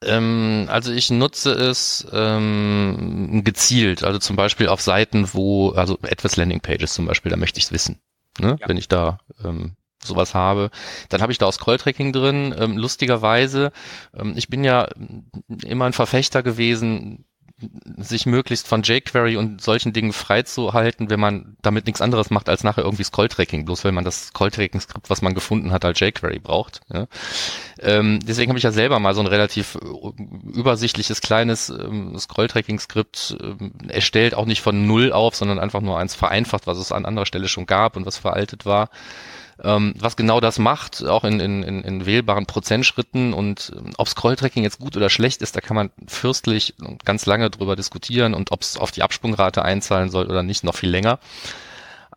Ähm, 0.05 0.65
also 0.69 0.91
ich 0.91 1.09
nutze 1.09 1.51
es 1.51 2.07
ähm, 2.11 3.41
gezielt, 3.43 4.03
also 4.03 4.19
zum 4.19 4.35
Beispiel 4.35 4.67
auf 4.67 4.81
Seiten, 4.81 5.33
wo, 5.33 5.71
also 5.71 5.97
etwas 6.03 6.35
Landingpages 6.35 6.93
zum 6.93 7.05
Beispiel, 7.05 7.29
da 7.29 7.37
möchte 7.37 7.59
ich 7.59 7.65
es 7.65 7.71
wissen. 7.71 7.99
Ne? 8.39 8.57
Ja. 8.59 8.67
Wenn 8.67 8.77
ich 8.77 8.87
da 8.87 9.19
ähm, 9.43 9.75
sowas 10.03 10.33
habe. 10.33 10.69
Dann 11.09 11.21
habe 11.21 11.31
ich 11.31 11.37
da 11.37 11.45
auch 11.45 11.53
Scrolltracking 11.53 12.13
drin. 12.13 12.53
Ähm, 12.57 12.77
lustigerweise, 12.77 13.71
ähm, 14.13 14.33
ich 14.35 14.49
bin 14.49 14.63
ja 14.63 14.89
immer 15.63 15.85
ein 15.85 15.93
Verfechter 15.93 16.43
gewesen, 16.43 17.25
sich 17.97 18.25
möglichst 18.25 18.67
von 18.67 18.83
jQuery 18.83 19.37
und 19.37 19.61
solchen 19.61 19.93
Dingen 19.93 20.13
freizuhalten, 20.13 21.09
wenn 21.09 21.19
man 21.19 21.55
damit 21.61 21.85
nichts 21.85 22.01
anderes 22.01 22.29
macht 22.29 22.49
als 22.49 22.63
nachher 22.63 22.83
irgendwie 22.83 23.03
Scrolltracking, 23.03 23.65
bloß 23.65 23.83
wenn 23.83 23.93
man 23.93 24.03
das 24.03 24.27
Scrolltracking-Skript, 24.27 25.09
was 25.09 25.21
man 25.21 25.33
gefunden 25.33 25.71
hat, 25.71 25.85
als 25.85 25.99
jQuery 25.99 26.39
braucht. 26.39 26.81
Ja. 26.91 27.07
Ähm, 27.79 28.19
deswegen 28.23 28.49
habe 28.49 28.57
ich 28.57 28.63
ja 28.63 28.71
selber 28.71 28.99
mal 28.99 29.13
so 29.13 29.21
ein 29.21 29.27
relativ 29.27 29.75
äh, 29.75 30.23
übersichtliches 30.53 31.21
kleines 31.21 31.69
ähm, 31.69 32.17
Scrolltracking-Skript 32.17 33.37
ähm, 33.41 33.73
erstellt, 33.87 34.35
auch 34.35 34.45
nicht 34.45 34.61
von 34.61 34.85
null 34.87 35.11
auf, 35.11 35.35
sondern 35.35 35.59
einfach 35.59 35.81
nur 35.81 35.97
eins 35.97 36.15
vereinfacht, 36.15 36.67
was 36.67 36.77
es 36.77 36.91
an 36.91 37.05
anderer 37.05 37.25
Stelle 37.25 37.47
schon 37.47 37.65
gab 37.65 37.95
und 37.95 38.05
was 38.05 38.17
veraltet 38.17 38.65
war 38.65 38.89
ähm, 39.61 39.93
was 39.97 40.15
genau 40.15 40.39
das 40.39 40.59
macht, 40.59 41.03
auch 41.05 41.23
in, 41.23 41.39
in, 41.39 41.63
in, 41.63 41.81
in 41.81 42.05
wählbaren 42.05 42.45
Prozentschritten 42.45 43.33
und 43.33 43.71
ähm, 43.75 43.93
ob 43.97 44.07
Scrolltracking 44.07 44.63
jetzt 44.63 44.79
gut 44.79 44.97
oder 44.97 45.09
schlecht 45.09 45.41
ist, 45.41 45.55
da 45.55 45.61
kann 45.61 45.75
man 45.75 45.91
fürstlich 46.07 46.75
ganz 47.05 47.25
lange 47.25 47.49
drüber 47.49 47.75
diskutieren 47.75 48.33
und 48.33 48.51
ob 48.51 48.61
es 48.61 48.77
auf 48.77 48.91
die 48.91 49.03
Absprungrate 49.03 49.63
einzahlen 49.63 50.09
soll 50.09 50.25
oder 50.25 50.43
nicht, 50.43 50.63
noch 50.63 50.75
viel 50.75 50.89
länger. 50.89 51.19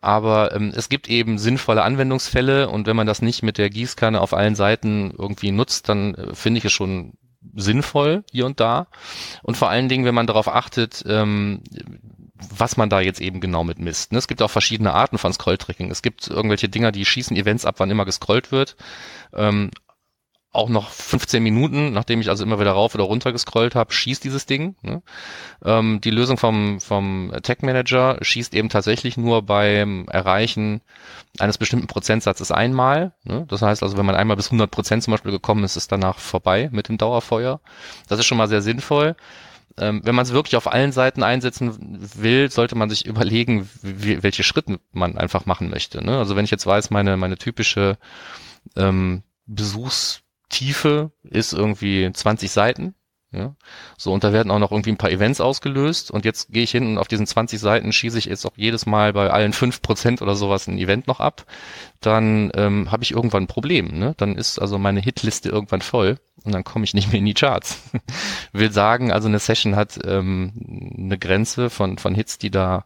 Aber 0.01 0.55
ähm, 0.55 0.71
es 0.75 0.89
gibt 0.89 1.09
eben 1.09 1.37
sinnvolle 1.37 1.83
Anwendungsfälle 1.83 2.69
und 2.69 2.87
wenn 2.87 2.95
man 2.95 3.07
das 3.07 3.21
nicht 3.21 3.43
mit 3.43 3.57
der 3.57 3.69
Gießkanne 3.69 4.21
auf 4.21 4.33
allen 4.33 4.55
Seiten 4.55 5.11
irgendwie 5.17 5.51
nutzt, 5.51 5.89
dann 5.89 6.15
äh, 6.15 6.35
finde 6.35 6.59
ich 6.59 6.65
es 6.65 6.71
schon 6.71 7.13
sinnvoll 7.55 8.23
hier 8.31 8.45
und 8.45 8.59
da. 8.59 8.87
Und 9.43 9.57
vor 9.57 9.69
allen 9.69 9.89
Dingen, 9.89 10.05
wenn 10.05 10.15
man 10.15 10.27
darauf 10.27 10.47
achtet, 10.47 11.03
ähm, 11.07 11.61
was 12.55 12.77
man 12.77 12.89
da 12.89 12.99
jetzt 12.99 13.21
eben 13.21 13.39
genau 13.39 13.63
mit 13.63 13.79
misst. 13.79 14.11
Ne? 14.11 14.17
Es 14.17 14.27
gibt 14.27 14.41
auch 14.41 14.51
verschiedene 14.51 14.93
Arten 14.93 15.17
von 15.17 15.33
Scrolltracking. 15.33 15.91
Es 15.91 16.01
gibt 16.01 16.27
irgendwelche 16.27 16.69
Dinger, 16.69 16.91
die 16.91 17.05
schießen 17.05 17.35
Events 17.35 17.65
ab, 17.65 17.75
wann 17.77 17.91
immer 17.91 18.05
gescrollt 18.05 18.51
wird. 18.51 18.75
Ähm, 19.33 19.71
auch 20.57 20.69
noch 20.69 20.89
15 20.89 21.43
Minuten, 21.43 21.93
nachdem 21.93 22.19
ich 22.19 22.29
also 22.29 22.43
immer 22.43 22.59
wieder 22.59 22.71
rauf 22.71 22.95
oder 22.95 23.03
runter 23.03 23.31
gescrollt 23.31 23.75
habe, 23.75 23.93
schießt 23.93 24.23
dieses 24.23 24.45
Ding. 24.45 24.75
Ne? 24.81 25.03
Ähm, 25.63 26.01
die 26.01 26.09
Lösung 26.09 26.37
vom, 26.37 26.79
vom 26.79 27.31
Tag 27.43 27.61
Manager 27.63 28.17
schießt 28.21 28.55
eben 28.55 28.69
tatsächlich 28.69 29.17
nur 29.17 29.43
beim 29.43 30.07
Erreichen 30.09 30.81
eines 31.37 31.57
bestimmten 31.57 31.87
Prozentsatzes 31.87 32.51
einmal. 32.51 33.13
Ne? 33.23 33.45
Das 33.47 33.61
heißt 33.61 33.83
also, 33.83 33.97
wenn 33.97 34.05
man 34.05 34.15
einmal 34.15 34.37
bis 34.37 34.47
100 34.47 34.71
Prozent 34.71 35.03
zum 35.03 35.11
Beispiel 35.11 35.31
gekommen 35.31 35.63
ist, 35.63 35.75
ist 35.75 35.91
danach 35.91 36.17
vorbei 36.17 36.69
mit 36.71 36.87
dem 36.89 36.97
Dauerfeuer. 36.97 37.59
Das 38.07 38.17
ist 38.17 38.25
schon 38.25 38.37
mal 38.37 38.47
sehr 38.47 38.61
sinnvoll 38.61 39.15
ähm, 39.79 40.01
wenn 40.03 40.15
man 40.15 40.25
es 40.25 40.33
wirklich 40.33 40.55
auf 40.55 40.71
allen 40.71 40.91
Seiten 40.91 41.23
einsetzen 41.23 41.99
will, 42.15 42.49
sollte 42.49 42.75
man 42.75 42.89
sich 42.89 43.05
überlegen, 43.05 43.69
wie, 43.81 44.23
welche 44.23 44.43
Schritte 44.43 44.79
man 44.91 45.17
einfach 45.17 45.45
machen 45.45 45.69
möchte. 45.69 46.03
Ne? 46.03 46.17
Also 46.17 46.35
wenn 46.35 46.45
ich 46.45 46.51
jetzt 46.51 46.65
weiß, 46.65 46.89
meine, 46.89 47.17
meine 47.17 47.37
typische 47.37 47.97
ähm, 48.75 49.23
Besuchstiefe 49.45 51.11
ist 51.23 51.53
irgendwie 51.53 52.11
20 52.11 52.51
Seiten, 52.51 52.95
ja? 53.31 53.55
So, 53.97 54.13
und 54.13 54.23
da 54.23 54.31
werden 54.31 54.51
auch 54.51 54.59
noch 54.59 54.71
irgendwie 54.71 54.91
ein 54.91 54.97
paar 54.97 55.11
Events 55.11 55.41
ausgelöst 55.41 56.11
und 56.11 56.25
jetzt 56.25 56.51
gehe 56.51 56.63
ich 56.63 56.71
hin 56.71 56.87
und 56.87 56.97
auf 56.97 57.07
diesen 57.07 57.27
20 57.27 57.59
Seiten 57.59 57.91
schieße 57.91 58.17
ich 58.17 58.25
jetzt 58.25 58.45
auch 58.45 58.55
jedes 58.55 58.85
Mal 58.85 59.13
bei 59.13 59.29
allen 59.29 59.53
5% 59.53 60.21
oder 60.21 60.35
sowas 60.35 60.67
ein 60.67 60.77
Event 60.77 61.07
noch 61.07 61.19
ab, 61.19 61.45
dann 61.99 62.51
ähm, 62.55 62.91
habe 62.91 63.03
ich 63.03 63.11
irgendwann 63.11 63.43
ein 63.43 63.47
Problem. 63.47 63.99
Ne? 63.99 64.13
Dann 64.17 64.35
ist 64.35 64.59
also 64.59 64.77
meine 64.77 65.01
Hitliste 65.01 65.49
irgendwann 65.49 65.81
voll 65.81 66.19
und 66.43 66.53
dann 66.53 66.63
komme 66.63 66.85
ich 66.85 66.93
nicht 66.93 67.11
mehr 67.11 67.19
in 67.19 67.25
die 67.25 67.33
Charts. 67.33 67.81
Will 68.53 68.71
sagen, 68.71 69.11
also 69.11 69.27
eine 69.27 69.39
Session 69.39 69.75
hat 69.75 69.99
ähm, 70.05 70.93
eine 70.97 71.17
Grenze 71.17 71.69
von, 71.69 71.97
von 71.97 72.15
Hits, 72.15 72.37
die 72.37 72.51
da 72.51 72.85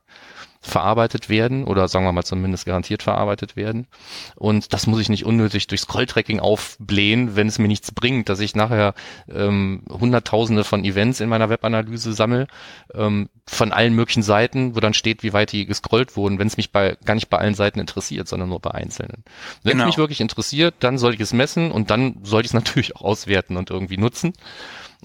verarbeitet 0.62 1.28
werden 1.28 1.63
oder 1.63 1.88
sagen 1.88 2.06
wir 2.06 2.12
mal 2.12 2.24
zumindest 2.24 2.65
garantiert 2.65 3.02
verarbeitet 3.02 3.56
werden. 3.56 3.88
Und 4.36 4.74
das 4.74 4.86
muss 4.86 5.00
ich 5.00 5.10
nicht 5.10 5.26
unnötig 5.26 5.65
durch 5.65 5.82
Scrolltracking 5.82 6.39
aufblähen, 6.39 7.36
wenn 7.36 7.47
es 7.47 7.58
mir 7.58 7.67
nichts 7.67 7.91
bringt, 7.91 8.30
dass 8.30 8.39
ich 8.39 8.56
nachher 8.56 8.93
ähm, 9.28 9.84
hunderttausende 9.89 10.63
von 10.63 10.86
Events 10.86 11.19
in 11.19 11.30
meiner 11.30 11.50
Webanalyse 11.50 12.13
sammle, 12.13 12.45
ähm, 12.93 13.30
von 13.47 13.71
allen 13.71 13.95
möglichen 13.95 14.21
Seiten, 14.21 14.76
wo 14.76 14.80
dann 14.80 14.93
steht, 14.93 15.24
wie 15.24 15.34
weit 15.34 15.52
die 15.52 15.65
gescrollt 15.65 16.15
wurden, 16.15 16.38
wenn 16.38 16.47
es 16.47 16.58
mich 16.58 16.71
bei 16.71 16.95
gar 17.06 17.15
nicht 17.15 17.30
bei 17.30 17.39
allen 17.39 17.56
Seiten 17.56 17.80
interessiert, 17.80 18.28
sondern 18.28 18.50
nur 18.50 18.60
bei 18.60 18.71
einzelnen. 18.71 19.24
Wenn 19.63 19.74
genau. 19.74 19.86
es 19.86 19.88
mich 19.88 19.97
wirklich 19.97 20.21
interessiert, 20.21 20.76
dann 20.80 21.00
sollte 21.00 21.15
ich 21.15 21.21
es 21.21 21.34
messen 21.34 21.71
und 21.71 21.89
dann 21.89 22.17
sollte 22.21 22.45
ich 22.45 22.52
es 22.52 22.54
natürlich 22.62 22.95
auch 22.95 23.02
auswerten 23.02 23.58
und 23.58 23.71
irgendwie 23.71 23.97
nutzen. 23.97 24.34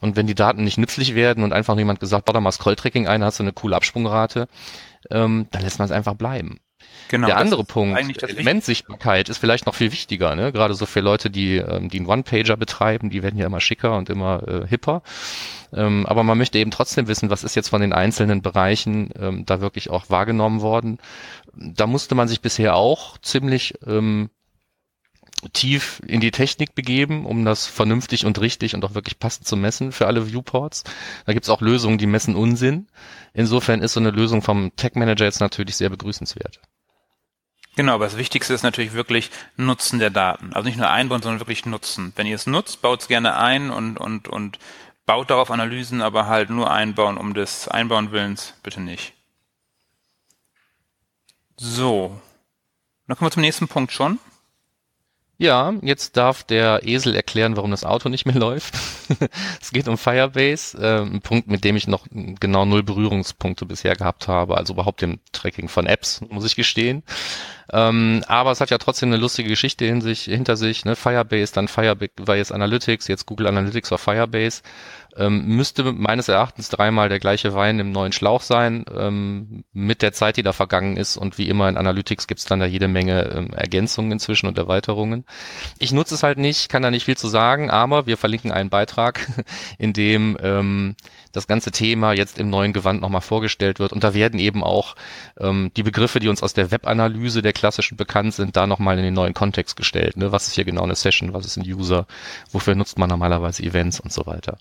Und 0.01 0.17
wenn 0.17 0.27
die 0.27 0.35
Daten 0.35 0.65
nicht 0.65 0.77
nützlich 0.77 1.15
werden 1.15 1.43
und 1.43 1.55
einfach 1.55 1.77
jemand 1.79 2.01
gesagt, 2.01 2.27
bau 2.27 2.35
da 2.35 2.41
mal 2.41 2.53
Scrolltracking 2.53 3.09
ein, 3.09 3.25
hast 3.25 3.39
du 3.39 3.45
eine 3.45 3.53
coole 3.53 3.77
Absprungrate, 3.77 4.47
ähm, 5.11 5.47
dann 5.51 5.63
lässt 5.63 5.79
man 5.79 5.87
es 5.87 5.93
einfach 5.93 6.15
bleiben. 6.15 6.59
Genau, 7.09 7.27
der 7.29 7.37
andere 7.37 7.65
Punkt, 7.65 8.23
Elementsichtbarkeit, 8.23 9.29
ist 9.29 9.39
vielleicht 9.39 9.67
noch 9.67 9.75
viel 9.75 9.93
wichtiger, 9.93 10.35
ne? 10.35 10.53
gerade 10.53 10.75
so 10.75 10.87
für 10.87 11.01
Leute, 11.01 11.31
die, 11.31 11.57
ähm, 11.57 11.89
die 11.89 11.99
einen 11.99 12.09
One-Pager 12.09 12.57
betreiben, 12.57 13.11
die 13.11 13.23
werden 13.23 13.39
ja 13.39 13.47
immer 13.47 13.61
schicker 13.61 13.97
und 13.97 14.11
immer 14.11 14.47
äh, 14.47 14.67
hipper. 14.67 15.03
Ähm, 15.73 16.05
aber 16.07 16.23
man 16.23 16.37
möchte 16.37 16.59
eben 16.59 16.71
trotzdem 16.71 17.07
wissen, 17.07 17.31
was 17.31 17.45
ist 17.45 17.55
jetzt 17.55 17.69
von 17.69 17.81
den 17.81 17.93
einzelnen 17.93 18.43
Bereichen 18.43 19.11
ähm, 19.19 19.47
da 19.47 19.61
wirklich 19.61 19.91
auch 19.91 20.11
wahrgenommen 20.11 20.61
worden. 20.61 20.99
Da 21.55 21.87
musste 21.87 22.15
man 22.15 22.29
sich 22.29 22.41
bisher 22.41 22.75
auch 22.75 23.19
ziemlich 23.19 23.75
ähm, 23.87 24.31
tief 25.53 26.01
in 26.07 26.21
die 26.21 26.31
Technik 26.31 26.75
begeben, 26.75 27.27
um 27.27 27.45
das 27.45 27.67
vernünftig 27.67 28.25
und 28.25 28.41
richtig 28.41 28.75
und 28.75 28.85
auch 28.85 28.95
wirklich 28.95 29.19
passend 29.19 29.47
zu 29.47 29.57
messen 29.57 29.93
für 29.93 30.07
alle 30.07 30.27
Viewports. 30.27 30.85
Da 31.27 31.33
gibt's 31.33 31.49
auch 31.49 31.61
Lösungen, 31.61 31.99
die 31.99 32.07
messen 32.07 32.35
Unsinn. 32.35 32.89
Insofern 33.35 33.83
ist 33.83 33.93
so 33.93 34.01
eine 34.01 34.11
Lösung 34.11 34.43
vom 34.43 34.75
Tech 34.77 34.95
Manager 34.95 35.25
jetzt 35.25 35.41
natürlich 35.41 35.77
sehr 35.77 35.91
begrüßenswert. 35.91 36.61
Genau, 37.77 37.93
aber 37.93 38.07
das 38.07 38.17
Wichtigste 38.17 38.55
ist 38.55 38.63
natürlich 38.63 38.95
wirklich 38.95 39.31
Nutzen 39.57 39.99
der 39.99 40.09
Daten. 40.09 40.55
Also 40.55 40.67
nicht 40.67 40.79
nur 40.79 40.89
einbauen, 40.89 41.21
sondern 41.21 41.41
wirklich 41.41 41.67
nutzen. 41.67 42.15
Wenn 42.17 42.27
ihr 42.27 42.37
es 42.37 42.47
nutzt, 42.47 42.81
baut 42.81 43.03
es 43.03 43.09
gerne 43.09 43.37
ein 43.37 43.71
und, 43.71 43.99
und, 43.99 44.29
und 44.29 44.59
baut 45.05 45.29
darauf 45.29 45.51
Analysen, 45.51 46.01
aber 46.01 46.27
halt 46.27 46.49
nur 46.49 46.71
einbauen 46.71 47.19
um 47.19 47.35
des 47.35 47.69
Einbauen 47.69 48.13
Willens, 48.13 48.55
bitte 48.63 48.81
nicht. 48.81 49.13
So. 51.59 52.19
Dann 53.07 53.17
kommen 53.17 53.29
wir 53.29 53.33
zum 53.35 53.43
nächsten 53.43 53.69
Punkt 53.69 53.93
schon. 53.93 54.19
Ja, 55.39 55.75
jetzt 55.83 56.17
darf 56.17 56.45
der 56.45 56.87
Esel 56.87 57.15
erklären, 57.15 57.57
warum 57.57 57.71
das 57.71 57.85
Auto 57.85 58.09
nicht 58.09 58.25
mehr 58.25 58.35
läuft. 58.39 58.75
es 59.61 59.71
geht 59.71 59.87
um 59.87 59.99
Firebase, 59.99 60.79
äh, 60.79 61.03
ein 61.03 61.21
Punkt, 61.21 61.49
mit 61.49 61.63
dem 61.63 61.77
ich 61.77 61.87
noch 61.87 62.07
genau 62.11 62.65
null 62.65 62.83
Berührungspunkte 62.83 63.67
bisher 63.67 63.97
gehabt 63.97 64.29
habe, 64.29 64.57
also 64.57 64.73
überhaupt 64.73 65.03
dem 65.03 65.21
Tracking 65.33 65.69
von 65.69 65.87
Apps, 65.87 66.23
muss 66.31 66.47
ich 66.47 66.57
gestehen. 66.57 67.03
Ähm, 67.71 68.25
aber 68.29 68.53
es 68.53 68.61
hat 68.61 68.71
ja 68.71 68.79
trotzdem 68.79 69.11
eine 69.11 69.19
lustige 69.19 69.49
Geschichte 69.49 69.85
in 69.85 70.01
sich, 70.01 70.23
hinter 70.23 70.57
sich. 70.57 70.85
Ne? 70.85 70.97
Firebase, 70.97 71.53
dann 71.53 71.69
Firebase 71.69 72.55
Analytics, 72.55 73.09
jetzt 73.09 73.27
Google 73.27 73.49
Analytics 73.49 73.89
für 73.89 73.99
Firebase. 73.99 74.63
Ähm, 75.17 75.47
müsste 75.47 75.93
meines 75.93 76.29
Erachtens 76.29 76.69
dreimal 76.69 77.09
der 77.09 77.19
gleiche 77.19 77.55
Wein 77.55 77.79
im 77.79 77.93
neuen 77.93 78.13
Schlauch 78.13 78.43
sein, 78.43 78.85
ähm, 78.95 79.65
mit 79.73 80.03
der 80.03 80.13
Zeit, 80.13 80.37
die 80.37 80.43
da 80.43 80.53
vergangen 80.53 80.97
ist. 80.97 81.17
Und 81.17 81.39
wie 81.39 81.49
immer 81.49 81.69
in 81.69 81.77
Analytics 81.77 82.27
gibt's 82.27 82.45
dann 82.45 82.61
da 82.61 82.67
jede 82.67 82.89
Menge 82.89 83.23
ähm, 83.35 83.51
Ergänzungen 83.53 84.13
inzwischen 84.13 84.47
und 84.47 84.59
Erweiterungen. 84.59 85.25
Ich 85.79 85.93
nutze 85.93 86.15
es 86.15 86.23
halt 86.23 86.39
nicht, 86.39 86.69
kann 86.69 86.83
da 86.83 86.91
nicht 86.91 87.05
viel 87.05 87.17
zu 87.17 87.29
sagen, 87.29 87.71
aber 87.71 88.07
wir 88.07 88.17
verlinken 88.17 88.53
einen 88.53 88.71
Beitrag, 88.71 89.27
in 89.79 89.93
dem 89.93 90.37
ähm, 90.43 90.97
das 91.37 91.47
ganze 91.47 91.71
Thema 91.71 92.13
jetzt 92.13 92.39
im 92.39 92.51
neuen 92.51 92.73
Gewand 92.73 93.01
nochmal 93.01 93.21
vorgestellt 93.21 93.79
wird. 93.79 93.93
Und 93.93 94.03
da 94.03 94.15
werden 94.15 94.41
eben 94.41 94.65
auch 94.65 94.97
ähm, 95.39 95.71
die 95.77 95.83
Begriffe, 95.83 96.19
die 96.19 96.29
uns 96.29 96.43
aus 96.43 96.55
der 96.55 96.71
Webanalyse 96.71 97.43
der 97.43 97.53
klassischen 97.53 97.97
bekannt 97.97 98.35
sind, 98.35 98.57
da 98.57 98.67
nochmal 98.67 98.99
in 98.99 99.05
den 99.05 99.15
neuen 99.15 99.35
Kontext 99.35 99.77
gestellt. 99.77 100.17
Ne? 100.17 100.33
Was 100.33 100.49
ist 100.49 100.55
hier 100.55 100.65
genau 100.65 100.83
eine 100.83 100.95
Session, 100.95 101.35
was 101.35 101.47
ist 101.47 101.57
ein 101.57 101.71
User, 101.71 102.07
wofür 102.51 102.75
nutzt 102.75 102.99
man 102.99 103.09
normalerweise 103.09 103.63
Events 103.63 104.01
und 104.01 104.13
so 104.13 104.27
weiter. 104.27 104.59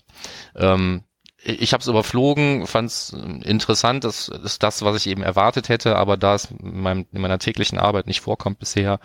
Ähm, 0.54 1.02
ich 1.42 1.72
habe 1.72 1.80
es 1.80 1.86
überflogen, 1.86 2.66
fand 2.66 2.90
es 2.90 3.12
interessant, 3.12 4.04
das 4.04 4.28
ist 4.28 4.62
das, 4.62 4.82
was 4.82 4.96
ich 4.96 5.06
eben 5.06 5.22
erwartet 5.22 5.68
hätte, 5.68 5.96
aber 5.96 6.16
da 6.16 6.34
es 6.34 6.46
in, 6.50 6.80
meinem, 6.80 7.06
in 7.12 7.20
meiner 7.20 7.38
täglichen 7.38 7.78
Arbeit 7.78 8.06
nicht 8.06 8.20
vorkommt 8.20 8.58
bisher, 8.58 8.98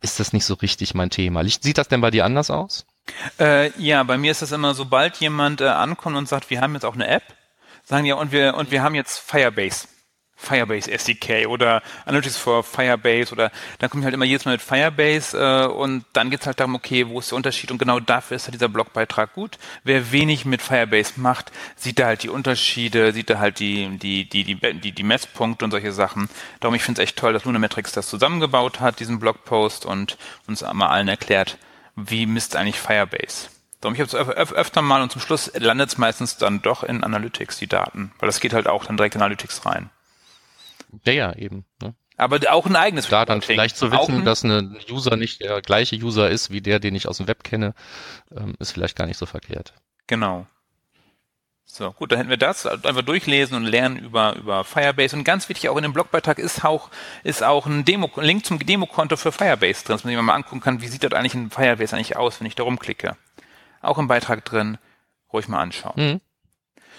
ist 0.00 0.18
das 0.18 0.32
nicht 0.32 0.46
so 0.46 0.54
richtig 0.54 0.94
mein 0.94 1.10
Thema. 1.10 1.44
Sieht 1.44 1.78
das 1.78 1.88
denn 1.88 2.00
bei 2.00 2.10
dir 2.10 2.24
anders 2.24 2.50
aus? 2.50 2.86
Äh, 3.38 3.70
ja, 3.80 4.02
bei 4.02 4.18
mir 4.18 4.30
ist 4.30 4.42
das 4.42 4.52
immer, 4.52 4.74
sobald 4.74 5.16
jemand 5.16 5.60
äh, 5.60 5.68
ankommt 5.68 6.16
und 6.16 6.28
sagt, 6.28 6.50
wir 6.50 6.60
haben 6.60 6.74
jetzt 6.74 6.84
auch 6.84 6.94
eine 6.94 7.08
App, 7.08 7.24
sagen 7.84 8.04
ja, 8.04 8.14
und 8.14 8.32
wir, 8.32 8.54
und 8.54 8.70
wir 8.70 8.82
haben 8.82 8.94
jetzt 8.94 9.18
Firebase. 9.18 9.88
Firebase 10.42 10.90
SDK 10.90 11.46
oder 11.46 11.82
Analytics 12.04 12.36
for 12.36 12.64
Firebase 12.64 13.32
oder 13.32 13.52
dann 13.78 13.88
komme 13.88 14.02
ich 14.02 14.04
halt 14.06 14.14
immer 14.14 14.24
jedes 14.24 14.44
Mal 14.44 14.52
mit 14.52 14.62
Firebase 14.62 15.38
äh, 15.38 15.66
und 15.66 16.04
dann 16.12 16.30
geht 16.30 16.40
es 16.40 16.46
halt 16.46 16.58
darum, 16.58 16.74
okay, 16.74 17.08
wo 17.08 17.20
ist 17.20 17.30
der 17.30 17.36
Unterschied 17.36 17.70
und 17.70 17.78
genau 17.78 18.00
dafür 18.00 18.36
ist 18.36 18.44
halt 18.44 18.54
dieser 18.54 18.68
Blogbeitrag 18.68 19.34
gut. 19.34 19.58
Wer 19.84 20.10
wenig 20.10 20.44
mit 20.44 20.60
Firebase 20.60 21.14
macht, 21.16 21.52
sieht 21.76 22.00
da 22.00 22.06
halt 22.06 22.24
die 22.24 22.28
Unterschiede, 22.28 23.12
sieht 23.12 23.30
da 23.30 23.38
halt 23.38 23.60
die, 23.60 23.98
die, 23.98 24.28
die, 24.28 24.44
die, 24.44 24.56
die, 24.80 24.92
die 24.92 25.02
Messpunkte 25.04 25.64
und 25.64 25.70
solche 25.70 25.92
Sachen. 25.92 26.28
Darum, 26.60 26.74
ich 26.74 26.82
finde 26.82 27.00
es 27.00 27.08
echt 27.08 27.18
toll, 27.18 27.32
dass 27.32 27.44
Lunametrics 27.44 27.92
das 27.92 28.08
zusammengebaut 28.08 28.80
hat, 28.80 28.98
diesen 28.98 29.20
Blogpost 29.20 29.86
und 29.86 30.18
uns 30.48 30.64
einmal 30.64 30.88
allen 30.88 31.08
erklärt, 31.08 31.56
wie 31.96 32.26
misst 32.26 32.56
eigentlich 32.56 32.80
Firebase? 32.80 33.48
Darum, 33.80 33.94
ich 33.94 34.00
habe 34.00 34.06
es 34.06 34.14
öf 34.14 34.52
öfter 34.52 34.80
mal 34.80 35.02
und 35.02 35.10
zum 35.10 35.20
Schluss 35.20 35.50
landet 35.54 35.88
es 35.88 35.98
meistens 35.98 36.36
dann 36.36 36.62
doch 36.62 36.84
in 36.84 37.02
Analytics, 37.02 37.58
die 37.58 37.66
Daten, 37.66 38.12
weil 38.18 38.28
das 38.28 38.40
geht 38.40 38.52
halt 38.54 38.68
auch 38.68 38.84
dann 38.84 38.96
direkt 38.96 39.16
in 39.16 39.20
Analytics 39.20 39.66
rein. 39.66 39.90
Ja, 41.04 41.12
ja, 41.12 41.32
eben. 41.34 41.64
Ne? 41.82 41.94
Aber 42.16 42.38
auch 42.50 42.66
ein 42.66 42.76
eigenes 42.76 43.08
Da 43.08 43.24
dann 43.24 43.42
vielleicht 43.42 43.76
zu 43.76 43.90
wissen, 43.90 44.24
dass 44.24 44.44
ein 44.44 44.78
User 44.88 45.16
nicht 45.16 45.40
der 45.40 45.62
gleiche 45.62 45.96
User 45.96 46.30
ist 46.30 46.50
wie 46.50 46.60
der, 46.60 46.78
den 46.78 46.94
ich 46.94 47.08
aus 47.08 47.16
dem 47.16 47.26
Web 47.26 47.42
kenne, 47.42 47.74
ähm, 48.36 48.54
ist 48.58 48.72
vielleicht 48.72 48.96
gar 48.96 49.06
nicht 49.06 49.16
so 49.16 49.26
verkehrt. 49.26 49.74
Genau. 50.06 50.46
So, 51.74 51.90
gut, 51.90 52.12
dann 52.12 52.18
hätten 52.18 52.28
wir 52.28 52.36
das. 52.36 52.66
Einfach 52.66 53.00
durchlesen 53.00 53.56
und 53.56 53.64
lernen 53.64 53.96
über, 53.96 54.36
über 54.36 54.62
Firebase. 54.62 55.16
Und 55.16 55.24
ganz 55.24 55.48
wichtig 55.48 55.70
auch 55.70 55.76
in 55.78 55.84
dem 55.84 55.94
Blogbeitrag 55.94 56.38
ist 56.38 56.66
auch, 56.66 56.90
ist 57.24 57.42
auch 57.42 57.64
ein 57.64 57.86
Demo, 57.86 58.10
ein 58.14 58.24
Link 58.24 58.44
zum 58.44 58.58
Demokonto 58.58 59.16
für 59.16 59.32
Firebase 59.32 59.82
drin, 59.82 59.94
dass 59.94 60.04
man 60.04 60.14
sich 60.14 60.22
mal 60.22 60.34
angucken 60.34 60.60
kann, 60.60 60.82
wie 60.82 60.88
sieht 60.88 61.02
das 61.02 61.12
eigentlich 61.12 61.32
in 61.32 61.50
Firebase 61.50 61.96
eigentlich 61.96 62.18
aus, 62.18 62.40
wenn 62.40 62.46
ich 62.46 62.56
da 62.56 62.64
rumklicke. 62.64 63.16
Auch 63.80 63.96
im 63.96 64.06
Beitrag 64.06 64.44
drin. 64.44 64.76
Ruhig 65.32 65.48
mal 65.48 65.62
anschauen. 65.62 65.94
Mhm. 65.96 66.20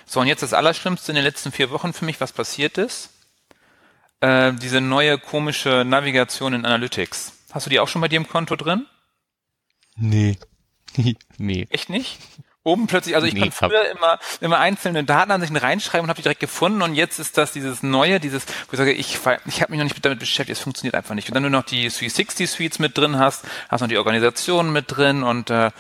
So, 0.08 0.22
und 0.22 0.26
jetzt 0.26 0.42
das 0.42 0.54
Allerschlimmste 0.54 1.12
in 1.12 1.18
den 1.18 1.24
letzten 1.24 1.52
vier 1.52 1.70
Wochen 1.70 1.94
für 1.94 2.06
mich, 2.06 2.20
was 2.20 2.32
passiert 2.32 2.80
ist. 2.80 3.12
Äh, 4.22 4.54
diese 4.54 4.82
neue 4.82 5.20
komische 5.20 5.86
Navigation 5.86 6.56
in 6.56 6.66
Analytics. 6.66 7.34
Hast 7.52 7.68
du 7.68 7.70
die 7.70 7.80
auch 7.80 7.88
schon 7.88 8.02
bei 8.02 8.08
dir 8.08 8.18
im 8.18 8.28
Konto 8.28 8.56
drin? 8.56 8.88
Nee. 9.96 10.40
nee. 11.38 11.68
Echt 11.70 11.92
nicht? 11.92 12.18
Oben 12.64 12.88
plötzlich, 12.88 13.16
also 13.16 13.28
ich 13.28 13.34
nee, 13.34 13.42
konnte 13.42 13.56
früher 13.56 13.92
immer, 13.92 14.20
immer 14.42 14.60
einzelne 14.60 15.04
Datenansichten 15.04 15.58
reinschreiben 15.58 16.06
und 16.06 16.10
habe 16.10 16.18
die 16.18 16.24
direkt 16.24 16.40
gefunden 16.40 16.82
und 16.82 16.96
jetzt 16.96 17.20
ist 17.20 17.38
das 17.38 17.52
dieses 17.52 17.84
neue, 17.84 18.20
dieses, 18.20 18.46
wo 18.46 18.74
ich 18.74 18.78
sage, 18.78 18.94
ich, 18.94 19.20
ich 19.46 19.62
habe 19.62 19.72
mich 19.72 19.80
noch 19.80 19.84
nicht 19.84 20.06
damit 20.06 20.20
beschäftigt, 20.20 20.58
es 20.58 20.64
funktioniert 20.64 20.96
einfach 20.96 21.16
nicht. 21.16 21.28
Und 21.28 21.36
dann 21.36 21.44
du 21.44 21.50
noch 21.50 21.64
die 21.64 21.90
360 21.90 22.50
Suites 22.50 22.80
mit 22.80 22.98
drin 22.98 23.20
hast, 23.20 23.46
hast 23.70 23.82
noch 23.82 23.88
die 23.88 23.98
Organisation 23.98 24.72
mit 24.72 24.86
drin 24.88 25.24
und 25.24 25.50
äh, 25.50 25.72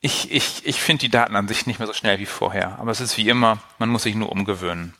ich, 0.00 0.30
ich, 0.30 0.64
ich 0.64 0.80
finde 0.80 1.00
die 1.00 1.08
Datenansicht 1.08 1.66
nicht 1.66 1.78
mehr 1.78 1.88
so 1.88 1.92
schnell 1.92 2.18
wie 2.18 2.26
vorher. 2.26 2.78
Aber 2.78 2.90
es 2.90 3.00
ist 3.00 3.16
wie 3.16 3.28
immer, 3.28 3.58
man 3.78 3.88
muss 3.88 4.04
sich 4.04 4.14
nur 4.14 4.30
umgewöhnen. 4.30 4.94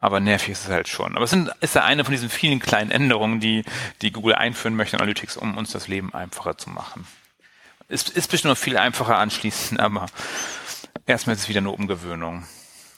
Aber 0.00 0.20
nervig 0.20 0.50
ist 0.52 0.64
es 0.64 0.70
halt 0.70 0.88
schon. 0.88 1.14
Aber 1.14 1.24
es 1.24 1.30
sind, 1.30 1.50
ist 1.60 1.74
ja 1.74 1.84
eine 1.84 2.04
von 2.04 2.12
diesen 2.12 2.30
vielen 2.30 2.58
kleinen 2.58 2.90
Änderungen, 2.90 3.40
die, 3.40 3.64
die 4.00 4.10
Google 4.10 4.34
einführen 4.34 4.74
möchte 4.74 4.96
in 4.96 5.02
Analytics, 5.02 5.36
um 5.36 5.56
uns 5.56 5.70
das 5.70 5.86
Leben 5.86 6.12
einfacher 6.14 6.58
zu 6.58 6.70
machen. 6.70 7.06
Es 7.92 8.08
ist 8.08 8.30
bestimmt 8.30 8.52
noch 8.52 8.58
viel 8.58 8.78
einfacher 8.78 9.18
anschließend, 9.18 9.78
aber 9.80 10.06
erstmal 11.06 11.36
ist 11.36 11.42
es 11.42 11.48
wieder 11.48 11.58
eine 11.58 11.70
Umgewöhnung. 11.70 12.44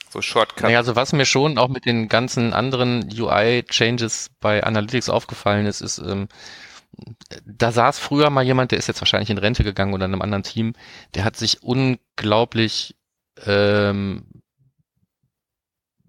So 0.09 0.22
Shortcut. 0.22 0.62
Naja, 0.62 0.78
also 0.78 0.94
was 0.94 1.12
mir 1.12 1.24
schon 1.24 1.59
auch 1.59 1.68
mit 1.68 1.85
den 1.85 2.09
ganzen 2.09 2.52
anderen 2.52 3.09
UI-Changes 3.12 4.30
bei 4.38 4.62
Analytics 4.62 5.09
aufgefallen 5.09 5.66
ist, 5.66 5.80
ist, 5.80 5.98
ähm, 5.98 6.28
da 7.44 7.72
saß 7.72 7.98
früher 7.98 8.30
mal 8.30 8.44
jemand, 8.44 8.70
der 8.70 8.78
ist 8.78 8.87
jetzt 8.87 9.00
wahrscheinlich 9.00 9.30
in 9.30 9.38
Rente 9.38 9.64
gegangen 9.64 9.92
oder 9.92 10.04
in 10.04 10.12
einem 10.12 10.22
anderen 10.22 10.44
Team, 10.44 10.74
der 11.16 11.24
hat 11.24 11.37
sich 11.37 11.64
unglaublich 11.64 12.94
ähm, 13.44 14.24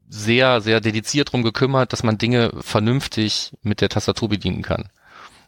sehr, 0.08 0.62
sehr 0.62 0.80
dediziert 0.82 1.32
drum 1.32 1.42
gekümmert, 1.42 1.92
dass 1.92 2.04
man 2.04 2.20
Dinge 2.20 2.52
vernünftig 2.60 3.54
mit 3.64 3.82
der 3.82 3.90
Tastatur 3.90 4.30
bedienen 4.30 4.62
kann. 4.62 4.90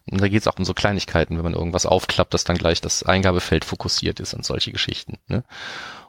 Und 0.09 0.21
da 0.21 0.27
geht 0.27 0.41
es 0.41 0.47
auch 0.47 0.57
um 0.57 0.65
so 0.65 0.73
Kleinigkeiten, 0.73 1.35
wenn 1.35 1.43
man 1.43 1.53
irgendwas 1.53 1.85
aufklappt, 1.85 2.33
dass 2.33 2.43
dann 2.43 2.57
gleich 2.57 2.81
das 2.81 3.03
Eingabefeld 3.03 3.65
fokussiert 3.65 4.19
ist 4.19 4.33
und 4.33 4.45
solche 4.45 4.71
Geschichten. 4.71 5.17
Ne? 5.27 5.43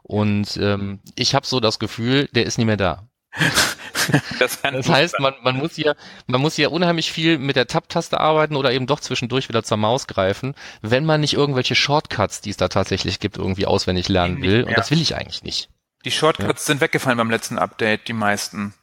Und 0.02 0.56
ähm, 0.56 1.00
ich 1.16 1.34
habe 1.34 1.46
so 1.46 1.60
das 1.60 1.78
Gefühl, 1.78 2.28
der 2.32 2.46
ist 2.46 2.58
nicht 2.58 2.66
mehr 2.66 2.76
da. 2.76 3.08
das, 4.38 4.62
das 4.62 4.88
heißt, 4.88 5.20
man, 5.20 5.34
man 5.42 5.56
muss 5.56 5.74
hier, 5.74 5.96
man 6.26 6.40
muss 6.40 6.54
hier 6.54 6.72
unheimlich 6.72 7.12
viel 7.12 7.38
mit 7.38 7.56
der 7.56 7.66
Tab-Taste 7.66 8.18
arbeiten 8.18 8.56
oder 8.56 8.72
eben 8.72 8.86
doch 8.86 9.00
zwischendurch 9.00 9.48
wieder 9.48 9.62
zur 9.62 9.76
Maus 9.76 10.06
greifen, 10.06 10.54
wenn 10.80 11.04
man 11.04 11.20
nicht 11.20 11.34
irgendwelche 11.34 11.74
Shortcuts, 11.74 12.40
die 12.40 12.50
es 12.50 12.56
da 12.56 12.68
tatsächlich 12.68 13.20
gibt, 13.20 13.36
irgendwie 13.36 13.66
auswendig 13.66 14.08
lernen 14.08 14.40
will. 14.42 14.64
Und 14.64 14.76
das 14.76 14.90
will 14.90 15.00
ich 15.00 15.14
eigentlich 15.14 15.42
nicht. 15.42 15.68
Die 16.04 16.10
Shortcuts 16.10 16.62
ja. 16.62 16.72
sind 16.72 16.80
weggefallen 16.80 17.18
beim 17.18 17.30
letzten 17.30 17.58
Update, 17.58 18.08
die 18.08 18.12
meisten. 18.12 18.74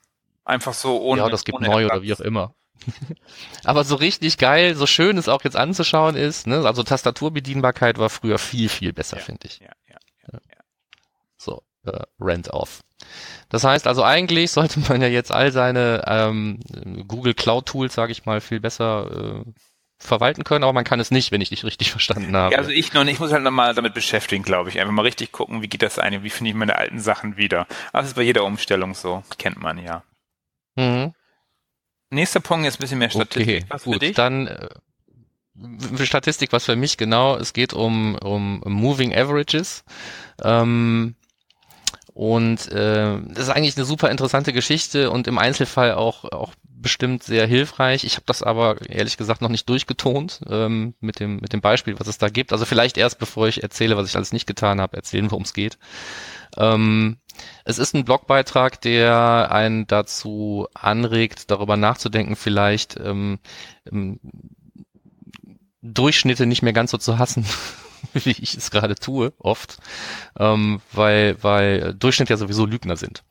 Einfach 0.44 0.74
so 0.74 1.02
ohne. 1.02 1.22
Ja, 1.22 1.30
das 1.30 1.44
gibt 1.44 1.60
neu 1.62 1.86
oder 1.86 2.04
wie 2.04 2.14
auch 2.14 2.20
immer. 2.20 2.54
Aber 3.64 3.84
so 3.84 3.96
richtig 3.96 4.38
geil, 4.38 4.76
so 4.76 4.86
schön 4.86 5.18
es 5.18 5.28
auch 5.28 5.44
jetzt 5.44 5.56
anzuschauen 5.56 6.16
ist, 6.16 6.48
ne? 6.48 6.66
also 6.66 6.84
Tastaturbedienbarkeit 6.84 7.98
war 7.98 8.10
früher 8.10 8.38
viel, 8.38 8.70
viel 8.70 8.94
besser, 8.94 9.18
ja, 9.18 9.24
finde 9.24 9.48
ich. 9.48 9.60
Ja, 9.60 9.72
ja, 9.88 9.98
ja, 10.32 10.40
ja. 10.52 10.64
So, 11.38 11.64
äh, 11.86 12.04
Rent 12.20 12.50
off. 12.52 12.82
Das 13.50 13.64
heißt 13.64 13.88
also 13.88 14.04
eigentlich 14.04 14.52
sollte 14.52 14.80
man 14.82 15.02
ja 15.02 15.08
jetzt 15.08 15.32
all 15.32 15.52
seine 15.52 16.04
ähm, 16.08 16.60
Google 17.08 17.34
Cloud 17.34 17.66
Tools, 17.66 17.94
sage 17.94 18.12
ich 18.12 18.26
mal, 18.26 18.42
viel 18.42 18.60
besser 18.60 19.44
äh, 19.46 19.52
verwalten 19.98 20.44
können, 20.44 20.64
aber 20.64 20.74
man 20.74 20.84
kann 20.84 21.00
es 21.00 21.12
nicht, 21.12 21.32
wenn 21.32 21.42
ich 21.42 21.50
dich 21.50 21.64
richtig 21.64 21.92
verstanden 21.92 22.36
habe. 22.36 22.54
Ja, 22.54 22.60
also 22.60 22.72
ich 22.72 22.94
noch 22.94 23.04
nicht, 23.04 23.16
ich 23.16 23.20
muss 23.20 23.32
halt 23.32 23.44
nochmal 23.44 23.74
damit 23.74 23.94
beschäftigen, 23.94 24.44
glaube 24.44 24.70
ich. 24.70 24.80
Einfach 24.80 24.94
mal 24.94 25.04
richtig 25.04 25.32
gucken, 25.32 25.62
wie 25.62 25.68
geht 25.68 25.82
das 25.82 26.00
ein, 26.00 26.24
wie 26.24 26.30
finde 26.30 26.50
ich 26.50 26.56
meine 26.56 26.78
alten 26.78 27.00
Sachen 27.00 27.38
wieder. 27.38 27.62
Aber 27.92 28.02
das 28.02 28.08
ist 28.08 28.16
bei 28.16 28.22
jeder 28.22 28.44
Umstellung 28.44 28.94
so, 28.94 29.24
kennt 29.38 29.60
man 29.60 29.78
ja. 29.78 30.04
Mhm. 30.76 31.14
Nächster 32.10 32.40
Punkt 32.40 32.68
ist 32.68 32.76
ein 32.76 32.82
bisschen 32.82 33.00
mehr 33.00 33.10
Statistik. 33.10 33.42
Okay, 33.42 33.66
was 33.70 33.84
gut, 33.84 34.02
dich? 34.02 34.16
dann 34.16 34.48
äh, 34.48 34.70
Statistik, 36.06 36.52
was 36.52 36.66
für 36.66 36.76
mich 36.76 36.98
genau, 36.98 37.36
es 37.38 37.54
geht 37.54 37.74
um, 37.74 38.16
um 38.16 38.62
Moving 38.66 39.14
Averages. 39.14 39.84
Ähm, 40.44 41.16
und 42.14 42.72
äh, 42.72 43.20
das 43.28 43.48
ist 43.48 43.50
eigentlich 43.50 43.76
eine 43.76 43.86
super 43.86 44.10
interessante 44.10 44.54
Geschichte 44.54 45.12
und 45.12 45.28
im 45.28 45.38
Einzelfall 45.38 45.94
auch, 45.96 46.24
auch 46.26 46.54
bestimmt 46.64 47.24
sehr 47.24 47.48
hilfreich. 47.48 48.04
Ich 48.04 48.16
habe 48.16 48.26
das 48.26 48.44
aber 48.44 48.78
ehrlich 48.90 49.18
gesagt 49.18 49.42
noch 49.42 49.50
nicht 49.50 49.68
durchgetont 49.68 50.40
ähm, 50.50 50.94
mit, 51.00 51.20
dem, 51.20 51.38
mit 51.38 51.52
dem 51.52 51.60
Beispiel, 51.60 52.00
was 52.00 52.08
es 52.08 52.18
da 52.18 52.30
gibt. 52.30 52.54
Also 52.54 52.64
vielleicht 52.66 52.98
erst, 52.98 53.20
bevor 53.20 53.48
ich 53.48 53.64
erzähle, 53.64 53.98
was 53.98 54.08
ich 54.08 54.16
alles 54.16 54.32
nicht 54.32 54.46
getan 54.46 54.80
habe, 54.80 54.96
erzählen, 54.96 55.30
worum 55.32 55.44
es 55.44 55.54
geht. 55.54 55.78
Ähm, 56.58 57.18
es 57.64 57.80
ist 57.80 57.94
ein 57.96 58.06
Blogbeitrag, 58.06 58.82
der 58.82 59.52
einen 59.52 59.88
dazu 59.88 60.68
anregt, 60.74 61.52
darüber 61.52 61.78
nachzudenken, 61.78 62.36
vielleicht 62.36 62.98
ähm, 62.98 63.40
ähm, 63.92 64.20
Durchschnitte 65.82 66.46
nicht 66.46 66.62
mehr 66.62 66.74
ganz 66.74 66.92
so 66.92 66.98
zu 66.98 67.20
hassen, 67.20 67.46
wie 68.24 68.32
ich 68.32 68.56
es 68.56 68.72
gerade 68.72 68.96
tue, 68.96 69.34
oft, 69.40 69.78
ähm, 70.40 70.82
weil, 70.92 71.38
weil 71.44 71.94
Durchschnitte 71.94 72.34
ja 72.34 72.38
sowieso 72.38 72.66
Lügner 72.66 72.96
sind. 72.96 73.24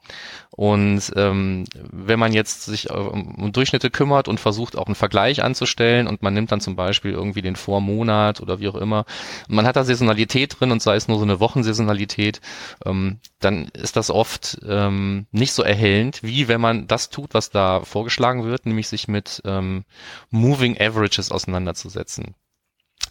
Und 0.50 1.12
ähm, 1.16 1.64
wenn 1.90 2.20
man 2.20 2.32
jetzt 2.32 2.64
sich 2.66 2.90
um, 2.90 3.34
um 3.34 3.52
Durchschnitte 3.52 3.90
kümmert 3.90 4.28
und 4.28 4.38
versucht 4.38 4.76
auch 4.76 4.86
einen 4.86 4.94
Vergleich 4.94 5.42
anzustellen 5.42 6.06
und 6.06 6.22
man 6.22 6.32
nimmt 6.32 6.52
dann 6.52 6.60
zum 6.60 6.76
Beispiel 6.76 7.10
irgendwie 7.10 7.42
den 7.42 7.56
Vormonat 7.56 8.40
oder 8.40 8.60
wie 8.60 8.68
auch 8.68 8.76
immer, 8.76 9.04
man 9.48 9.66
hat 9.66 9.74
da 9.74 9.82
Saisonalität 9.82 10.60
drin 10.60 10.70
und 10.70 10.80
sei 10.80 10.94
es 10.94 11.08
nur 11.08 11.18
so 11.18 11.24
eine 11.24 11.40
Wochensaisonalität, 11.40 12.40
ähm, 12.84 13.18
dann 13.40 13.66
ist 13.72 13.96
das 13.96 14.10
oft 14.10 14.58
ähm, 14.64 15.26
nicht 15.32 15.52
so 15.52 15.64
erhellend, 15.64 16.22
wie 16.22 16.46
wenn 16.46 16.60
man 16.60 16.86
das 16.86 17.10
tut, 17.10 17.34
was 17.34 17.50
da 17.50 17.80
vorgeschlagen 17.80 18.44
wird, 18.44 18.66
nämlich 18.66 18.86
sich 18.86 19.08
mit 19.08 19.42
ähm, 19.44 19.84
Moving 20.30 20.76
Averages 20.78 21.32
auseinanderzusetzen. 21.32 22.36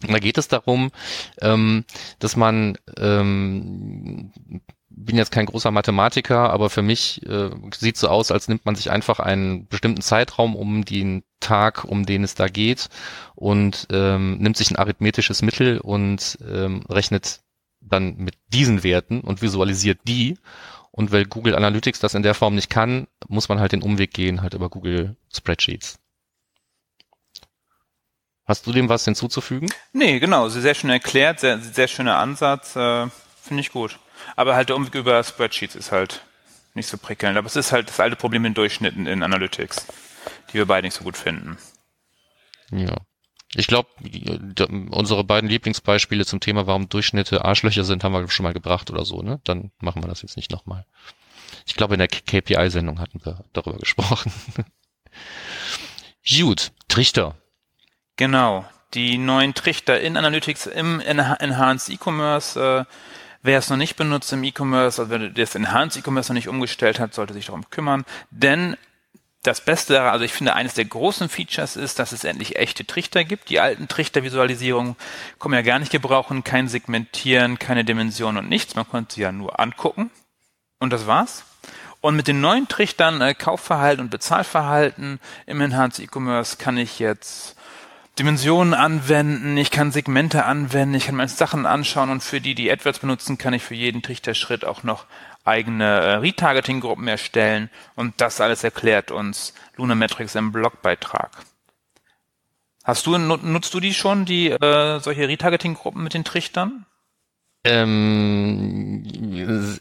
Da 0.08 0.20
geht 0.20 0.38
es 0.38 0.48
darum, 0.48 0.92
ähm, 1.42 1.86
dass 2.20 2.36
man 2.36 2.78
ähm, 2.98 4.32
bin 4.96 5.18
jetzt 5.18 5.32
kein 5.32 5.46
großer 5.46 5.72
Mathematiker, 5.72 6.52
aber 6.52 6.70
für 6.70 6.82
mich 6.82 7.26
äh, 7.26 7.50
sieht 7.76 7.98
so 7.98 8.08
aus, 8.08 8.32
als 8.32 8.48
nimmt 8.48 8.66
man 8.66 8.76
sich 8.76 8.92
einfach 8.92 9.20
einen 9.20 9.68
bestimmten 9.68 10.02
Zeitraum 10.02 10.56
um 10.56 10.86
den 10.86 11.24
Tag, 11.40 11.84
um 11.84 12.06
den 12.06 12.24
es 12.24 12.36
da 12.36 12.48
geht 12.48 12.90
und 13.36 13.88
ähm, 13.92 14.38
nimmt 14.38 14.58
sich 14.58 14.72
ein 14.72 14.78
arithmetisches 14.78 15.42
Mittel 15.42 15.80
und 15.80 16.38
ähm, 16.48 16.84
rechnet 16.90 17.42
dann 17.82 18.18
mit 18.18 18.36
diesen 18.48 18.84
Werten 18.84 19.22
und 19.22 19.42
visualisiert 19.42 20.00
die. 20.08 20.38
Und 20.92 21.12
weil 21.12 21.26
Google 21.26 21.56
Analytics 21.56 22.00
das 22.00 22.14
in 22.14 22.22
der 22.22 22.36
Form 22.36 22.54
nicht 22.54 22.70
kann, 22.70 23.08
muss 23.28 23.50
man 23.50 23.60
halt 23.60 23.72
den 23.72 23.82
Umweg 23.82 24.14
gehen, 24.14 24.44
halt 24.44 24.54
über 24.54 24.70
Google 24.70 25.18
Spreadsheets. 25.34 25.98
Hast 28.46 28.68
du 28.68 28.72
dem 28.74 28.90
was 28.90 29.06
hinzuzufügen? 29.06 29.70
Nee, 29.94 30.20
genau, 30.20 30.50
sehr 30.50 30.76
schön 30.76 30.90
erklärt, 30.90 31.40
sehr, 31.40 31.60
sehr 31.60 31.88
schöner 31.88 32.18
Ansatz, 32.18 32.76
äh, 32.76 33.08
finde 33.42 33.62
ich 33.62 33.72
gut. 33.72 34.00
Aber 34.36 34.56
halt 34.56 34.70
der 34.70 34.76
Umweg 34.76 34.96
über 34.96 35.24
Spreadsheets 35.24 35.76
ist 35.76 35.92
halt 35.92 36.22
nicht 36.74 36.88
so 36.88 36.98
prickelnd. 36.98 37.38
Aber 37.38 37.48
es 37.48 37.56
ist 37.56 37.72
halt 37.72 37.90
das 37.90 38.00
alte 38.00 38.16
Problem 38.16 38.46
in 38.46 38.54
Durchschnitten 38.54 39.06
in 39.06 39.24
Analytics, 39.24 39.88
die 40.50 40.56
wir 40.56 40.66
beide 40.66 40.88
nicht 40.88 40.96
so 40.96 41.04
gut 41.04 41.18
finden. 41.18 41.58
Ja. 42.72 42.96
Ich 43.56 43.68
glaube, 43.68 43.90
unsere 44.90 45.24
beiden 45.24 45.48
Lieblingsbeispiele 45.48 46.26
zum 46.26 46.40
Thema, 46.40 46.66
warum 46.66 46.90
Durchschnitte 46.90 47.46
Arschlöcher 47.46 47.84
sind, 47.84 48.04
haben 48.04 48.14
wir 48.14 48.28
schon 48.30 48.46
mal 48.46 48.54
gebracht 48.54 48.90
oder 48.90 49.06
so, 49.06 49.22
ne? 49.22 49.42
Dann 49.44 49.72
machen 49.80 50.02
wir 50.02 50.08
das 50.08 50.24
jetzt 50.24 50.38
nicht 50.38 50.52
nochmal. 50.52 50.86
Ich 51.68 51.76
glaube, 51.76 51.94
in 51.94 52.00
der 52.00 52.08
KPI-Sendung 52.08 53.00
hatten 53.00 53.24
wir 53.24 53.46
darüber 53.54 53.78
gesprochen. 53.80 54.34
Gut, 56.28 56.72
Trichter. 56.88 57.38
Genau. 58.16 58.66
Die 58.94 59.18
neuen 59.18 59.54
Trichter 59.54 60.00
in 60.00 60.18
Analytics 60.18 60.68
im 60.68 61.00
Enhanced 61.00 61.90
E-Commerce 61.90 62.86
äh, 62.88 62.94
Wer 63.46 63.60
es 63.60 63.70
noch 63.70 63.78
nicht 63.78 63.98
benutzt 63.98 64.32
im 64.32 64.46
E-Commerce, 64.46 65.02
also 65.02 65.10
wer 65.10 65.20
das 65.30 65.54
Enhanced 65.54 65.98
E-Commerce 66.02 66.32
noch 66.32 66.36
nicht 66.36 66.48
umgestellt 66.48 66.98
hat, 66.98 67.14
sollte 67.14 67.34
sich 67.34 67.48
darum 67.48 67.70
kümmern. 67.70 68.06
Denn 68.32 68.78
das 69.44 69.60
Beste 69.60 69.92
daran, 69.92 70.14
also 70.14 70.24
ich 70.24 70.32
finde, 70.32 70.56
eines 70.56 70.76
der 70.76 70.86
großen 70.86 71.28
Features 71.28 71.76
ist, 71.76 72.00
dass 72.00 72.14
es 72.14 72.24
endlich 72.24 72.56
echte 72.56 72.88
Trichter 72.88 73.26
gibt. 73.26 73.50
Die 73.50 73.60
alten 73.60 73.90
Trichtervisualisierungen 73.90 74.96
kommen 75.40 75.56
ja 75.56 75.62
gar 75.62 75.80
nicht 75.80 75.92
gebrauchen, 75.92 76.46
kein 76.46 76.70
Segmentieren, 76.70 77.60
keine 77.60 77.84
Dimension 77.84 78.38
und 78.38 78.48
nichts. 78.48 78.76
Man 78.76 78.88
konnte 78.88 79.16
sie 79.16 79.22
ja 79.22 79.34
nur 79.34 79.60
angucken. 79.60 80.10
Und 80.80 80.94
das 80.94 81.06
war's. 81.06 81.44
Und 82.00 82.16
mit 82.16 82.30
den 82.30 82.40
neuen 82.40 82.70
Trichtern 82.70 83.20
äh, 83.20 83.34
Kaufverhalten 83.34 84.06
und 84.06 84.10
Bezahlverhalten 84.10 85.20
im 85.46 85.60
Enhanced 85.60 86.00
E-Commerce 86.00 86.56
kann 86.56 86.78
ich 86.78 87.00
jetzt 87.00 87.58
Dimensionen 88.20 88.76
anwenden, 88.76 89.58
ich 89.58 89.72
kann 89.72 89.92
Segmente 89.92 90.46
anwenden, 90.46 90.94
ich 90.94 91.08
kann 91.08 91.16
meine 91.16 91.30
Sachen 91.30 91.66
anschauen 91.66 92.12
und 92.12 92.22
für 92.22 92.42
die, 92.42 92.54
die 92.54 92.72
AdWords 92.72 93.00
benutzen, 93.00 93.40
kann 93.40 93.54
ich 93.54 93.64
für 93.64 93.74
jeden 93.74 94.04
Trichterschritt 94.04 94.66
auch 94.66 94.84
noch 94.84 95.06
eigene 95.44 95.86
äh, 95.86 96.14
Retargeting-Gruppen 96.16 97.08
erstellen 97.08 97.70
und 97.96 98.14
das 98.22 98.40
alles 98.40 98.64
erklärt 98.64 99.10
uns 99.10 99.54
Lunametrics 99.78 100.36
im 100.36 100.52
Blogbeitrag. 100.52 101.32
Hast 102.84 103.08
du, 103.08 103.18
nutzt 103.18 103.74
du 103.74 103.80
die 103.80 103.94
schon, 103.94 104.26
die 104.26 104.50
äh, 104.50 105.00
solche 105.00 105.28
Retargeting-Gruppen 105.28 106.04
mit 106.04 106.14
den 106.14 106.24
Trichtern? 106.24 106.86
Ähm, 107.64 109.04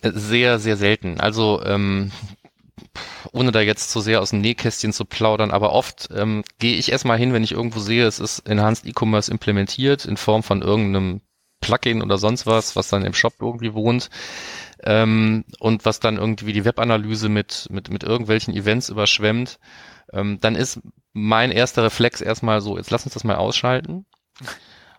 sehr, 0.02 0.58
sehr 0.60 0.76
selten. 0.76 1.20
Also 1.20 1.62
ähm, 1.64 2.12
ohne 3.32 3.52
da 3.52 3.60
jetzt 3.60 3.90
zu 3.90 4.00
sehr 4.00 4.20
aus 4.20 4.30
dem 4.30 4.40
Nähkästchen 4.40 4.92
zu 4.92 5.04
plaudern, 5.04 5.50
aber 5.50 5.72
oft 5.72 6.08
ähm, 6.14 6.44
gehe 6.58 6.76
ich 6.76 6.90
erstmal 6.92 7.18
hin, 7.18 7.32
wenn 7.32 7.44
ich 7.44 7.52
irgendwo 7.52 7.80
sehe, 7.80 8.06
es 8.06 8.18
ist 8.20 8.40
Enhanced 8.40 8.86
E-Commerce 8.86 9.30
implementiert 9.30 10.04
in 10.04 10.16
Form 10.16 10.42
von 10.42 10.62
irgendeinem 10.62 11.20
Plugin 11.60 12.02
oder 12.02 12.18
sonst 12.18 12.46
was, 12.46 12.76
was 12.76 12.88
dann 12.88 13.04
im 13.04 13.14
Shop 13.14 13.34
irgendwie 13.40 13.72
wohnt 13.72 14.10
ähm, 14.84 15.44
und 15.60 15.84
was 15.84 16.00
dann 16.00 16.16
irgendwie 16.16 16.52
die 16.52 16.64
Webanalyse 16.64 17.28
mit, 17.28 17.68
mit, 17.70 17.90
mit 17.90 18.02
irgendwelchen 18.02 18.54
Events 18.54 18.88
überschwemmt, 18.88 19.58
ähm, 20.12 20.38
dann 20.40 20.56
ist 20.56 20.80
mein 21.12 21.50
erster 21.50 21.84
Reflex 21.84 22.20
erstmal 22.20 22.60
so, 22.60 22.76
jetzt 22.76 22.90
lass 22.90 23.04
uns 23.04 23.14
das 23.14 23.24
mal 23.24 23.36
ausschalten. 23.36 24.06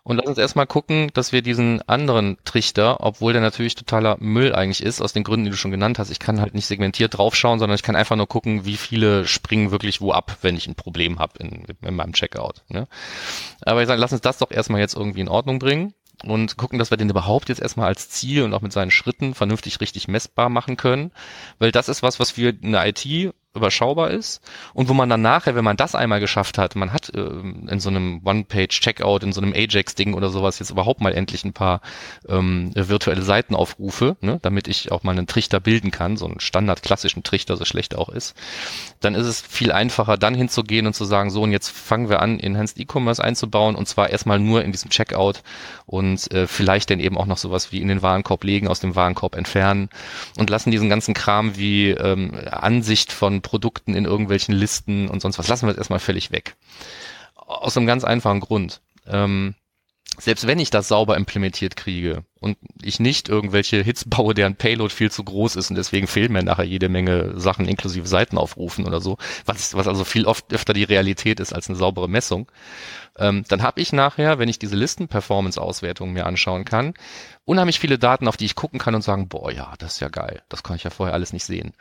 Und 0.03 0.17
lass 0.17 0.25
uns 0.25 0.37
erstmal 0.37 0.67
gucken, 0.67 1.11
dass 1.13 1.31
wir 1.31 1.41
diesen 1.41 1.81
anderen 1.87 2.37
Trichter, 2.43 2.97
obwohl 2.99 3.31
der 3.31 3.41
natürlich 3.41 3.75
totaler 3.75 4.17
Müll 4.19 4.53
eigentlich 4.53 4.83
ist, 4.83 5.01
aus 5.01 5.13
den 5.13 5.23
Gründen, 5.23 5.45
die 5.45 5.51
du 5.51 5.57
schon 5.57 5.71
genannt 5.71 5.97
hast, 5.97 6.09
ich 6.09 6.19
kann 6.19 6.41
halt 6.41 6.53
nicht 6.53 6.65
segmentiert 6.65 7.17
draufschauen, 7.17 7.57
sondern 7.57 7.75
ich 7.75 7.83
kann 7.83 7.95
einfach 7.95 8.17
nur 8.17 8.27
gucken, 8.27 8.65
wie 8.65 8.75
viele 8.75 9.25
springen 9.25 9.71
wirklich 9.71 10.01
wo 10.01 10.11
ab, 10.11 10.37
wenn 10.41 10.57
ich 10.57 10.67
ein 10.67 10.75
Problem 10.75 11.19
habe 11.19 11.39
in, 11.39 11.65
in 11.81 11.95
meinem 11.95 12.11
Checkout. 12.11 12.63
Ne? 12.67 12.87
Aber 13.61 13.81
ich 13.81 13.87
sage, 13.87 14.01
lass 14.01 14.11
uns 14.11 14.21
das 14.21 14.39
doch 14.39 14.51
erstmal 14.51 14.81
jetzt 14.81 14.95
irgendwie 14.95 15.21
in 15.21 15.29
Ordnung 15.29 15.59
bringen 15.59 15.93
und 16.25 16.57
gucken, 16.57 16.79
dass 16.79 16.91
wir 16.91 16.97
den 16.97 17.09
überhaupt 17.09 17.47
jetzt 17.47 17.61
erstmal 17.61 17.87
als 17.87 18.09
Ziel 18.09 18.43
und 18.43 18.53
auch 18.53 18.61
mit 18.61 18.73
seinen 18.73 18.91
Schritten 18.91 19.33
vernünftig 19.33 19.79
richtig 19.79 20.09
messbar 20.09 20.49
machen 20.49 20.75
können, 20.75 21.11
weil 21.59 21.71
das 21.71 21.87
ist 21.87 22.03
was, 22.03 22.19
was 22.19 22.35
wir 22.35 22.49
in 22.49 22.73
der 22.73 22.85
IT 22.87 23.33
überschaubar 23.55 24.09
ist 24.09 24.41
und 24.73 24.89
wo 24.89 24.93
man 24.93 25.09
dann 25.09 25.21
nachher, 25.21 25.55
wenn 25.55 25.63
man 25.63 25.77
das 25.77 25.93
einmal 25.93 26.19
geschafft 26.19 26.57
hat, 26.57 26.75
man 26.75 26.91
hat 26.91 27.13
äh, 27.13 27.19
in 27.19 27.79
so 27.79 27.89
einem 27.89 28.21
One-Page-Checkout, 28.25 29.21
in 29.21 29.31
so 29.31 29.41
einem 29.41 29.53
Ajax-Ding 29.53 30.15
oder 30.15 30.29
sowas 30.29 30.57
jetzt 30.57 30.71
überhaupt 30.71 31.01
mal 31.01 31.13
endlich 31.13 31.45
ein 31.45 31.53
paar 31.53 31.81
ähm, 32.27 32.71
virtuelle 32.73 33.21
Seitenaufrufe, 33.21 34.17
ne, 34.21 34.39
damit 34.41 34.67
ich 34.67 34.91
auch 34.91 35.03
mal 35.03 35.11
einen 35.11 35.27
Trichter 35.27 35.59
bilden 35.59 35.91
kann, 35.91 36.17
so 36.17 36.25
einen 36.25 36.39
standard-klassischen 36.39 37.21
Trichter, 37.21 37.55
so 37.55 37.63
schlecht 37.63 37.95
auch 37.95 38.09
ist, 38.09 38.35
dann 39.01 39.13
ist 39.13 39.27
es 39.27 39.41
viel 39.41 39.71
einfacher, 39.71 40.17
dann 40.17 40.33
hinzugehen 40.33 40.87
und 40.87 40.95
zu 40.95 41.05
sagen, 41.05 41.29
so 41.29 41.43
und 41.43 41.51
jetzt 41.51 41.69
fangen 41.69 42.09
wir 42.09 42.23
an, 42.23 42.39
Enhanced 42.39 42.79
E-Commerce 42.79 43.23
einzubauen 43.23 43.75
und 43.75 43.87
zwar 43.87 44.09
erstmal 44.09 44.39
nur 44.39 44.63
in 44.63 44.71
diesem 44.71 44.89
Checkout 44.89 45.43
und 45.85 46.31
äh, 46.33 46.47
vielleicht 46.47 46.89
dann 46.89 46.99
eben 46.99 47.19
auch 47.19 47.27
noch 47.27 47.37
sowas 47.37 47.71
wie 47.71 47.81
in 47.81 47.87
den 47.87 48.01
Warenkorb 48.01 48.43
legen, 48.43 48.67
aus 48.67 48.79
dem 48.79 48.95
Warenkorb 48.95 49.35
entfernen 49.35 49.89
und 50.39 50.49
lassen 50.49 50.71
diesen 50.71 50.89
ganzen 50.89 51.13
Kram 51.13 51.55
wie 51.55 51.91
ähm, 51.91 52.33
Ansicht 52.49 53.11
von 53.11 53.42
Produkten 53.43 53.93
in 53.93 54.05
irgendwelchen 54.05 54.55
Listen 54.55 55.07
und 55.07 55.21
sonst 55.21 55.37
was. 55.37 55.47
Lassen 55.47 55.67
wir 55.67 55.69
jetzt 55.71 55.77
erstmal 55.77 55.99
völlig 55.99 56.31
weg. 56.31 56.55
Aus 57.35 57.77
einem 57.77 57.85
ganz 57.85 58.03
einfachen 58.03 58.39
Grund. 58.39 58.81
Ähm, 59.05 59.53
selbst 60.17 60.47
wenn 60.47 60.59
ich 60.59 60.69
das 60.69 60.87
sauber 60.87 61.15
implementiert 61.17 61.75
kriege 61.75 62.23
und 62.43 62.57
ich 62.81 62.99
nicht 62.99 63.29
irgendwelche 63.29 63.81
Hits 63.81 64.05
baue, 64.09 64.33
deren 64.33 64.55
Payload 64.55 64.93
viel 64.93 65.11
zu 65.11 65.23
groß 65.23 65.55
ist 65.55 65.69
und 65.69 65.75
deswegen 65.75 66.07
fehlen 66.07 66.33
mir 66.33 66.43
nachher 66.43 66.65
jede 66.65 66.89
Menge 66.89 67.39
Sachen 67.39 67.67
inklusive 67.67 68.07
Seitenaufrufen 68.07 68.85
oder 68.85 69.01
so, 69.01 69.17
was, 69.45 69.75
was 69.75 69.87
also 69.87 70.03
viel 70.03 70.25
oft 70.25 70.53
öfter 70.53 70.73
die 70.73 70.83
Realität 70.83 71.39
ist 71.39 71.53
als 71.53 71.69
eine 71.69 71.77
saubere 71.77 72.09
Messung, 72.09 72.47
ähm, 73.17 73.43
dann 73.47 73.61
habe 73.61 73.79
ich 73.79 73.93
nachher, 73.93 74.39
wenn 74.39 74.49
ich 74.49 74.57
diese 74.57 74.75
Listen-Performance-Auswertung 74.75 76.13
mir 76.13 76.25
anschauen 76.25 76.65
kann, 76.65 76.95
unheimlich 77.45 77.79
viele 77.79 77.99
Daten, 77.99 78.27
auf 78.27 78.37
die 78.37 78.45
ich 78.45 78.55
gucken 78.55 78.79
kann 78.79 78.95
und 78.95 79.03
sagen, 79.03 79.27
boah, 79.27 79.51
ja, 79.51 79.73
das 79.77 79.95
ist 79.95 79.99
ja 79.99 80.07
geil. 80.07 80.41
Das 80.49 80.63
kann 80.63 80.77
ich 80.77 80.83
ja 80.83 80.89
vorher 80.89 81.13
alles 81.13 81.33
nicht 81.33 81.45
sehen. 81.45 81.73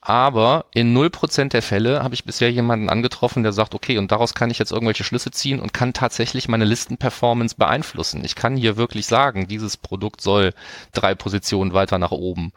Aber 0.00 0.66
in 0.74 0.94
0% 0.94 1.50
der 1.50 1.62
Fälle 1.62 2.02
habe 2.02 2.14
ich 2.14 2.24
bisher 2.24 2.50
jemanden 2.50 2.90
angetroffen, 2.90 3.42
der 3.42 3.52
sagt, 3.52 3.74
okay, 3.74 3.96
und 3.96 4.12
daraus 4.12 4.34
kann 4.34 4.50
ich 4.50 4.58
jetzt 4.58 4.72
irgendwelche 4.72 5.04
Schlüsse 5.04 5.30
ziehen 5.30 5.60
und 5.60 5.72
kann 5.72 5.94
tatsächlich 5.94 6.48
meine 6.48 6.64
Listen-Performance 6.64 7.54
beeinflussen. 7.56 8.24
Ich 8.24 8.34
kann 8.34 8.56
hier 8.56 8.76
wirklich 8.76 9.06
sagen, 9.06 9.46
dieses 9.46 9.76
Produkt 9.78 10.03
soll 10.20 10.52
drei 10.92 11.14
Positionen 11.14 11.72
weiter 11.72 11.98
nach 11.98 12.12
oben. 12.12 12.52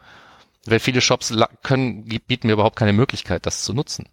Weil 0.66 0.80
viele 0.80 1.00
Shops 1.00 1.34
können, 1.62 2.04
bieten 2.04 2.46
mir 2.46 2.54
überhaupt 2.54 2.76
keine 2.76 2.92
Möglichkeit, 2.92 3.46
das 3.46 3.64
zu 3.64 3.72
nutzen. 3.72 4.06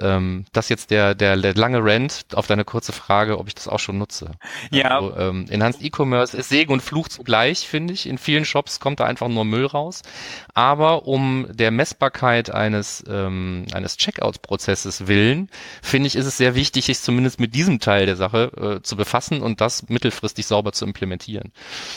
Ähm, 0.00 0.44
das 0.52 0.68
jetzt 0.68 0.90
der, 0.90 1.14
der, 1.14 1.36
der 1.36 1.54
lange 1.54 1.78
Rant 1.82 2.26
auf 2.34 2.46
deine 2.46 2.64
kurze 2.64 2.92
Frage, 2.92 3.38
ob 3.38 3.48
ich 3.48 3.54
das 3.54 3.68
auch 3.68 3.78
schon 3.78 3.98
nutze. 3.98 4.32
Ja. 4.70 4.98
Also, 4.98 5.16
ähm, 5.16 5.46
Enhanced 5.48 5.82
E-Commerce 5.82 6.36
ist 6.36 6.48
Segen 6.48 6.72
und 6.72 6.80
Fluch 6.80 7.08
zugleich, 7.08 7.68
finde 7.68 7.94
ich. 7.94 8.06
In 8.06 8.18
vielen 8.18 8.44
Shops 8.44 8.80
kommt 8.80 9.00
da 9.00 9.04
einfach 9.04 9.28
nur 9.28 9.44
Müll 9.44 9.66
raus. 9.66 10.02
Aber 10.54 11.06
um 11.06 11.46
der 11.50 11.70
Messbarkeit 11.70 12.50
eines, 12.50 13.04
ähm, 13.08 13.66
eines 13.72 13.96
Checkout-Prozesses 13.96 15.06
willen, 15.06 15.48
finde 15.82 16.06
ich, 16.06 16.16
ist 16.16 16.26
es 16.26 16.36
sehr 16.36 16.54
wichtig, 16.54 16.86
sich 16.86 17.00
zumindest 17.00 17.40
mit 17.40 17.54
diesem 17.54 17.80
Teil 17.80 18.06
der 18.06 18.16
Sache 18.16 18.78
äh, 18.78 18.82
zu 18.82 18.96
befassen 18.96 19.42
und 19.42 19.60
das 19.60 19.88
mittelfristig 19.88 20.46
sauber 20.46 20.72
zu 20.72 20.84
implementieren. 20.84 21.52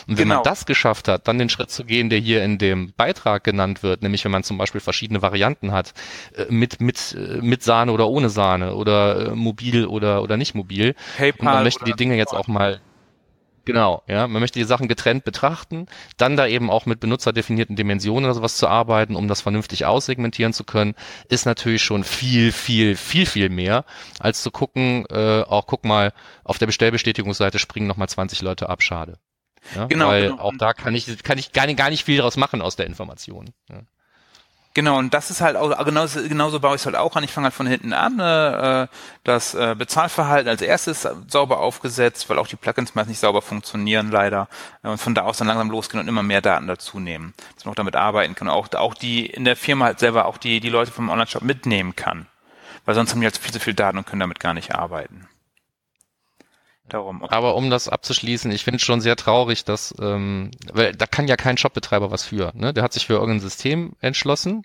Und 0.08 0.18
wenn 0.18 0.26
genau. 0.26 0.36
man 0.36 0.44
das 0.44 0.66
geschafft 0.66 1.08
hat, 1.08 1.28
dann 1.28 1.38
den 1.38 1.50
Schritt 1.50 1.72
zu 1.72 1.86
gehen, 1.86 2.10
der 2.10 2.20
hier 2.20 2.44
in 2.44 2.58
dem 2.58 2.94
Beitrag 2.96 3.44
genannt 3.44 3.84
wird, 3.84 4.02
nämlich 4.02 4.24
wenn 4.26 4.32
man 4.32 4.44
zum 4.44 4.58
Beispiel 4.58 4.82
verschiedene 4.82 5.22
Varianten 5.22 5.72
hat, 5.72 5.94
äh, 6.36 6.46
mit, 6.50 6.82
mit, 6.82 7.16
äh, 7.18 7.42
mit 7.42 7.64
Sahne 7.64 7.92
oder 7.94 8.08
ohne 8.10 8.30
Sahne 8.30 8.76
oder 8.76 9.32
äh, 9.32 9.36
mobil 9.36 9.86
oder, 9.86 10.22
oder 10.22 10.38
nicht 10.38 10.56
mobil. 10.56 10.96
PayPal 11.18 11.48
und 11.48 11.54
man 11.56 11.64
möchte 11.64 11.86
die 11.86 11.94
Dinge 11.94 12.16
jetzt 12.16 12.34
auch 12.34 12.48
mal 12.48 12.82
Genau, 13.66 14.04
ja. 14.08 14.28
Man 14.28 14.42
möchte 14.42 14.60
die 14.60 14.66
Sachen 14.66 14.88
getrennt 14.88 15.24
betrachten, 15.24 15.88
dann 16.18 16.36
da 16.36 16.48
eben 16.48 16.70
auch 16.70 16.86
mit 16.86 17.00
benutzerdefinierten 17.00 17.76
Dimensionen 17.76 18.26
oder 18.26 18.34
sowas 18.34 18.58
zu 18.58 18.68
arbeiten, 18.68 19.16
um 19.16 19.28
das 19.28 19.42
vernünftig 19.42 19.86
aussegmentieren 19.86 20.54
zu 20.54 20.66
können, 20.66 20.96
ist 21.30 21.46
natürlich 21.46 21.82
schon 21.82 22.04
viel, 22.04 22.52
viel, 22.52 22.98
viel, 22.98 23.26
viel 23.26 23.50
mehr, 23.50 23.86
als 24.20 24.44
zu 24.44 24.52
gucken, 24.52 25.06
äh, 25.10 25.44
auch 25.44 25.66
guck 25.66 25.86
mal, 25.86 26.12
auf 26.44 26.58
der 26.58 26.66
Bestellbestätigungsseite 26.66 27.58
springen 27.58 27.88
nochmal 27.88 28.10
20 28.10 28.42
Leute 28.42 28.68
ab, 28.68 28.84
schade. 28.84 29.18
Ja, 29.76 29.86
genau. 29.86 30.10
Weil 30.10 30.30
genau. 30.30 30.42
auch 30.42 30.54
da 30.58 30.74
kann 30.74 30.94
ich, 30.94 31.24
kann 31.24 31.38
ich 31.38 31.54
gar 31.54 31.66
nicht, 31.66 31.78
gar 31.78 31.90
nicht 31.90 32.04
viel 32.04 32.18
draus 32.18 32.36
machen 32.36 32.62
aus 32.62 32.76
der 32.76 32.86
Information. 32.86 33.52
Ja. 33.70 33.80
Genau, 34.76 34.98
und 34.98 35.14
das 35.14 35.30
ist 35.30 35.42
halt 35.42 35.56
auch, 35.56 35.86
genauso, 35.86 36.24
genauso 36.28 36.60
baue 36.60 36.76
ich 36.76 36.82
es 36.82 36.86
halt 36.88 36.96
auch 36.96 37.16
an. 37.16 37.24
Ich 37.24 37.32
fange 37.32 37.46
halt 37.46 37.54
von 37.54 37.68
hinten 37.68 37.94
an, 37.94 38.20
äh, 38.20 38.88
das 39.24 39.54
äh, 39.54 39.76
Bezahlverhalten 39.78 40.50
als 40.50 40.64
erstes 40.64 41.08
sauber 41.28 41.60
aufgesetzt, 41.60 42.28
weil 42.28 42.40
auch 42.40 42.48
die 42.48 42.56
Plugins 42.56 42.96
meist 42.96 43.08
nicht 43.08 43.20
sauber 43.20 43.44
funktionieren, 43.44 44.10
leider. 44.10 44.48
Und 44.82 44.98
von 44.98 45.14
da 45.14 45.24
aus 45.24 45.38
dann 45.38 45.48
langsam 45.48 45.70
losgehen 45.70 46.02
und 46.02 46.08
immer 46.08 46.24
mehr 46.24 46.42
Daten 46.42 46.66
dazu 46.66 47.00
nehmen, 47.00 47.36
dass 47.54 47.66
man 47.66 47.74
auch 47.74 47.76
damit 47.76 47.96
arbeiten 47.96 48.34
kann. 48.34 48.50
Auch, 48.50 48.68
auch 48.74 48.96
die 48.96 49.28
in 49.28 49.46
der 49.46 49.56
Firma 49.56 49.86
halt 49.86 50.00
selber 50.00 50.26
auch 50.26 50.38
die, 50.38 50.60
die 50.60 50.70
Leute 50.70 50.92
vom 50.92 51.10
Online-Shop 51.10 51.44
mitnehmen 51.44 51.96
kann. 51.96 52.26
Weil 52.86 52.96
sonst 52.96 53.12
haben 53.12 53.22
die 53.22 53.28
halt 53.28 53.38
viel 53.38 53.54
zu 53.54 53.60
viel 53.60 53.76
Daten 53.76 54.00
und 54.00 54.08
können 54.08 54.22
damit 54.22 54.40
gar 54.40 54.56
nicht 54.56 54.74
arbeiten. 54.74 55.28
Darum. 56.94 57.24
Aber 57.24 57.56
um 57.56 57.72
das 57.72 57.90
abzuschließen, 57.90 58.52
ich 58.52 58.64
finde 58.64 58.76
es 58.76 58.84
schon 58.84 59.02
sehr 59.02 59.16
traurig, 59.16 59.66
dass, 59.66 59.96
ähm, 60.00 60.52
weil 60.72 60.94
da 60.94 61.08
kann 61.08 61.28
ja 61.28 61.36
kein 61.36 61.58
Shopbetreiber 61.58 62.12
was 62.12 62.24
für. 62.24 62.52
Ne? 62.54 62.72
Der 62.72 62.84
hat 62.84 62.94
sich 62.94 63.08
für 63.08 63.14
irgendein 63.14 63.40
System 63.40 63.94
entschlossen. 64.00 64.64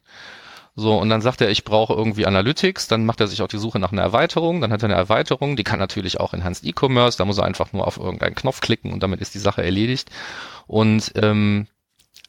So, 0.77 0.99
und 0.99 1.09
dann 1.09 1.23
sagt 1.23 1.41
er, 1.41 1.49
ich 1.49 1.65
brauche 1.65 1.95
irgendwie 1.95 2.27
Analytics, 2.27 2.87
dann 2.87 3.07
macht 3.07 3.23
er 3.23 3.29
sich 3.29 3.41
auch 3.41 3.49
die 3.49 3.57
Suche 3.57 3.79
nach 3.79 3.93
einer 3.93 4.03
Erweiterung, 4.03 4.61
dann 4.61 4.73
hat 4.73 4.83
er 4.83 4.91
eine 4.91 4.95
Erweiterung, 4.95 5.57
die 5.57 5.65
kann 5.65 5.79
natürlich 5.79 6.21
auch 6.21 6.35
Enhanced 6.35 6.67
E-Commerce, 6.67 7.17
da 7.17 7.25
muss 7.25 7.39
er 7.39 7.45
einfach 7.45 7.73
nur 7.73 7.87
auf 7.87 7.97
irgendeinen 7.97 8.35
Knopf 8.35 8.61
klicken 8.61 8.93
und 8.93 9.03
damit 9.03 9.23
ist 9.23 9.35
die 9.35 9.41
Sache 9.41 9.65
erledigt. 9.65 10.11
Und 10.67 11.13
ähm, 11.17 11.67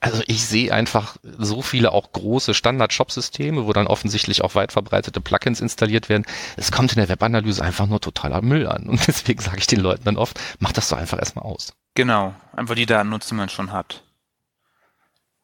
also 0.02 0.24
ich 0.28 0.46
sehe 0.46 0.74
einfach 0.74 1.18
so 1.24 1.62
viele 1.62 1.92
auch 1.92 2.14
große 2.14 2.54
Standard-Shop-Systeme, 2.54 3.66
wo 3.66 3.74
dann 3.74 3.88
offensichtlich 3.88 4.44
auch 4.44 4.56
weit 4.56 4.72
verbreitete 4.72 5.20
Plugins 5.20 5.60
installiert 5.60 6.08
werden. 6.08 6.26
Es 6.56 6.72
kommt 6.72 6.94
in 6.94 7.00
der 7.00 7.10
Webanalyse 7.10 7.64
einfach 7.64 7.86
nur 7.86 8.00
totaler 8.00 8.42
Müll 8.42 8.68
an. 8.68 8.88
Und 8.88 9.06
deswegen 9.08 9.42
sage 9.42 9.58
ich 9.58 9.68
den 9.68 9.82
Leuten 9.82 10.06
dann 10.06 10.18
oft, 10.18 10.40
mach 10.60 10.72
das 10.72 10.90
doch 10.90 10.98
einfach 10.98 11.20
erstmal 11.20 11.46
aus. 11.46 11.74
Genau, 11.96 12.34
einfach 12.56 12.76
die 12.76 12.86
Daten 12.86 13.10
nutzen, 13.10 13.36
die 13.36 13.40
man 13.40 13.50
schon 13.50 13.74
hat. 13.74 14.04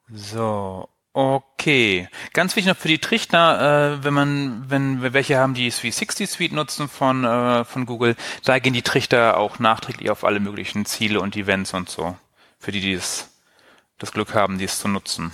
So, 0.10 0.88
okay. 1.12 2.08
Ganz 2.32 2.56
wichtig 2.56 2.72
noch 2.72 2.80
für 2.80 2.88
die 2.88 3.00
Trichter, 3.00 3.98
äh, 3.98 4.04
wenn 4.06 4.14
man, 4.14 4.70
wenn 4.70 5.02
wir 5.02 5.12
welche 5.12 5.38
haben, 5.38 5.54
die 5.54 5.70
360 5.70 6.30
Suite 6.30 6.54
nutzen 6.54 6.88
von, 6.88 7.26
äh, 7.26 7.66
von 7.66 7.86
Google, 7.86 8.16
da 8.46 8.60
gehen 8.60 8.74
die 8.74 8.84
Trichter 8.84 9.38
auch 9.38 9.60
nachträglich 9.60 10.10
auf 10.12 10.24
alle 10.24 10.40
möglichen 10.40 10.86
Ziele 10.86 11.20
und 11.20 11.36
Events 11.36 11.74
und 11.74 11.90
so. 11.90 12.16
Für 12.58 12.72
die, 12.72 12.80
die 12.80 12.94
es 12.94 13.35
das 13.98 14.12
Glück 14.12 14.34
haben, 14.34 14.58
dies 14.58 14.80
zu 14.80 14.88
nutzen. 14.88 15.32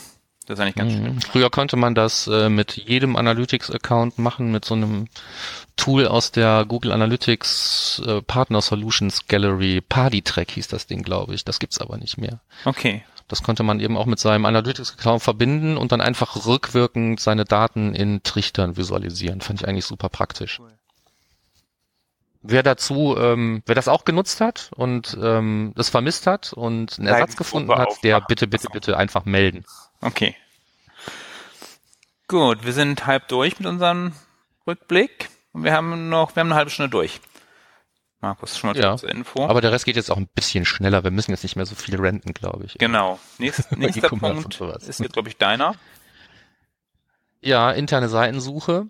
Das 0.48 0.58
ist 0.58 0.64
eigentlich 0.64 0.76
ganz 0.76 0.94
mhm. 0.94 1.06
schön. 1.06 1.22
Früher 1.22 1.50
konnte 1.50 1.78
man 1.78 1.96
das 1.96 2.28
äh, 2.28 2.50
mit 2.50 2.76
jedem 2.76 3.16
Analytics-Account 3.16 4.18
machen, 4.18 4.52
mit 4.52 4.66
so 4.66 4.74
einem 4.74 5.08
Tool 5.78 6.08
aus 6.08 6.32
der 6.32 6.66
Google 6.66 6.92
Analytics 6.92 8.02
äh, 8.06 8.22
Partner 8.22 8.62
Solutions 8.62 9.28
Gallery. 9.28 9.82
PartyTrack 9.82 10.52
hieß 10.52 10.68
das 10.68 10.88
Ding, 10.88 11.04
glaube 11.04 11.36
ich. 11.36 11.46
Das 11.46 11.60
gibt's 11.60 11.80
aber 11.80 11.98
nicht 11.98 12.18
mehr. 12.18 12.42
Okay. 12.66 13.04
Das 13.28 13.44
konnte 13.44 13.64
man 13.64 13.80
eben 13.80 13.96
auch 13.96 14.08
mit 14.08 14.20
seinem 14.20 14.46
Analytics-Account 14.46 15.24
verbinden 15.24 15.78
und 15.78 15.94
dann 15.94 16.02
einfach 16.02 16.46
rückwirkend 16.46 17.20
seine 17.20 17.46
Daten 17.46 17.94
in 17.94 18.24
Trichtern 18.24 18.76
visualisieren. 18.76 19.40
Fand 19.40 19.62
ich 19.62 19.68
eigentlich 19.68 19.86
super 19.86 20.10
praktisch. 20.10 20.60
Cool. 20.60 20.74
Wer 22.44 22.64
dazu, 22.64 23.16
ähm, 23.18 23.62
wer 23.66 23.76
das 23.76 23.88
auch 23.88 24.04
genutzt 24.04 24.42
hat 24.42 24.72
und 24.76 25.18
ähm, 25.22 25.74
das 25.76 25.90
vermisst 25.90 26.26
hat 26.26 26.54
und 26.54 26.98
einen 26.98 27.08
Ersatz 27.08 27.36
gefunden 27.36 27.72
hat, 27.76 28.04
der 28.04 28.20
bitte, 28.22 28.48
bitte, 28.48 28.68
bitte 28.74 28.98
einfach 28.98 29.26
melden. 29.26 29.64
Okay. 30.02 30.36
Gut, 32.28 32.66
wir 32.66 32.74
sind 32.74 33.06
halb 33.06 33.28
durch 33.28 33.60
mit 33.60 33.68
unserem 33.68 34.14
Rückblick 34.66 35.30
und 35.52 35.64
wir 35.64 35.74
haben 35.74 36.10
noch, 36.10 36.36
wir 36.36 36.40
haben 36.40 36.48
eine 36.48 36.56
halbe 36.56 36.72
Stunde 36.72 36.90
durch. 36.90 37.20
Markus, 38.22 38.58
schon 38.58 38.72
mal 38.72 38.80
ja, 38.80 38.96
zur 38.98 39.10
Info. 39.10 39.48
Aber 39.48 39.62
der 39.62 39.72
Rest 39.72 39.86
geht 39.86 39.96
jetzt 39.96 40.12
auch 40.12 40.18
ein 40.18 40.28
bisschen 40.28 40.64
schneller. 40.64 41.04
Wir 41.04 41.12
müssen 41.12 41.32
jetzt 41.32 41.42
nicht 41.44 41.56
mehr 41.56 41.66
so 41.66 41.74
viel 41.76 42.00
renten, 42.00 42.34
glaube 42.34 42.66
ich. 42.66 42.76
Genau. 42.78 43.20
Nächst, 43.40 43.72
nächster 43.78 44.10
Punkt 44.10 44.62
ist 44.62 45.00
jetzt, 45.00 45.14
glaube 45.14 45.30
ich, 45.30 45.38
deiner. 45.38 45.76
Ja, 47.42 47.72
interne 47.72 48.10
Seitensuche. 48.10 48.88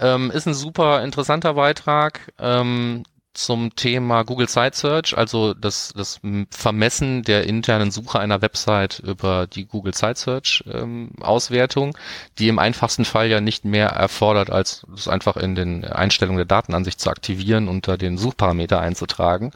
Ähm, 0.00 0.30
ist 0.30 0.46
ein 0.46 0.54
super 0.54 1.02
interessanter 1.02 1.54
Beitrag. 1.54 2.32
Ähm, 2.38 3.04
zum 3.36 3.74
Thema 3.76 4.22
Google 4.24 4.48
Site 4.48 4.76
Search, 4.76 5.16
also 5.16 5.54
das, 5.54 5.92
das 5.94 6.20
Vermessen 6.50 7.22
der 7.22 7.44
internen 7.44 7.90
Suche 7.90 8.18
einer 8.18 8.42
Website 8.42 8.98
über 9.00 9.46
die 9.46 9.66
Google 9.66 9.94
Site 9.94 10.16
Search 10.16 10.64
ähm, 10.72 11.10
Auswertung, 11.20 11.96
die 12.38 12.48
im 12.48 12.58
einfachsten 12.58 13.04
Fall 13.04 13.28
ja 13.28 13.40
nicht 13.40 13.64
mehr 13.64 13.88
erfordert, 13.88 14.50
als 14.50 14.86
es 14.94 15.06
einfach 15.06 15.36
in 15.36 15.54
den 15.54 15.84
Einstellungen 15.84 16.38
der 16.38 16.46
Datenansicht 16.46 17.00
zu 17.00 17.10
aktivieren, 17.10 17.68
unter 17.68 17.98
den 17.98 18.16
Suchparameter 18.16 18.80
einzutragen. 18.80 19.52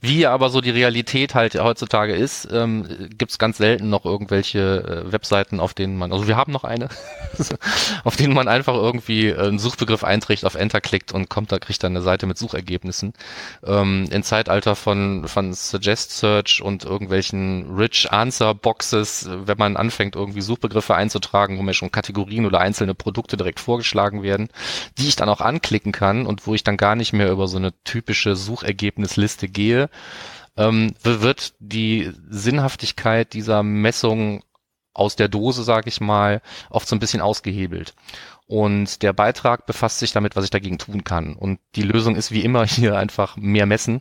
Wie 0.00 0.26
aber 0.26 0.50
so 0.50 0.60
die 0.60 0.70
Realität 0.70 1.34
halt 1.34 1.54
heutzutage 1.54 2.14
ist, 2.14 2.48
ähm, 2.52 3.08
gibt 3.16 3.38
ganz 3.38 3.56
selten 3.56 3.88
noch 3.88 4.04
irgendwelche 4.04 5.04
äh, 5.06 5.12
Webseiten, 5.12 5.60
auf 5.60 5.74
denen 5.74 5.96
man, 5.96 6.12
also 6.12 6.28
wir 6.28 6.36
haben 6.36 6.52
noch 6.52 6.64
eine, 6.64 6.88
auf 8.04 8.16
denen 8.16 8.34
man 8.34 8.48
einfach 8.48 8.74
irgendwie 8.74 9.34
einen 9.34 9.58
Suchbegriff 9.58 10.04
einträgt, 10.04 10.44
auf 10.44 10.54
Enter 10.54 10.80
klickt 10.80 11.12
und 11.12 11.30
kommt, 11.30 11.50
da 11.50 11.58
kriegt 11.58 11.82
dann 11.82 11.92
eine 11.92 12.02
Seite 12.02 12.26
mit 12.26 12.38
Suchergebnissen 12.38 13.05
nutzen. 13.06 13.12
Ähm, 13.64 14.08
Im 14.10 14.22
Zeitalter 14.22 14.76
von, 14.76 15.26
von 15.28 15.52
Suggest 15.52 16.16
Search 16.16 16.62
und 16.62 16.84
irgendwelchen 16.84 17.76
Rich 17.76 18.10
Answer 18.10 18.54
Boxes, 18.54 19.28
wenn 19.30 19.58
man 19.58 19.76
anfängt, 19.76 20.16
irgendwie 20.16 20.40
Suchbegriffe 20.40 20.94
einzutragen, 20.94 21.58
wo 21.58 21.62
mir 21.62 21.74
schon 21.74 21.90
Kategorien 21.90 22.46
oder 22.46 22.60
einzelne 22.60 22.94
Produkte 22.94 23.36
direkt 23.36 23.60
vorgeschlagen 23.60 24.22
werden, 24.22 24.48
die 24.98 25.08
ich 25.08 25.16
dann 25.16 25.28
auch 25.28 25.40
anklicken 25.40 25.92
kann 25.92 26.26
und 26.26 26.46
wo 26.46 26.54
ich 26.54 26.64
dann 26.64 26.76
gar 26.76 26.96
nicht 26.96 27.12
mehr 27.12 27.30
über 27.30 27.48
so 27.48 27.58
eine 27.58 27.72
typische 27.84 28.36
Suchergebnisliste 28.36 29.48
gehe, 29.48 29.88
ähm, 30.56 30.94
wird 31.02 31.54
die 31.58 32.10
Sinnhaftigkeit 32.28 33.34
dieser 33.34 33.62
Messung 33.62 34.42
aus 34.94 35.14
der 35.14 35.28
Dose, 35.28 35.62
sage 35.62 35.88
ich 35.88 36.00
mal, 36.00 36.40
oft 36.70 36.88
so 36.88 36.96
ein 36.96 37.00
bisschen 37.00 37.20
ausgehebelt. 37.20 37.94
Und 38.48 39.02
der 39.02 39.12
Beitrag 39.12 39.66
befasst 39.66 39.98
sich 39.98 40.12
damit, 40.12 40.36
was 40.36 40.44
ich 40.44 40.50
dagegen 40.50 40.78
tun 40.78 41.02
kann. 41.02 41.34
Und 41.34 41.58
die 41.74 41.82
Lösung 41.82 42.14
ist 42.14 42.30
wie 42.30 42.44
immer 42.44 42.64
hier 42.66 42.96
einfach 42.96 43.36
mehr 43.36 43.66
messen, 43.66 44.00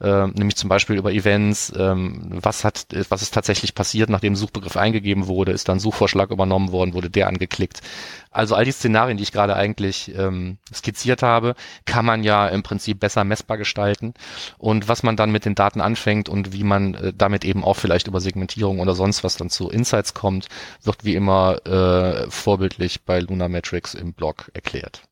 äh, 0.00 0.28
nämlich 0.28 0.56
zum 0.56 0.68
Beispiel 0.68 0.96
über 0.96 1.12
Events, 1.12 1.72
ähm, 1.76 2.28
was 2.30 2.64
hat, 2.64 2.86
was 3.08 3.22
ist 3.22 3.34
tatsächlich 3.34 3.74
passiert, 3.74 4.08
nachdem 4.08 4.36
Suchbegriff 4.36 4.76
eingegeben 4.76 5.26
wurde, 5.26 5.52
ist 5.52 5.68
dann 5.68 5.80
Suchvorschlag 5.80 6.30
übernommen 6.30 6.70
worden, 6.70 6.94
wurde 6.94 7.10
der 7.10 7.26
angeklickt. 7.26 7.82
Also 8.32 8.54
all 8.54 8.64
die 8.64 8.72
Szenarien, 8.72 9.16
die 9.16 9.24
ich 9.24 9.32
gerade 9.32 9.56
eigentlich 9.56 10.14
ähm, 10.14 10.58
skizziert 10.72 11.22
habe, 11.22 11.56
kann 11.84 12.04
man 12.04 12.22
ja 12.22 12.46
im 12.48 12.62
Prinzip 12.62 13.00
besser 13.00 13.24
messbar 13.24 13.58
gestalten. 13.58 14.14
Und 14.56 14.86
was 14.86 15.02
man 15.02 15.16
dann 15.16 15.32
mit 15.32 15.44
den 15.44 15.56
Daten 15.56 15.80
anfängt 15.80 16.28
und 16.28 16.52
wie 16.52 16.62
man 16.62 16.94
äh, 16.94 17.12
damit 17.12 17.44
eben 17.44 17.64
auch 17.64 17.74
vielleicht 17.74 18.06
über 18.06 18.20
Segmentierung 18.20 18.78
oder 18.78 18.94
sonst 18.94 19.24
was 19.24 19.36
dann 19.36 19.50
zu 19.50 19.68
Insights 19.68 20.14
kommt, 20.14 20.46
wird 20.82 21.04
wie 21.04 21.16
immer 21.16 21.66
äh, 21.66 22.30
vorbildlich 22.30 23.02
bei 23.02 23.18
Luna 23.18 23.48
Metrics 23.48 23.94
im 23.94 24.12
Blog 24.12 24.50
erklärt. 24.54 25.02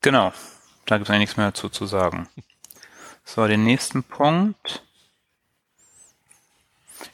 Genau, 0.00 0.32
da 0.86 0.96
gibt 0.96 1.08
es 1.08 1.10
eigentlich 1.10 1.20
nichts 1.20 1.36
mehr 1.36 1.46
dazu 1.46 1.68
zu 1.68 1.86
sagen. 1.86 2.28
So, 3.24 3.46
den 3.46 3.62
nächsten 3.62 4.02
Punkt 4.02 4.82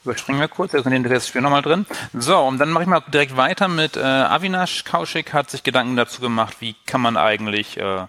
überspringen 0.03 0.39
wir 0.39 0.47
kurz, 0.47 0.71
da 0.71 0.81
sind 0.81 0.91
den 0.91 1.05
Rest 1.05 1.27
spielen 1.27 1.43
nochmal 1.43 1.61
drin. 1.61 1.85
So, 2.13 2.37
und 2.39 2.57
dann 2.57 2.69
mache 2.69 2.83
ich 2.83 2.89
mal 2.89 3.01
direkt 3.13 3.37
weiter 3.37 3.67
mit 3.67 3.97
äh, 3.97 4.01
Avinash 4.01 4.83
Kaushik 4.85 5.33
hat 5.33 5.49
sich 5.49 5.63
Gedanken 5.63 5.95
dazu 5.95 6.21
gemacht, 6.21 6.57
wie 6.59 6.75
kann 6.85 7.01
man 7.01 7.17
eigentlich 7.17 7.77
äh, 7.77 8.05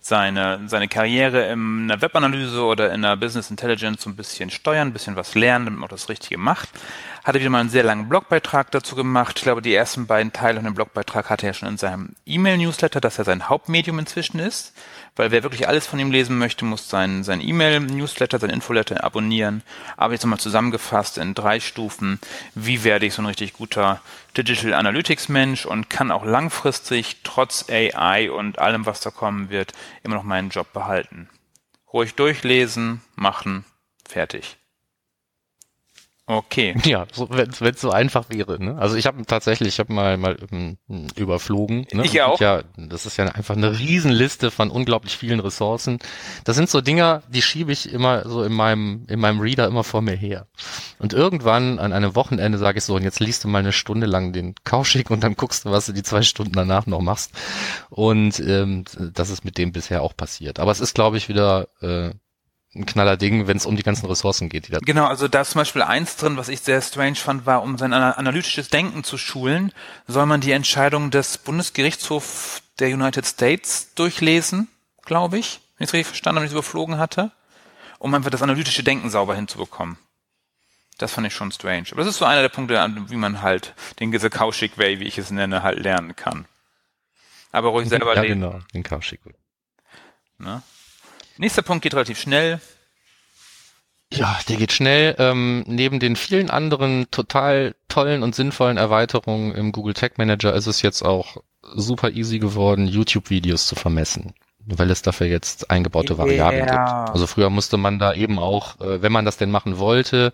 seine, 0.00 0.60
seine 0.66 0.88
Karriere 0.88 1.48
in 1.50 1.90
einer 1.90 2.00
Webanalyse 2.00 2.62
oder 2.62 2.92
in 2.92 3.04
einer 3.04 3.16
Business 3.16 3.50
Intelligence 3.50 4.02
so 4.02 4.10
ein 4.10 4.16
bisschen 4.16 4.50
steuern, 4.50 4.88
ein 4.88 4.92
bisschen 4.92 5.16
was 5.16 5.34
lernen, 5.34 5.66
damit 5.66 5.80
man 5.80 5.88
auch 5.88 5.92
das 5.92 6.08
Richtige 6.08 6.38
macht. 6.38 6.68
Hatte 7.24 7.40
wieder 7.40 7.50
mal 7.50 7.60
einen 7.60 7.68
sehr 7.68 7.82
langen 7.82 8.08
Blogbeitrag 8.08 8.70
dazu 8.70 8.96
gemacht. 8.96 9.38
Ich 9.38 9.42
glaube, 9.42 9.60
die 9.60 9.74
ersten 9.74 10.06
beiden 10.06 10.32
Teile 10.32 10.56
von 10.56 10.64
dem 10.64 10.74
Blogbeitrag 10.74 11.28
hatte 11.28 11.46
er 11.46 11.54
schon 11.54 11.68
in 11.68 11.76
seinem 11.76 12.14
E-Mail-Newsletter, 12.26 13.00
dass 13.00 13.18
er 13.18 13.24
sein 13.24 13.48
Hauptmedium 13.48 13.98
inzwischen 13.98 14.38
ist 14.38 14.74
weil 15.18 15.32
wer 15.32 15.42
wirklich 15.42 15.66
alles 15.66 15.86
von 15.86 15.98
ihm 15.98 16.12
lesen 16.12 16.38
möchte, 16.38 16.64
muss 16.64 16.88
sein, 16.88 17.24
sein 17.24 17.40
E-Mail-Newsletter, 17.40 18.38
sein 18.38 18.50
Infoletter 18.50 19.02
abonnieren. 19.02 19.62
Aber 19.96 20.12
jetzt 20.12 20.22
nochmal 20.22 20.38
zusammengefasst 20.38 21.18
in 21.18 21.34
drei 21.34 21.58
Stufen, 21.58 22.20
wie 22.54 22.84
werde 22.84 23.06
ich 23.06 23.14
so 23.14 23.22
ein 23.22 23.26
richtig 23.26 23.54
guter 23.54 24.00
Digital 24.36 24.74
Analytics 24.74 25.28
Mensch 25.28 25.66
und 25.66 25.90
kann 25.90 26.12
auch 26.12 26.24
langfristig 26.24 27.16
trotz 27.24 27.68
AI 27.68 28.30
und 28.30 28.60
allem, 28.60 28.86
was 28.86 29.00
da 29.00 29.10
kommen 29.10 29.50
wird, 29.50 29.72
immer 30.04 30.14
noch 30.14 30.22
meinen 30.22 30.50
Job 30.50 30.72
behalten. 30.72 31.28
Ruhig 31.92 32.14
durchlesen, 32.14 33.00
machen, 33.16 33.64
fertig. 34.06 34.57
Okay. 36.28 36.74
Ja, 36.84 37.06
so, 37.12 37.28
wenn 37.30 37.50
es 37.50 37.80
so 37.80 37.90
einfach 37.90 38.28
wäre. 38.28 38.62
Ne? 38.62 38.76
Also 38.78 38.96
ich 38.96 39.06
habe 39.06 39.24
tatsächlich, 39.24 39.68
ich 39.68 39.78
habe 39.78 39.92
mal 39.92 40.16
mal 40.16 40.36
um, 40.50 40.76
ähm, 40.88 41.06
überflogen. 41.16 41.86
Ne? 41.92 42.04
Ich 42.04 42.20
auch. 42.22 42.38
Ja, 42.40 42.62
das 42.76 43.06
ist 43.06 43.16
ja 43.16 43.24
einfach 43.26 43.56
eine 43.56 43.78
Riesenliste 43.78 44.50
von 44.50 44.70
unglaublich 44.70 45.16
vielen 45.16 45.40
Ressourcen. 45.40 45.98
Das 46.44 46.56
sind 46.56 46.68
so 46.68 46.80
Dinger, 46.80 47.22
die 47.28 47.42
schiebe 47.42 47.72
ich 47.72 47.92
immer 47.92 48.28
so 48.28 48.42
in 48.42 48.52
meinem 48.52 49.06
in 49.08 49.20
meinem 49.20 49.40
Reader 49.40 49.66
immer 49.66 49.84
vor 49.84 50.02
mir 50.02 50.16
her. 50.16 50.46
Und 50.98 51.14
irgendwann 51.14 51.78
an 51.78 51.92
einem 51.92 52.14
Wochenende 52.14 52.58
sage 52.58 52.78
ich 52.78 52.84
so, 52.84 52.94
und 52.94 53.02
jetzt 53.02 53.20
liest 53.20 53.44
du 53.44 53.48
mal 53.48 53.60
eine 53.60 53.72
Stunde 53.72 54.06
lang 54.06 54.32
den 54.32 54.54
Kauschig 54.64 55.10
und 55.10 55.22
dann 55.22 55.34
guckst 55.34 55.64
du, 55.64 55.70
was 55.70 55.86
du 55.86 55.92
die 55.92 56.02
zwei 56.02 56.22
Stunden 56.22 56.52
danach 56.52 56.86
noch 56.86 57.00
machst. 57.00 57.32
Und 57.88 58.38
ähm, 58.40 58.84
das 59.14 59.30
ist 59.30 59.44
mit 59.44 59.56
dem 59.56 59.72
bisher 59.72 60.02
auch 60.02 60.16
passiert. 60.16 60.60
Aber 60.60 60.72
es 60.72 60.80
ist, 60.80 60.94
glaube 60.94 61.16
ich, 61.16 61.28
wieder 61.28 61.68
äh, 61.80 62.10
ein 62.74 62.86
knaller 62.86 63.16
Ding, 63.16 63.46
wenn 63.46 63.56
es 63.56 63.66
um 63.66 63.76
die 63.76 63.82
ganzen 63.82 64.06
Ressourcen 64.06 64.48
geht. 64.48 64.68
genau, 64.84 65.06
also 65.06 65.26
da 65.26 65.40
ist 65.40 65.50
zum 65.50 65.60
Beispiel 65.60 65.82
eins 65.82 66.16
drin, 66.16 66.36
was 66.36 66.48
ich 66.48 66.60
sehr 66.60 66.82
strange 66.82 67.16
fand, 67.16 67.46
war, 67.46 67.62
um 67.62 67.78
sein 67.78 67.92
analytisches 67.92 68.68
Denken 68.68 69.04
zu 69.04 69.16
schulen, 69.16 69.72
soll 70.06 70.26
man 70.26 70.40
die 70.40 70.52
Entscheidung 70.52 71.10
des 71.10 71.38
Bundesgerichtshofs 71.38 72.62
der 72.78 72.88
United 72.88 73.26
States 73.26 73.94
durchlesen, 73.94 74.68
glaube 75.02 75.38
ich, 75.38 75.60
wenn 75.76 75.84
ich 75.84 75.90
es 75.90 75.94
richtig 75.94 76.08
verstanden 76.08 76.36
habe, 76.36 76.42
wenn 76.42 76.46
ich 76.46 76.52
es 76.52 76.58
überflogen 76.58 76.98
hatte, 76.98 77.32
um 77.98 78.14
einfach 78.14 78.30
das 78.30 78.42
analytische 78.42 78.82
Denken 78.82 79.10
sauber 79.10 79.34
hinzubekommen. 79.34 79.96
Das 80.98 81.12
fand 81.12 81.26
ich 81.26 81.34
schon 81.34 81.52
strange. 81.52 81.86
Aber 81.92 82.02
das 82.02 82.08
ist 82.08 82.18
so 82.18 82.24
einer 82.24 82.42
der 82.42 82.48
Punkte, 82.48 82.74
wie 83.08 83.16
man 83.16 83.40
halt 83.40 83.74
den 84.00 84.10
diese 84.10 84.30
Kaushik 84.30 84.78
Way, 84.78 84.98
wie 85.00 85.04
ich 85.04 85.16
es 85.16 85.30
nenne, 85.30 85.62
halt 85.62 85.78
lernen 85.78 86.16
kann. 86.16 86.46
Aber 87.52 87.68
ruhig 87.68 87.88
selber 87.88 88.14
ja, 88.14 88.22
lesen. 88.22 88.40
genau, 88.40 88.60
den 88.74 88.82
Kaushik 88.82 89.24
Way. 89.24 89.34
Ne? 90.38 90.62
Nächster 91.38 91.62
Punkt 91.62 91.82
geht 91.82 91.94
relativ 91.94 92.20
schnell. 92.20 92.60
Ja, 94.12 94.38
der 94.48 94.56
geht 94.56 94.72
schnell. 94.72 95.14
Ähm, 95.18 95.64
neben 95.66 96.00
den 96.00 96.16
vielen 96.16 96.50
anderen 96.50 97.10
total 97.10 97.74
tollen 97.88 98.22
und 98.22 98.34
sinnvollen 98.34 98.76
Erweiterungen 98.76 99.54
im 99.54 99.72
Google 99.72 99.94
Tag 99.94 100.18
Manager 100.18 100.54
ist 100.54 100.66
es 100.66 100.82
jetzt 100.82 101.02
auch 101.02 101.36
super 101.62 102.10
easy 102.10 102.38
geworden, 102.38 102.86
YouTube-Videos 102.86 103.66
zu 103.66 103.74
vermessen 103.74 104.34
weil 104.76 104.90
es 104.90 105.02
dafür 105.02 105.26
jetzt 105.26 105.70
eingebaute 105.70 106.18
Variablen 106.18 106.66
yeah. 106.66 107.04
gibt. 107.04 107.14
Also 107.14 107.26
früher 107.26 107.50
musste 107.50 107.76
man 107.76 107.98
da 107.98 108.12
eben 108.12 108.38
auch, 108.38 108.80
äh, 108.80 109.00
wenn 109.02 109.12
man 109.12 109.24
das 109.24 109.38
denn 109.38 109.50
machen 109.50 109.78
wollte, 109.78 110.32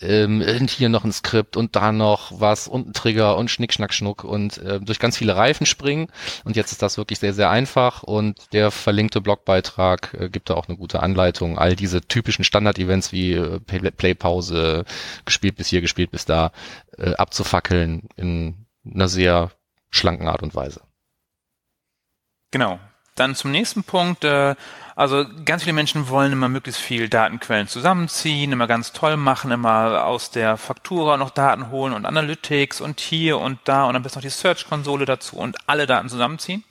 ähm, 0.00 0.42
hier 0.68 0.88
noch 0.88 1.04
ein 1.04 1.12
Skript 1.12 1.56
und 1.56 1.76
da 1.76 1.92
noch 1.92 2.32
was 2.40 2.68
und 2.68 2.88
ein 2.88 2.92
Trigger 2.92 3.36
und 3.36 3.50
Schnick, 3.50 3.72
Schnack, 3.72 3.92
Schnuck 3.92 4.24
und 4.24 4.58
äh, 4.58 4.80
durch 4.80 4.98
ganz 4.98 5.16
viele 5.16 5.36
Reifen 5.36 5.66
springen. 5.66 6.08
Und 6.44 6.56
jetzt 6.56 6.72
ist 6.72 6.82
das 6.82 6.96
wirklich 6.96 7.18
sehr, 7.18 7.32
sehr 7.32 7.50
einfach 7.50 8.02
und 8.02 8.38
der 8.52 8.70
verlinkte 8.70 9.20
Blogbeitrag 9.20 10.14
äh, 10.18 10.28
gibt 10.28 10.50
da 10.50 10.54
auch 10.54 10.68
eine 10.68 10.76
gute 10.76 11.02
Anleitung, 11.02 11.58
all 11.58 11.76
diese 11.76 12.02
typischen 12.02 12.44
Standard-Events 12.44 13.12
wie 13.12 13.32
äh, 13.32 13.60
Play-Pause, 13.60 14.84
gespielt 15.24 15.56
bis 15.56 15.68
hier, 15.68 15.80
gespielt 15.80 16.10
bis 16.10 16.24
da, 16.24 16.52
äh, 16.96 17.14
abzufackeln 17.14 18.08
in 18.16 18.66
einer 18.84 19.08
sehr 19.08 19.50
schlanken 19.90 20.28
Art 20.28 20.42
und 20.42 20.54
Weise. 20.54 20.82
Genau, 22.50 22.80
dann 23.20 23.34
zum 23.34 23.50
nächsten 23.50 23.84
Punkt. 23.84 24.24
Äh, 24.24 24.56
also 24.96 25.24
ganz 25.44 25.62
viele 25.62 25.74
Menschen 25.74 26.08
wollen 26.08 26.32
immer 26.32 26.48
möglichst 26.48 26.80
viel 26.80 27.08
Datenquellen 27.08 27.68
zusammenziehen, 27.68 28.52
immer 28.52 28.66
ganz 28.66 28.92
toll 28.92 29.16
machen, 29.16 29.50
immer 29.50 30.04
aus 30.04 30.30
der 30.30 30.56
Faktura 30.56 31.16
noch 31.16 31.30
Daten 31.30 31.70
holen 31.70 31.92
und 31.94 32.06
Analytics 32.06 32.80
und 32.80 33.00
hier 33.00 33.38
und 33.38 33.60
da 33.64 33.84
und 33.84 33.94
dann 33.94 34.02
bis 34.02 34.14
noch 34.14 34.22
die 34.22 34.28
Search-Konsole 34.28 35.04
dazu 35.04 35.36
und 35.36 35.56
alle 35.66 35.86
Daten 35.86 36.08
zusammenziehen. 36.08 36.64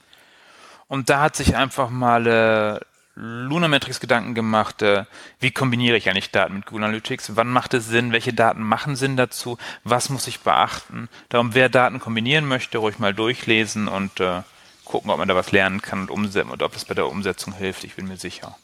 Und 0.87 1.09
da 1.09 1.21
hat 1.21 1.35
sich 1.35 1.55
einfach 1.55 1.89
mal 1.89 2.27
äh, 2.27 2.79
Lunametrics 3.15 3.99
Gedanken 3.99 4.33
gemacht, 4.33 4.81
äh, 4.81 5.05
wie 5.39 5.51
kombiniere 5.51 5.97
ich 5.97 6.09
eigentlich 6.09 6.31
Daten 6.31 6.55
mit 6.55 6.65
Google 6.65 6.85
Analytics? 6.85 7.35
Wann 7.35 7.49
macht 7.49 7.73
es 7.73 7.87
Sinn? 7.87 8.11
Welche 8.11 8.33
Daten 8.33 8.63
machen 8.63 8.95
Sinn 8.95 9.17
dazu? 9.17 9.57
Was 9.83 10.09
muss 10.09 10.27
ich 10.27 10.39
beachten? 10.39 11.09
Darum, 11.29 11.53
wer 11.53 11.69
Daten 11.69 11.99
kombinieren 11.99 12.47
möchte, 12.47 12.79
ruhig 12.79 12.97
mal 12.99 13.13
durchlesen 13.13 13.87
und 13.87 14.19
äh, 14.19 14.41
gucken, 14.89 15.11
ob 15.11 15.17
man 15.17 15.27
da 15.27 15.35
was 15.35 15.51
lernen 15.51 15.81
kann 15.81 16.01
und 16.01 16.11
umsetzen 16.11 16.49
oder 16.51 16.65
ob 16.65 16.73
das 16.73 16.85
bei 16.85 16.95
der 16.95 17.07
Umsetzung 17.07 17.53
hilft. 17.53 17.83
Ich 17.83 17.95
bin 17.95 18.07
mir 18.07 18.17
sicher. 18.17 18.57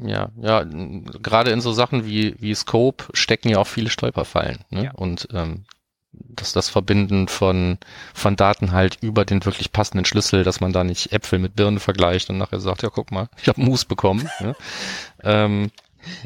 Ja, 0.00 0.30
ja, 0.40 0.64
gerade 0.64 1.50
in 1.50 1.60
so 1.60 1.72
Sachen 1.72 2.06
wie, 2.06 2.34
wie 2.40 2.54
Scope 2.54 3.04
stecken 3.12 3.50
ja 3.50 3.58
auch 3.58 3.66
viele 3.66 3.90
Stolperfallen. 3.90 4.64
Ne? 4.70 4.84
Ja. 4.84 4.92
Und 4.92 5.28
ähm, 5.32 5.64
dass 6.12 6.52
das 6.52 6.70
Verbinden 6.70 7.28
von, 7.28 7.78
von 8.14 8.36
Daten 8.36 8.72
halt 8.72 8.98
über 9.02 9.24
den 9.24 9.44
wirklich 9.44 9.72
passenden 9.72 10.06
Schlüssel, 10.06 10.44
dass 10.44 10.60
man 10.60 10.72
da 10.72 10.82
nicht 10.84 11.12
Äpfel 11.12 11.38
mit 11.38 11.56
Birnen 11.56 11.78
vergleicht 11.80 12.30
und 12.30 12.38
nachher 12.38 12.60
sagt, 12.60 12.82
ja, 12.82 12.90
guck 12.90 13.10
mal, 13.10 13.28
ich 13.40 13.48
habe 13.48 13.60
Mus 13.60 13.84
bekommen. 13.84 14.28
ja? 14.40 14.54
ähm, 15.22 15.70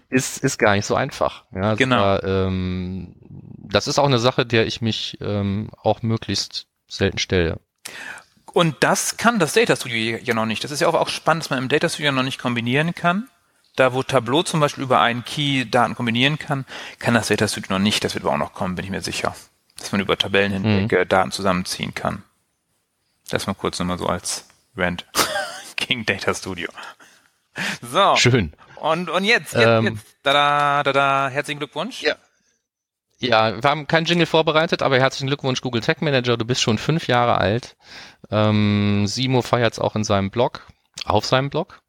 ist, 0.08 0.38
ist 0.38 0.58
gar 0.58 0.74
nicht 0.74 0.86
so 0.86 0.94
einfach. 0.94 1.44
Ja, 1.52 1.74
genau. 1.74 1.96
Aber, 1.96 2.24
ähm, 2.24 3.14
das 3.58 3.88
ist 3.88 3.98
auch 3.98 4.06
eine 4.06 4.18
Sache, 4.18 4.46
der 4.46 4.66
ich 4.66 4.80
mich 4.80 5.18
ähm, 5.20 5.70
auch 5.82 6.02
möglichst 6.02 6.66
selten 6.88 7.18
stelle. 7.18 7.58
Und 8.52 8.76
das 8.80 9.16
kann 9.16 9.38
das 9.38 9.52
Data 9.52 9.76
Studio 9.76 10.18
ja 10.22 10.34
noch 10.34 10.46
nicht. 10.46 10.64
Das 10.64 10.70
ist 10.70 10.80
ja 10.80 10.88
auch 10.88 11.08
spannend, 11.08 11.44
dass 11.44 11.50
man 11.50 11.58
im 11.58 11.68
Data 11.68 11.88
Studio 11.88 12.12
noch 12.12 12.22
nicht 12.22 12.40
kombinieren 12.40 12.94
kann. 12.94 13.28
Da, 13.76 13.92
wo 13.92 14.02
Tableau 14.02 14.42
zum 14.42 14.60
Beispiel 14.60 14.84
über 14.84 15.00
einen 15.00 15.24
Key 15.24 15.66
Daten 15.66 15.94
kombinieren 15.94 16.38
kann, 16.38 16.64
kann 16.98 17.12
das 17.12 17.28
Data 17.28 17.46
Studio 17.46 17.74
noch 17.74 17.82
nicht. 17.82 18.02
Das 18.02 18.14
wird 18.14 18.24
aber 18.24 18.32
auch 18.32 18.38
noch 18.38 18.54
kommen, 18.54 18.74
bin 18.74 18.84
ich 18.86 18.90
mir 18.90 19.02
sicher. 19.02 19.36
Dass 19.78 19.92
man 19.92 20.00
über 20.00 20.16
Tabellen 20.16 20.52
hinweg 20.52 20.90
mhm. 20.90 21.08
Daten 21.08 21.32
zusammenziehen 21.32 21.94
kann. 21.94 22.22
Das 23.28 23.46
mal 23.46 23.54
kurz 23.54 23.78
nochmal 23.78 23.98
so 23.98 24.06
als 24.06 24.46
Rant 24.74 25.04
gegen 25.76 26.06
Data 26.06 26.32
Studio. 26.32 26.70
So. 27.82 28.16
Schön. 28.16 28.54
Und, 28.76 29.10
und 29.10 29.24
jetzt, 29.24 29.52
jetzt, 29.52 29.66
ähm, 29.66 29.84
jetzt. 29.84 30.06
Da, 30.22 30.32
da, 30.32 30.82
da, 30.82 30.92
da. 30.92 31.28
Herzlichen 31.28 31.58
Glückwunsch. 31.58 32.02
Ja. 32.02 32.16
Ja, 33.18 33.62
wir 33.62 33.70
haben 33.70 33.86
keinen 33.86 34.04
Jingle 34.04 34.26
vorbereitet, 34.26 34.82
aber 34.82 34.98
herzlichen 34.98 35.28
Glückwunsch 35.28 35.62
Google 35.62 35.80
Tech 35.80 36.00
Manager. 36.00 36.36
Du 36.36 36.44
bist 36.44 36.60
schon 36.60 36.76
fünf 36.76 37.08
Jahre 37.08 37.38
alt. 37.38 37.76
Ähm, 38.30 39.06
Simo 39.06 39.40
feiert 39.40 39.72
es 39.72 39.78
auch 39.78 39.96
in 39.96 40.04
seinem 40.04 40.30
Blog, 40.30 40.66
auf 41.06 41.24
seinem 41.24 41.48
Blog. 41.48 41.80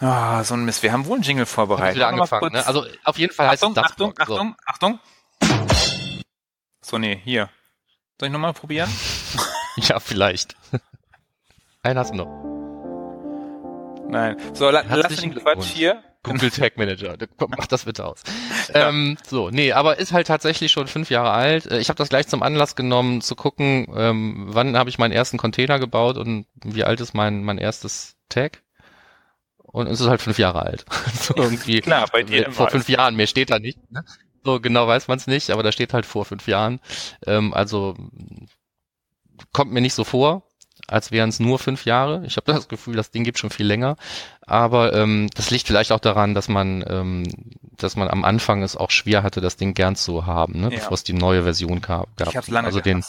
Ah, 0.00 0.40
oh, 0.40 0.42
so 0.42 0.54
ein 0.54 0.64
Mist. 0.64 0.82
Wir 0.82 0.92
haben 0.92 1.06
wohl 1.06 1.14
einen 1.14 1.22
Jingle 1.22 1.46
vorbereitet. 1.46 1.96
Wieder 1.96 2.08
angefangen, 2.08 2.52
ne? 2.52 2.66
Also 2.66 2.84
auf 3.04 3.16
jeden 3.18 3.32
Fall 3.32 3.48
Achtung, 3.48 3.70
heißt 3.70 3.78
es 3.78 3.82
das 3.82 3.92
Achtung, 3.92 4.14
Blog. 4.14 4.20
Achtung, 4.20 4.56
so. 4.58 4.66
Achtung. 4.66 5.00
So, 6.82 6.98
nee, 6.98 7.20
hier. 7.24 7.48
Soll 8.18 8.28
ich 8.28 8.32
nochmal 8.32 8.52
probieren? 8.52 8.90
ja, 9.76 10.00
vielleicht. 10.00 10.56
Einen 11.82 11.98
hast 11.98 12.12
du 12.12 12.16
noch. 12.16 12.26
Nein. 14.08 14.36
So, 14.54 14.70
la 14.70 14.82
lass 14.88 15.16
den 15.16 15.34
Quatsch 15.34 15.66
hier. 15.66 16.02
Google 16.26 16.50
Tag 16.50 16.76
Manager. 16.76 17.16
Mach 17.48 17.66
das 17.66 17.84
bitte 17.84 18.04
aus. 18.04 18.22
Ja. 18.74 18.88
Ähm, 18.88 19.16
so, 19.26 19.50
nee, 19.50 19.72
aber 19.72 19.98
ist 19.98 20.12
halt 20.12 20.26
tatsächlich 20.26 20.72
schon 20.72 20.88
fünf 20.88 21.10
Jahre 21.10 21.30
alt. 21.30 21.66
Äh, 21.66 21.78
ich 21.78 21.88
habe 21.88 21.96
das 21.96 22.08
gleich 22.08 22.28
zum 22.28 22.42
Anlass 22.42 22.76
genommen, 22.76 23.20
zu 23.20 23.36
gucken, 23.36 23.86
ähm, 23.96 24.46
wann 24.48 24.76
habe 24.76 24.90
ich 24.90 24.98
meinen 24.98 25.12
ersten 25.12 25.38
Container 25.38 25.78
gebaut 25.78 26.16
und 26.16 26.46
wie 26.62 26.84
alt 26.84 27.00
ist 27.00 27.14
mein, 27.14 27.44
mein 27.44 27.58
erstes 27.58 28.16
Tag. 28.28 28.62
Und 29.58 29.86
es 29.86 30.00
ist 30.00 30.08
halt 30.08 30.22
fünf 30.22 30.38
Jahre 30.38 30.62
alt. 30.62 30.84
so 31.14 31.34
irgendwie 31.36 31.80
Klar, 31.80 32.08
bei 32.12 32.22
dir 32.22 32.50
vor 32.50 32.70
fünf 32.70 32.88
Jahren, 32.88 33.14
mehr 33.16 33.26
steht 33.26 33.50
da 33.50 33.58
nicht. 33.58 33.78
Ne? 33.90 34.04
So 34.44 34.60
genau 34.60 34.86
weiß 34.86 35.08
man 35.08 35.18
es 35.18 35.26
nicht, 35.26 35.50
aber 35.50 35.62
da 35.62 35.72
steht 35.72 35.92
halt 35.92 36.06
vor 36.06 36.24
fünf 36.24 36.46
Jahren. 36.48 36.80
Ähm, 37.26 37.54
also 37.54 37.96
kommt 39.52 39.72
mir 39.72 39.80
nicht 39.80 39.94
so 39.94 40.04
vor 40.04 40.44
als 40.88 41.10
wären 41.10 41.28
es 41.28 41.40
nur 41.40 41.58
fünf 41.58 41.84
Jahre. 41.84 42.22
Ich 42.26 42.36
habe 42.36 42.52
das 42.52 42.68
Gefühl, 42.68 42.96
das 42.96 43.10
Ding 43.10 43.24
gibt 43.24 43.38
schon 43.38 43.50
viel 43.50 43.66
länger. 43.66 43.96
Aber 44.42 44.92
ähm, 44.94 45.28
das 45.34 45.50
liegt 45.50 45.66
vielleicht 45.66 45.92
auch 45.92 46.00
daran, 46.00 46.34
dass 46.34 46.48
man, 46.48 46.84
ähm, 46.88 47.24
dass 47.76 47.96
man 47.96 48.08
am 48.08 48.24
Anfang 48.24 48.62
es 48.62 48.76
auch 48.76 48.90
schwer 48.90 49.22
hatte, 49.22 49.40
das 49.40 49.56
Ding 49.56 49.74
gern 49.74 49.96
zu 49.96 50.26
haben, 50.26 50.60
ne? 50.60 50.70
Ja. 50.70 50.78
bevor 50.78 50.92
es 50.92 51.04
die 51.04 51.12
neue 51.12 51.42
Version 51.42 51.80
gab. 51.80 52.08
Ich 52.20 52.36
hab's 52.36 52.48
lange 52.48 52.66
also 52.66 52.80
den, 52.80 53.04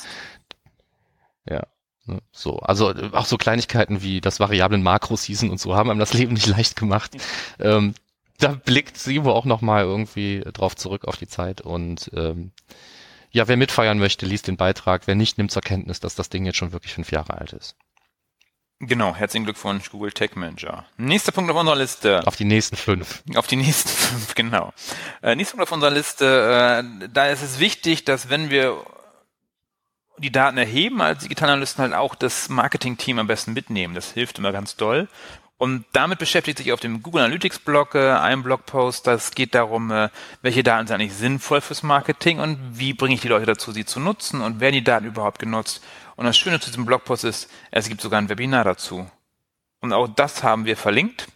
ja. 1.49 1.63
Ne, 2.05 2.19
so, 2.31 2.59
also 2.59 2.93
auch 3.11 3.25
so 3.25 3.37
Kleinigkeiten 3.37 4.01
wie 4.01 4.21
das 4.21 4.39
variablen 4.39 4.81
Makros 4.81 5.23
hießen 5.23 5.49
und 5.49 5.59
so 5.59 5.75
haben 5.75 5.89
einem 5.89 5.99
das 5.99 6.13
Leben 6.13 6.33
nicht 6.33 6.47
leicht 6.47 6.77
gemacht. 6.77 7.11
Ähm, 7.59 7.93
da 8.39 8.53
blickt 8.53 8.97
Sibo 8.97 9.33
auch 9.33 9.45
nochmal 9.45 9.83
irgendwie 9.83 10.43
drauf 10.53 10.75
zurück 10.75 11.05
auf 11.05 11.17
die 11.17 11.27
Zeit 11.27 11.61
und 11.61 12.09
ähm, 12.15 12.51
ja, 13.37 13.47
wer 13.47 13.55
mitfeiern 13.55 13.99
möchte, 13.99 14.25
liest 14.25 14.47
den 14.47 14.57
Beitrag. 14.57 15.03
Wer 15.05 15.13
nicht, 15.13 15.37
nimmt 15.37 15.51
zur 15.51 15.61
Kenntnis, 15.61 15.99
dass 15.99 16.15
das 16.15 16.29
Ding 16.29 16.45
jetzt 16.45 16.57
schon 16.57 16.71
wirklich 16.71 16.95
fünf 16.95 17.11
Jahre 17.11 17.37
alt 17.37 17.53
ist. 17.53 17.75
Genau, 18.79 19.13
herzlichen 19.13 19.45
Glückwunsch, 19.45 19.91
Google 19.91 20.11
Tech 20.11 20.35
Manager. 20.35 20.85
Nächster 20.97 21.31
Punkt 21.31 21.51
auf 21.51 21.57
unserer 21.57 21.75
Liste. 21.75 22.25
Auf 22.25 22.35
die 22.35 22.45
nächsten 22.45 22.75
fünf. 22.75 23.23
Auf 23.35 23.45
die 23.45 23.55
nächsten 23.55 23.89
fünf, 23.89 24.33
genau. 24.33 24.73
Äh, 25.21 25.35
nächster 25.35 25.55
Punkt 25.55 25.69
auf 25.69 25.71
unserer 25.71 25.91
Liste, 25.91 26.83
äh, 27.03 27.09
da 27.13 27.27
ist 27.27 27.43
es 27.43 27.59
wichtig, 27.59 28.05
dass 28.05 28.31
wenn 28.31 28.49
wir 28.49 28.83
die 30.17 30.31
Daten 30.31 30.57
erheben 30.57 30.99
als 30.99 31.21
Digitalanalysten 31.21 31.83
halt 31.83 31.93
auch 31.93 32.15
das 32.15 32.49
Marketing-Team 32.49 33.19
am 33.19 33.27
besten 33.27 33.53
mitnehmen. 33.53 33.93
Das 33.93 34.13
hilft 34.13 34.39
immer 34.39 34.51
ganz 34.51 34.75
doll. 34.75 35.07
Und 35.57 35.85
damit 35.91 36.19
beschäftigt 36.19 36.59
sich 36.59 36.71
auf 36.71 36.79
dem 36.79 37.01
Google 37.01 37.23
Analytics 37.23 37.59
Blog 37.59 37.95
äh, 37.95 38.11
ein 38.11 38.43
Blogpost. 38.43 39.07
Das 39.07 39.31
geht 39.31 39.55
darum, 39.55 39.89
äh, 39.91 40.09
welche 40.43 40.61
Daten 40.61 40.85
sind 40.85 40.95
eigentlich 40.95 41.15
sinnvoll 41.15 41.61
fürs 41.61 41.81
Marketing 41.81 42.39
und 42.39 42.59
wie 42.73 42.93
bringe 42.93 43.15
ich 43.15 43.21
die 43.21 43.27
Leute 43.27 43.47
dazu, 43.47 43.71
sie 43.71 43.85
zu 43.85 43.99
nutzen 43.99 44.41
und 44.41 44.59
werden 44.59 44.73
die 44.73 44.83
Daten 44.83 45.07
überhaupt 45.07 45.39
genutzt. 45.39 45.83
Und 46.15 46.25
das 46.25 46.37
Schöne 46.37 46.59
zu 46.59 46.69
diesem 46.69 46.85
Blogpost 46.85 47.23
ist, 47.23 47.49
es 47.71 47.89
gibt 47.89 48.01
sogar 48.01 48.19
ein 48.19 48.29
Webinar 48.29 48.65
dazu. 48.65 49.09
Und 49.79 49.93
auch 49.93 50.07
das 50.07 50.43
haben 50.43 50.65
wir 50.65 50.77
verlinkt. 50.77 51.27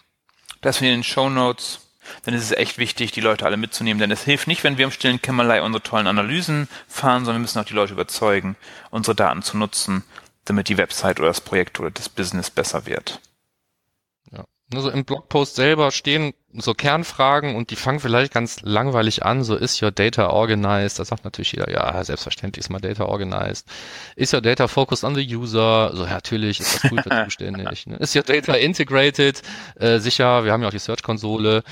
Das 0.62 0.78
sind 0.78 0.88
in 0.88 0.96
den 0.96 1.04
Show 1.04 1.30
Notes. 1.30 1.88
Denn 2.26 2.34
es 2.34 2.44
ist 2.44 2.58
echt 2.58 2.78
wichtig, 2.78 3.12
die 3.12 3.22
Leute 3.22 3.46
alle 3.46 3.58
mitzunehmen, 3.58 4.00
denn 4.00 4.12
es 4.12 4.24
hilft 4.24 4.48
nicht, 4.48 4.64
wenn 4.64 4.78
wir 4.78 4.86
im 4.86 4.92
stillen 4.92 5.22
Kämmerlei 5.22 5.62
unsere 5.62 5.84
tollen 5.84 6.08
Analysen 6.08 6.68
fahren, 6.88 7.26
sondern 7.26 7.42
wir 7.42 7.44
müssen 7.44 7.60
auch 7.60 7.66
die 7.66 7.76
Leute 7.76 7.94
überzeugen, 7.94 8.56
unsere 8.90 9.16
Daten 9.16 9.44
zu 9.44 9.56
nutzen, 9.56 10.04
damit 10.46 10.68
die 10.68 10.78
Website 10.78 11.20
oder 11.20 11.30
das 11.30 11.42
Projekt 11.42 11.80
oder 11.80 11.92
das 11.92 12.10
Business 12.10 12.50
besser 12.50 12.86
wird. 12.86 13.22
Also 14.74 14.90
im 14.90 15.04
Blogpost 15.04 15.56
selber 15.56 15.92
stehen 15.92 16.34
so 16.54 16.74
Kernfragen 16.74 17.56
und 17.56 17.72
die 17.72 17.76
fangen 17.76 18.00
vielleicht 18.00 18.34
ganz 18.34 18.62
langweilig 18.62 19.24
an. 19.24 19.44
So 19.44 19.56
ist 19.56 19.82
your 19.82 19.92
data 19.92 20.30
organized? 20.30 21.00
Da 21.00 21.06
sagt 21.06 21.26
natürlich 21.26 21.52
jeder, 21.52 21.70
ja, 21.70 22.02
selbstverständlich 22.04 22.66
ist 22.66 22.70
mal 22.70 22.80
data 22.80 23.06
organized. 23.06 23.68
Ist 24.16 24.34
your 24.34 24.42
data 24.42 24.68
focused 24.68 25.04
on 25.04 25.16
the 25.16 25.36
user? 25.36 25.92
So, 25.94 26.06
ja, 26.06 26.12
natürlich 26.12 26.62
ist 26.62 26.76
das 26.76 26.90
Tool 26.90 27.02
für 27.02 27.10
zuständig. 27.26 27.86
Ne? 27.88 27.98
Ist 27.98 28.16
your 28.16 28.24
data 28.24 28.54
integrated? 28.54 29.42
Äh, 29.76 30.00
sicher, 30.00 30.46
wir 30.46 30.54
haben 30.54 30.62
ja 30.62 30.70
auch 30.70 30.74
die 30.74 30.80
Search-Konsole. 30.80 31.64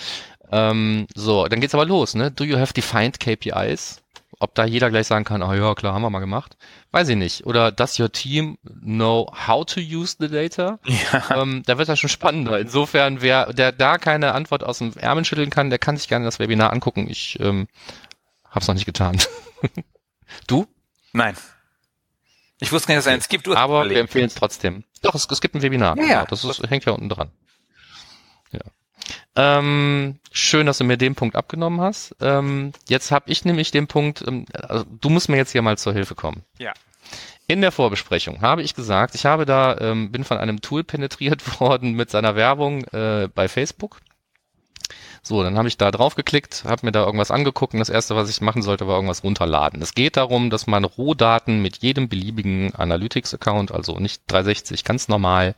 Ähm, 0.52 1.08
so, 1.16 1.47
dann 1.47 1.62
geht's 1.62 1.74
aber 1.74 1.86
los. 1.86 2.16
Ne? 2.16 2.32
Do 2.32 2.43
you 2.43 2.58
have 2.58 2.74
defined 2.74 3.20
KPIs? 3.20 4.02
Ob 4.41 4.55
da 4.55 4.63
jeder 4.63 4.89
gleich 4.89 5.05
sagen 5.05 5.25
kann, 5.25 5.41
ah 5.41 5.49
oh 5.49 5.53
ja, 5.53 5.75
klar, 5.75 5.93
haben 5.93 6.01
wir 6.01 6.09
mal 6.09 6.19
gemacht. 6.19 6.55
Weiß 6.91 7.09
ich 7.09 7.17
nicht. 7.17 7.45
Oder 7.45 7.73
does 7.73 7.99
your 7.99 8.09
team 8.09 8.57
know 8.63 9.29
how 9.47 9.65
to 9.65 9.81
use 9.81 10.15
the 10.17 10.29
data? 10.29 10.79
Ja. 10.85 11.41
Ähm, 11.41 11.63
da 11.65 11.77
wird 11.77 11.89
das 11.89 11.99
schon 11.99 12.09
spannender. 12.09 12.57
Insofern, 12.57 13.21
wer 13.21 13.51
der 13.51 13.73
da 13.73 13.97
keine 13.97 14.33
Antwort 14.33 14.63
aus 14.63 14.77
dem 14.77 14.93
Ärmel 14.93 15.25
schütteln 15.25 15.49
kann, 15.49 15.69
der 15.69 15.79
kann 15.79 15.97
sich 15.97 16.07
gerne 16.07 16.23
das 16.23 16.39
Webinar 16.39 16.71
angucken. 16.71 17.09
Ich 17.09 17.37
ähm, 17.41 17.67
habe 18.45 18.61
es 18.61 18.67
noch 18.67 18.75
nicht 18.75 18.85
getan. 18.85 19.17
du? 20.47 20.67
Nein. 21.11 21.35
Ich 22.59 22.71
wusste 22.71 22.87
gar 22.87 22.95
nicht, 22.95 23.05
dass 23.05 23.11
es 23.11 23.13
eins 23.13 23.27
gibt. 23.27 23.47
Aber 23.49 23.89
wir 23.89 23.99
empfehlen 23.99 24.27
es 24.27 24.35
trotzdem. 24.35 24.85
Doch, 25.01 25.15
es, 25.15 25.27
es, 25.29 25.41
gibt 25.41 25.55
ein 25.55 25.61
Webinar. 25.61 25.97
Ja, 25.97 26.05
ja. 26.05 26.25
Das 26.25 26.45
ist, 26.45 26.61
hängt 26.69 26.85
ja 26.85 26.93
unten 26.93 27.09
dran. 27.09 27.31
Ja. 28.51 28.61
Ähm, 29.36 30.20
schön, 30.32 30.66
dass 30.66 30.78
du 30.78 30.84
mir 30.84 30.97
den 30.97 31.16
Punkt 31.16 31.36
abgenommen 31.36 31.82
hast. 31.82 32.16
Ähm, 32.22 32.74
jetzt 32.88 33.12
habe 33.12 33.32
ich 33.32 33.45
nämlich 33.45 33.72
den 33.72 33.88
Punkt, 33.88 34.24
ähm, 34.28 34.45
also 34.53 34.86
du 34.86 35.10
musst 35.10 35.30
mir 35.30 35.38
jetzt 35.38 35.51
hier 35.51 35.62
mal 35.62 35.78
zur 35.78 35.93
Hilfe 35.93 36.16
kommen. 36.16 36.43
Ja. 36.57 36.74
In 37.47 37.62
der 37.62 37.72
Vorbesprechung 37.72 38.41
habe 38.41 38.62
ich 38.62 38.76
gesagt, 38.76 39.16
ich 39.16 39.26
habe 39.26 39.45
da, 39.45 39.76
ähm, 39.80 40.12
bin 40.12 40.24
von 40.24 40.38
einem 40.38 40.62
Tool 40.62 40.84
penetriert 40.84 41.60
worden 41.60 41.93
mit 41.93 42.10
seiner 42.10 42.36
Werbung 42.36 42.84
äh, 42.86 43.28
bei 43.34 43.47
Facebook. 43.47 44.01
So, 45.22 45.43
dann 45.43 45.57
habe 45.57 45.68
ich 45.68 45.78
da 45.78 45.91
drauf 45.91 46.16
geklickt, 46.16 46.64
habe 46.66 46.86
mir 46.86 46.91
da 46.91 47.05
irgendwas 47.05 47.32
angeguckt 47.32 47.74
und 47.74 47.80
das 47.80 47.89
erste, 47.89 48.16
was 48.16 48.30
ich 48.30 48.41
machen 48.41 48.62
sollte, 48.62 48.88
war 48.88 48.95
irgendwas 48.95 49.24
runterladen. 49.24 49.82
Es 49.82 49.93
geht 49.93 50.18
darum, 50.18 50.49
dass 50.49 50.66
man 50.68 50.86
Rohdaten 50.86 51.62
mit 51.62 51.78
jedem 51.78 52.07
beliebigen 52.07 52.74
Analytics-Account, 52.74 53.72
also 53.72 53.99
nicht 53.99 54.24
360, 54.28 54.84
ganz 54.84 55.07
normal, 55.07 55.55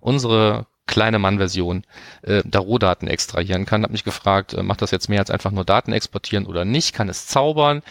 unsere 0.00 0.66
kleine 0.86 1.18
Mann-Version 1.18 1.84
äh, 2.22 2.42
da 2.44 2.58
Rohdaten 2.58 3.08
extrahieren 3.08 3.66
kann. 3.66 3.82
Hab 3.82 3.90
mich 3.90 4.04
gefragt, 4.04 4.54
äh, 4.54 4.62
macht 4.62 4.82
das 4.82 4.90
jetzt 4.90 5.08
mehr 5.08 5.20
als 5.20 5.30
einfach 5.30 5.50
nur 5.50 5.64
Daten 5.64 5.92
exportieren 5.92 6.46
oder 6.46 6.64
nicht? 6.64 6.94
Kann 6.94 7.08
es 7.08 7.26
zaubern? 7.26 7.82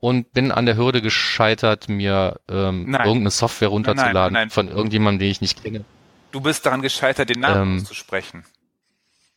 Und 0.00 0.32
bin 0.32 0.52
an 0.52 0.64
der 0.64 0.76
Hürde 0.76 1.02
gescheitert, 1.02 1.88
mir 1.88 2.38
ähm, 2.48 2.94
irgendeine 2.94 3.30
Software 3.30 3.68
runterzuladen 3.68 4.14
nein, 4.14 4.32
nein, 4.32 4.42
nein. 4.44 4.50
von 4.50 4.68
irgendjemandem, 4.68 5.18
den 5.18 5.30
ich 5.30 5.40
nicht 5.40 5.62
kenne. 5.62 5.84
Du 6.30 6.40
bist 6.40 6.64
daran 6.64 6.82
gescheitert, 6.82 7.30
den 7.30 7.40
Namen 7.40 7.78
ähm, 7.78 7.84
zu 7.84 7.94
sprechen. 7.94 8.44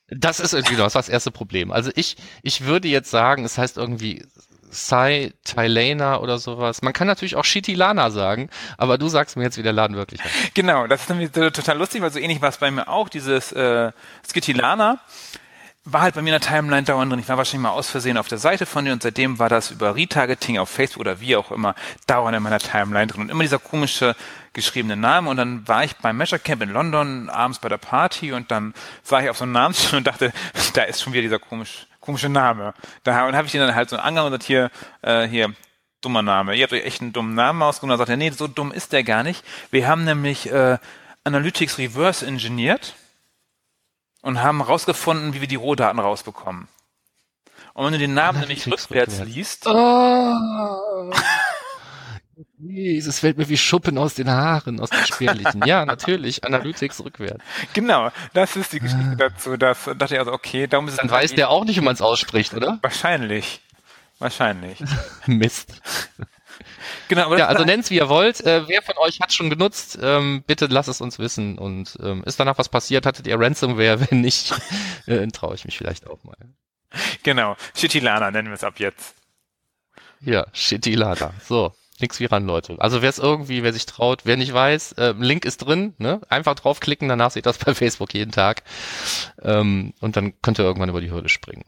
Das 0.10 0.40
ist 0.42 0.54
irgendwie 0.54 0.74
genau, 0.74 0.84
das 0.84 0.96
war 0.96 1.02
das 1.02 1.10
erste 1.10 1.32
Problem. 1.32 1.72
Also 1.72 1.90
ich, 1.96 2.18
ich 2.44 2.66
würde 2.66 2.90
jetzt 2.90 3.10
sagen, 3.10 3.46
es 3.46 3.58
heißt 3.58 3.78
irgendwie 3.78 4.26
Sai 4.72 5.34
Tylana 5.44 6.20
oder 6.20 6.40
sowas. 6.40 6.82
Man 6.82 6.94
kann 6.94 7.08
natürlich 7.08 7.36
auch 7.36 7.46
Shitilana 7.46 8.10
sagen, 8.10 8.50
aber 8.78 8.98
du 8.98 9.08
sagst 9.08 9.38
mir 9.38 9.44
jetzt, 9.44 9.58
wie 9.58 9.64
der 9.64 9.74
Laden 9.74 9.96
wirklich 9.96 10.24
heißt. 10.24 10.56
Genau, 10.56 10.88
das 10.88 11.02
ist 11.02 11.10
nämlich 11.10 11.32
total 11.32 11.78
lustig, 11.78 12.02
weil 12.02 12.12
so 12.12 12.20
ähnlich 12.20 12.42
war 12.42 12.50
es 12.50 12.58
bei 12.58 12.72
mir 12.72 12.88
auch, 12.88 13.10
dieses 13.10 13.52
äh, 13.52 13.92
Skitilana 14.28 15.00
war 15.84 16.02
halt 16.02 16.16
bei 16.16 16.22
mir 16.22 16.36
in 16.36 16.40
der 16.40 16.48
Timeline 16.48 16.84
dauernd 16.84 17.12
drin. 17.12 17.20
Ich 17.20 17.28
war 17.28 17.38
wahrscheinlich 17.38 17.64
mal 17.64 17.72
aus 17.72 17.90
Versehen 17.90 18.18
auf 18.18 18.28
der 18.28 18.38
Seite 18.38 18.66
von 18.66 18.86
dir 18.86 18.94
und 18.94 19.02
seitdem 19.02 19.40
war 19.40 19.50
das 19.50 19.72
über 19.72 19.96
Retargeting 19.96 20.60
auf 20.60 20.70
Facebook 20.70 21.02
oder 21.02 21.20
wie 21.20 21.36
auch 21.36 21.52
immer 21.52 21.74
dauernd 22.06 22.38
in 22.38 22.44
meiner 22.44 22.60
Timeline 22.60 23.08
drin. 23.08 23.24
Und 23.24 23.30
immer 23.30 23.42
dieser 23.42 23.58
komische 23.58 24.16
geschriebene 24.54 24.96
Name 24.96 25.30
und 25.30 25.38
dann 25.38 25.68
war 25.68 25.84
ich 25.84 25.96
beim 25.96 26.18
Measure 26.18 26.40
Camp 26.40 26.62
in 26.62 26.70
London 26.70 27.30
abends 27.30 27.60
bei 27.60 27.70
der 27.70 27.78
Party 27.78 28.32
und 28.32 28.52
dann 28.52 28.74
sah 29.02 29.22
ich 29.22 29.30
auf 29.30 29.38
so 29.38 29.44
einen 29.44 29.54
Namen 29.54 29.74
und 29.94 30.06
dachte, 30.06 30.32
da 30.74 30.84
ist 30.84 31.02
schon 31.02 31.14
wieder 31.14 31.24
dieser 31.24 31.40
komische 31.40 31.88
komische 32.02 32.30
Name. 32.30 32.74
Da 33.04 33.26
und 33.28 33.36
habe 33.36 33.48
ich 33.48 33.56
ihn 33.56 33.62
dann 33.62 33.74
halt 33.74 33.90
so 33.90 33.98
angehauen 33.98 34.34
und 34.34 34.44
hier, 34.44 34.70
äh, 35.02 35.28
hier, 35.28 35.54
dummer 36.02 36.22
Name. 36.22 36.56
Ihr 36.56 36.64
habt 36.64 36.74
euch 36.74 36.84
echt 36.84 37.02
einen 37.02 37.14
dummen 37.14 37.36
Namen. 37.36 37.62
Und 37.62 37.90
dann 37.90 37.98
sagt 37.98 38.10
er, 38.10 38.18
nee, 38.18 38.32
so 38.32 38.48
dumm 38.48 38.72
ist 38.72 38.92
der 38.92 39.04
gar 39.04 39.24
nicht. 39.24 39.46
Wir 39.70 39.88
haben 39.88 40.04
nämlich 40.04 40.52
äh, 40.52 40.78
Analytics 41.24 41.78
Reverse 41.78 42.26
engineert 42.26 42.96
und 44.22 44.42
haben 44.42 44.62
rausgefunden, 44.62 45.34
wie 45.34 45.42
wir 45.42 45.48
die 45.48 45.56
Rohdaten 45.56 46.00
rausbekommen. 46.00 46.68
Und 47.74 47.86
wenn 47.86 47.94
du 47.94 48.00
den 48.00 48.14
Namen 48.14 48.40
Analytics 48.40 48.66
nämlich 48.66 48.82
rückwärts, 48.84 49.14
rückwärts. 49.20 49.36
liest. 49.36 49.68
Oh. 49.68 51.12
Es 53.08 53.20
fällt 53.20 53.38
mir 53.38 53.50
wie 53.50 53.58
Schuppen 53.58 53.98
aus 53.98 54.14
den 54.14 54.30
Haaren, 54.30 54.80
aus 54.80 54.90
den 54.90 55.06
spärlichen. 55.06 55.66
ja, 55.66 55.86
natürlich, 55.86 56.44
Analytics 56.44 57.04
rückwärts. 57.04 57.44
Genau, 57.74 58.12
das 58.34 58.56
ist 58.56 58.74
die 58.74 58.80
Geschichte 58.80 59.16
dazu. 59.18 59.58
Das 59.58 59.86
dachte 59.86 60.14
ich 60.14 60.20
also, 60.20 60.32
okay, 60.32 60.68
darum 60.68 60.88
ist 60.88 60.98
Dann 60.98 61.08
es 61.08 61.12
weiß 61.12 61.36
der 61.36 61.50
auch 61.50 61.66
nicht, 61.66 61.78
wie 61.78 61.84
man 61.84 61.94
es 61.94 62.02
ausspricht, 62.02 62.54
oder? 62.54 62.80
Wahrscheinlich. 62.82 63.62
Wahrscheinlich. 64.20 64.78
Mist. 65.26 65.82
Genau, 67.08 67.36
ja, 67.36 67.48
also 67.48 67.66
nennt's 67.66 67.90
wie 67.90 67.96
ihr 67.96 68.08
wollt. 68.08 68.40
Äh, 68.42 68.68
wer 68.68 68.82
von 68.82 68.96
euch 69.00 69.20
hat 69.20 69.34
schon 69.34 69.50
genutzt? 69.50 69.98
Ähm, 70.02 70.44
bitte 70.46 70.68
lasst 70.68 70.90
es 70.90 71.02
uns 71.02 71.20
wissen. 71.20 71.58
Und 71.58 71.98
ähm, 72.02 72.24
ist 72.26 72.40
danach 72.40 72.58
was 72.58 72.70
passiert? 72.70 73.06
Hattet 73.06 73.28
ihr 73.28 73.40
Ransomware? 73.40 74.10
Wenn 74.10 74.22
nicht, 74.22 74.54
äh, 75.08 75.28
traue 75.28 75.56
ich 75.56 75.66
mich 75.66 75.78
vielleicht 75.78 76.08
auch 76.08 76.24
mal. 76.24 76.38
Genau, 77.24 77.56
Shitilana 77.74 78.32
nennen 78.32 78.50
wir 78.50 78.56
es 78.56 78.64
ab 78.64 78.80
jetzt. 78.80 79.16
Ja, 80.20 80.46
Shitilana. 80.54 81.34
So. 81.48 81.74
Nix 82.02 82.20
wie 82.20 82.26
ran, 82.26 82.46
Leute. 82.46 82.76
Also 82.80 83.02
wer 83.02 83.10
es 83.10 83.20
irgendwie, 83.20 83.64
wer 83.64 83.74
sich 83.74 83.86
traut, 83.86 84.22
wer 84.26 84.38
nicht 84.38 84.54
weiß, 84.54 84.94
äh, 84.94 85.14
Link 85.18 85.46
ist 85.46 85.58
drin, 85.58 85.94
ne? 85.98 86.22
Einfach 86.30 86.56
draufklicken, 86.56 87.10
danach 87.10 87.32
seht 87.32 87.46
das 87.46 87.58
bei 87.66 87.74
Facebook 87.74 88.14
jeden 88.14 88.32
Tag. 88.32 88.64
Ähm, 89.42 89.94
und 90.00 90.16
dann 90.16 90.34
könnt 90.42 90.60
ihr 90.60 90.66
irgendwann 90.66 90.90
über 90.90 91.02
die 91.02 91.12
Hürde 91.12 91.30
springen. 91.30 91.64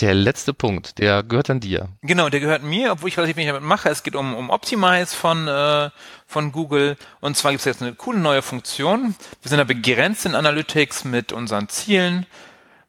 Der 0.00 0.14
letzte 0.14 0.54
Punkt, 0.54 0.98
der 0.98 1.22
gehört 1.22 1.50
an 1.50 1.60
dir. 1.60 1.88
Genau, 2.02 2.28
der 2.28 2.40
gehört 2.40 2.62
mir, 2.62 2.92
obwohl 2.92 3.08
ich 3.08 3.16
relativ 3.16 3.36
wenig 3.36 3.48
damit 3.48 3.62
mache. 3.62 3.88
Es 3.88 4.02
geht 4.02 4.16
um, 4.16 4.34
um 4.34 4.50
Optimize 4.50 5.14
von, 5.14 5.48
äh, 5.48 5.90
von 6.26 6.52
Google. 6.52 6.96
Und 7.20 7.36
zwar 7.36 7.52
gibt 7.52 7.60
es 7.60 7.66
jetzt 7.66 7.82
eine 7.82 7.94
coole 7.94 8.18
neue 8.18 8.42
Funktion. 8.42 9.14
Wir 9.42 9.48
sind 9.48 9.58
da 9.58 9.64
begrenzt 9.64 10.26
in 10.26 10.34
Analytics 10.34 11.04
mit 11.04 11.32
unseren 11.32 11.68
Zielen 11.68 12.26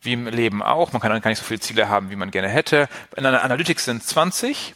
wie 0.04 0.14
im 0.14 0.28
Leben 0.28 0.62
auch. 0.62 0.92
Man 0.92 1.02
kann 1.02 1.12
dann 1.12 1.22
gar 1.22 1.30
nicht 1.30 1.40
so 1.40 1.46
viele 1.46 1.60
Ziele 1.60 1.90
haben, 1.90 2.10
wie 2.10 2.16
man 2.16 2.32
gerne 2.32 2.50
hätte. 2.50 2.88
In 3.16 3.26
einer 3.26 3.44
Analytics 3.44 3.86
sind 3.86 4.04
20 4.04 4.76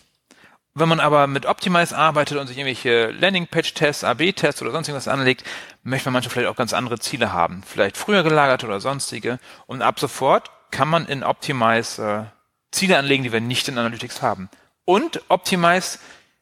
wenn 0.79 0.89
man 0.89 0.99
aber 0.99 1.27
mit 1.27 1.45
Optimize 1.45 1.97
arbeitet 1.97 2.37
und 2.37 2.47
sich 2.47 2.57
irgendwelche 2.57 3.11
Landing-Page-Tests, 3.11 4.03
AB-Tests 4.03 4.61
oder 4.61 4.71
sonst 4.71 4.87
irgendwas 4.87 5.07
anlegt, 5.07 5.43
möchte 5.83 6.07
man 6.07 6.13
manchmal 6.13 6.33
vielleicht 6.33 6.49
auch 6.49 6.55
ganz 6.55 6.73
andere 6.73 6.99
Ziele 6.99 7.33
haben. 7.33 7.63
Vielleicht 7.65 7.97
früher 7.97 8.23
gelagert 8.23 8.63
oder 8.63 8.79
sonstige. 8.79 9.39
Und 9.65 9.81
ab 9.81 9.99
sofort 9.99 10.51
kann 10.71 10.87
man 10.87 11.07
in 11.07 11.23
Optimize 11.23 12.03
äh, 12.03 12.23
Ziele 12.71 12.97
anlegen, 12.97 13.23
die 13.23 13.31
wir 13.31 13.41
nicht 13.41 13.67
in 13.67 13.77
Analytics 13.77 14.21
haben. 14.21 14.49
Und 14.85 15.21
Optimize 15.29 15.99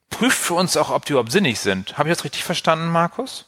prüft 0.09 0.37
für 0.37 0.55
uns 0.55 0.75
auch, 0.75 0.89
ob 0.89 1.05
die 1.05 1.13
überhaupt 1.13 1.31
sinnig 1.31 1.59
sind. 1.59 1.97
Habe 1.97 2.09
ich 2.09 2.15
das 2.15 2.25
richtig 2.25 2.43
verstanden, 2.43 2.87
Markus? 2.87 3.45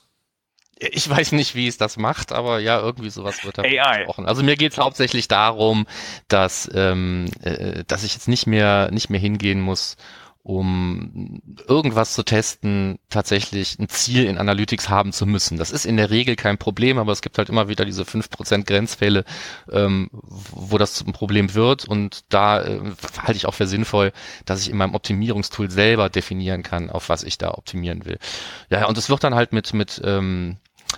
Ich 0.79 1.09
weiß 1.09 1.31
nicht, 1.31 1.55
wie 1.55 1.67
es 1.67 1.77
das 1.77 1.97
macht, 1.97 2.31
aber 2.31 2.59
ja, 2.59 2.79
irgendwie 2.79 3.09
sowas 3.09 3.43
wird 3.43 3.57
da 3.57 3.63
AI. 3.63 3.97
gesprochen. 3.97 4.27
Also 4.27 4.43
mir 4.43 4.55
geht 4.55 4.73
es 4.73 4.77
hauptsächlich 4.77 5.27
darum, 5.27 5.87
dass, 6.27 6.69
ähm, 6.73 7.25
äh, 7.41 7.83
dass 7.85 8.03
ich 8.03 8.13
jetzt 8.13 8.27
nicht 8.27 8.45
mehr, 8.45 8.89
nicht 8.91 9.09
mehr 9.09 9.19
hingehen 9.19 9.59
muss 9.59 9.97
um 10.47 11.41
irgendwas 11.67 12.13
zu 12.13 12.23
testen, 12.23 12.99
tatsächlich 13.09 13.77
ein 13.79 13.89
Ziel 13.89 14.23
in 14.23 14.37
Analytics 14.37 14.87
haben 14.87 15.11
zu 15.11 15.25
müssen. 15.25 15.57
Das 15.57 15.71
ist 15.71 15.85
in 15.85 15.97
der 15.97 16.09
Regel 16.09 16.37
kein 16.37 16.57
Problem, 16.57 16.99
aber 16.99 17.11
es 17.11 17.21
gibt 17.21 17.37
halt 17.37 17.49
immer 17.49 17.67
wieder 17.67 17.83
diese 17.83 18.03
5% 18.03 18.63
Grenzfälle, 18.63 19.25
ähm, 19.69 20.09
wo 20.13 20.77
das 20.77 21.01
ein 21.01 21.11
Problem 21.11 21.53
wird 21.53 21.83
und 21.83 22.23
da 22.29 22.63
äh, 22.63 22.79
halte 23.21 23.35
ich 23.35 23.45
auch 23.45 23.55
für 23.55 23.67
sinnvoll, 23.67 24.13
dass 24.45 24.61
ich 24.61 24.69
in 24.69 24.77
meinem 24.77 24.95
Optimierungstool 24.95 25.69
selber 25.69 26.09
definieren 26.09 26.63
kann, 26.63 26.89
auf 26.89 27.09
was 27.09 27.23
ich 27.23 27.37
da 27.37 27.51
optimieren 27.51 28.05
will. 28.05 28.17
Ja, 28.69 28.87
und 28.87 28.97
es 28.97 29.09
wird 29.09 29.25
dann 29.25 29.35
halt 29.35 29.51
mit, 29.51 29.73
mit 29.73 30.01
ähm, 30.05 30.55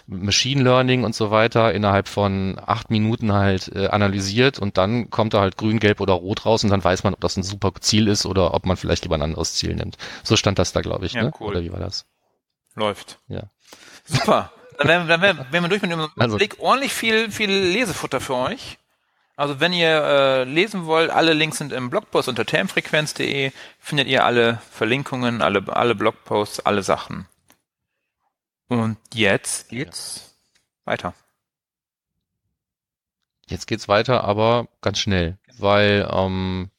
Machine 0.07 0.63
Learning 0.63 1.03
und 1.03 1.15
so 1.15 1.31
weiter 1.31 1.73
innerhalb 1.73 2.07
von 2.07 2.59
acht 2.65 2.89
Minuten 2.89 3.33
halt 3.33 3.71
äh, 3.75 3.87
analysiert 3.87 4.59
und 4.59 4.77
dann 4.77 5.09
kommt 5.09 5.33
da 5.33 5.41
halt 5.41 5.57
grün, 5.57 5.79
gelb 5.79 6.01
oder 6.01 6.13
rot 6.13 6.45
raus 6.45 6.63
und 6.63 6.69
dann 6.69 6.83
weiß 6.83 7.03
man, 7.03 7.13
ob 7.13 7.21
das 7.21 7.37
ein 7.37 7.43
super 7.43 7.71
Ziel 7.79 8.07
ist 8.07 8.25
oder 8.25 8.53
ob 8.53 8.65
man 8.65 8.77
vielleicht 8.77 9.03
lieber 9.03 9.15
ein 9.15 9.21
anderes 9.21 9.53
Ziel 9.53 9.75
nimmt. 9.75 9.97
So 10.23 10.35
stand 10.35 10.59
das 10.59 10.73
da, 10.73 10.81
glaube 10.81 11.05
ich. 11.05 11.13
Ja, 11.13 11.23
ne? 11.23 11.33
cool. 11.39 11.49
Oder 11.49 11.61
wie 11.61 11.71
war 11.71 11.79
das? 11.79 12.05
Läuft. 12.75 13.19
Ja. 13.27 13.43
Super. 14.05 14.51
Dann 14.77 14.87
werden, 14.87 15.07
dann 15.07 15.21
werden, 15.21 15.45
werden 15.51 15.63
wir 15.65 15.69
durch 15.69 15.81
mit 15.81 15.91
dem 15.91 16.07
also, 16.17 16.37
Blick 16.37 16.59
ordentlich 16.59 16.93
viel, 16.93 17.31
viel 17.31 17.51
Lesefutter 17.51 18.21
für 18.21 18.35
euch. 18.35 18.77
Also 19.35 19.59
wenn 19.59 19.71
ihr 19.71 19.87
äh, 19.87 20.43
lesen 20.43 20.85
wollt, 20.85 21.11
alle 21.11 21.33
Links 21.33 21.59
sind 21.59 21.71
im 21.71 21.89
Blogpost 21.89 22.27
unter 22.27 22.45
termfrequenz.de, 22.45 23.51
findet 23.79 24.07
ihr 24.07 24.25
alle 24.25 24.59
Verlinkungen, 24.71 25.41
alle, 25.41 25.63
alle 25.67 25.95
Blogposts, 25.95 26.65
alle 26.65 26.83
Sachen. 26.83 27.25
Und 28.69 28.97
jetzt 29.13 29.69
geht's 29.69 30.37
ja. 30.85 30.91
weiter. 30.91 31.13
Jetzt 33.49 33.65
geht's 33.65 33.87
weiter, 33.87 34.23
aber 34.23 34.67
ganz 34.81 34.99
schnell, 34.99 35.37
weil, 35.57 36.07
ähm, 36.11 36.69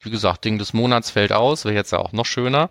wie 0.00 0.10
gesagt, 0.10 0.44
Ding 0.44 0.58
des 0.58 0.74
Monats 0.74 1.10
fällt 1.10 1.32
aus, 1.32 1.64
wäre 1.64 1.74
jetzt 1.74 1.90
ja 1.90 1.98
auch 1.98 2.12
noch 2.12 2.26
schöner. 2.26 2.68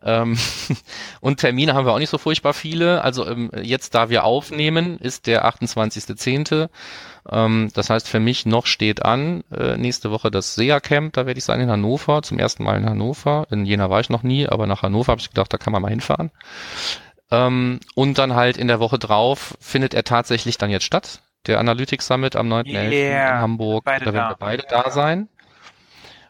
Ähm, 0.00 0.38
und 1.20 1.40
Termine 1.40 1.74
haben 1.74 1.86
wir 1.86 1.92
auch 1.92 1.98
nicht 1.98 2.10
so 2.10 2.18
furchtbar 2.18 2.54
viele. 2.54 3.02
Also 3.02 3.26
ähm, 3.26 3.50
jetzt, 3.62 3.96
da 3.96 4.10
wir 4.10 4.22
aufnehmen, 4.24 4.98
ist 4.98 5.26
der 5.26 5.44
28.10. 5.46 6.68
Ähm, 7.30 7.70
das 7.74 7.90
heißt, 7.90 8.08
für 8.08 8.20
mich 8.20 8.46
noch 8.46 8.66
steht 8.66 9.04
an, 9.04 9.42
äh, 9.50 9.76
nächste 9.76 10.12
Woche 10.12 10.30
das 10.30 10.54
SEA-Camp, 10.54 11.14
da 11.14 11.26
werde 11.26 11.38
ich 11.38 11.44
sein 11.44 11.60
in 11.60 11.70
Hannover, 11.70 12.22
zum 12.22 12.38
ersten 12.38 12.62
Mal 12.62 12.78
in 12.78 12.88
Hannover. 12.88 13.48
In 13.50 13.66
Jena 13.66 13.90
war 13.90 14.00
ich 14.00 14.08
noch 14.08 14.22
nie, 14.22 14.46
aber 14.46 14.68
nach 14.68 14.82
Hannover 14.82 15.10
habe 15.10 15.20
ich 15.20 15.30
gedacht, 15.30 15.52
da 15.52 15.58
kann 15.58 15.72
man 15.72 15.82
mal 15.82 15.88
hinfahren. 15.88 16.30
Ähm, 17.30 17.80
und 17.94 18.18
dann 18.18 18.34
halt 18.34 18.56
in 18.56 18.68
der 18.68 18.80
Woche 18.80 18.98
drauf 18.98 19.56
findet 19.60 19.94
er 19.94 20.04
tatsächlich 20.04 20.58
dann 20.58 20.70
jetzt 20.70 20.84
statt. 20.84 21.20
Der 21.46 21.60
Analytics 21.60 22.06
Summit 22.06 22.36
am 22.36 22.52
9.11. 22.52 22.90
Yeah, 22.90 23.36
in 23.36 23.40
Hamburg. 23.40 23.84
Da 23.84 24.00
werden 24.12 24.14
wir 24.14 24.36
beide 24.38 24.64
da 24.68 24.90
sein. 24.90 25.28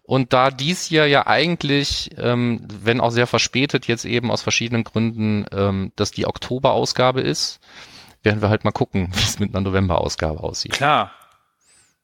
Und 0.02 0.32
da 0.32 0.50
dies 0.50 0.86
hier 0.86 1.06
ja 1.06 1.26
eigentlich, 1.26 2.10
ähm, 2.16 2.66
wenn 2.66 3.00
auch 3.00 3.10
sehr 3.10 3.26
verspätet, 3.26 3.86
jetzt 3.88 4.06
eben 4.06 4.30
aus 4.30 4.40
verschiedenen 4.40 4.82
Gründen, 4.82 5.44
ähm, 5.52 5.92
dass 5.96 6.12
die 6.12 6.26
Oktoberausgabe 6.26 7.20
ist, 7.20 7.60
werden 8.22 8.40
wir 8.40 8.48
halt 8.48 8.64
mal 8.64 8.70
gucken, 8.70 9.10
wie 9.12 9.22
es 9.22 9.38
mit 9.38 9.54
einer 9.54 9.60
Novemberausgabe 9.60 10.42
aussieht. 10.42 10.72
Klar. 10.72 11.12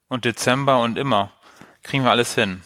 Und 0.08 0.24
Dezember 0.26 0.80
und 0.82 0.98
immer. 0.98 1.32
Kriegen 1.82 2.04
wir 2.04 2.10
alles 2.10 2.34
hin. 2.34 2.62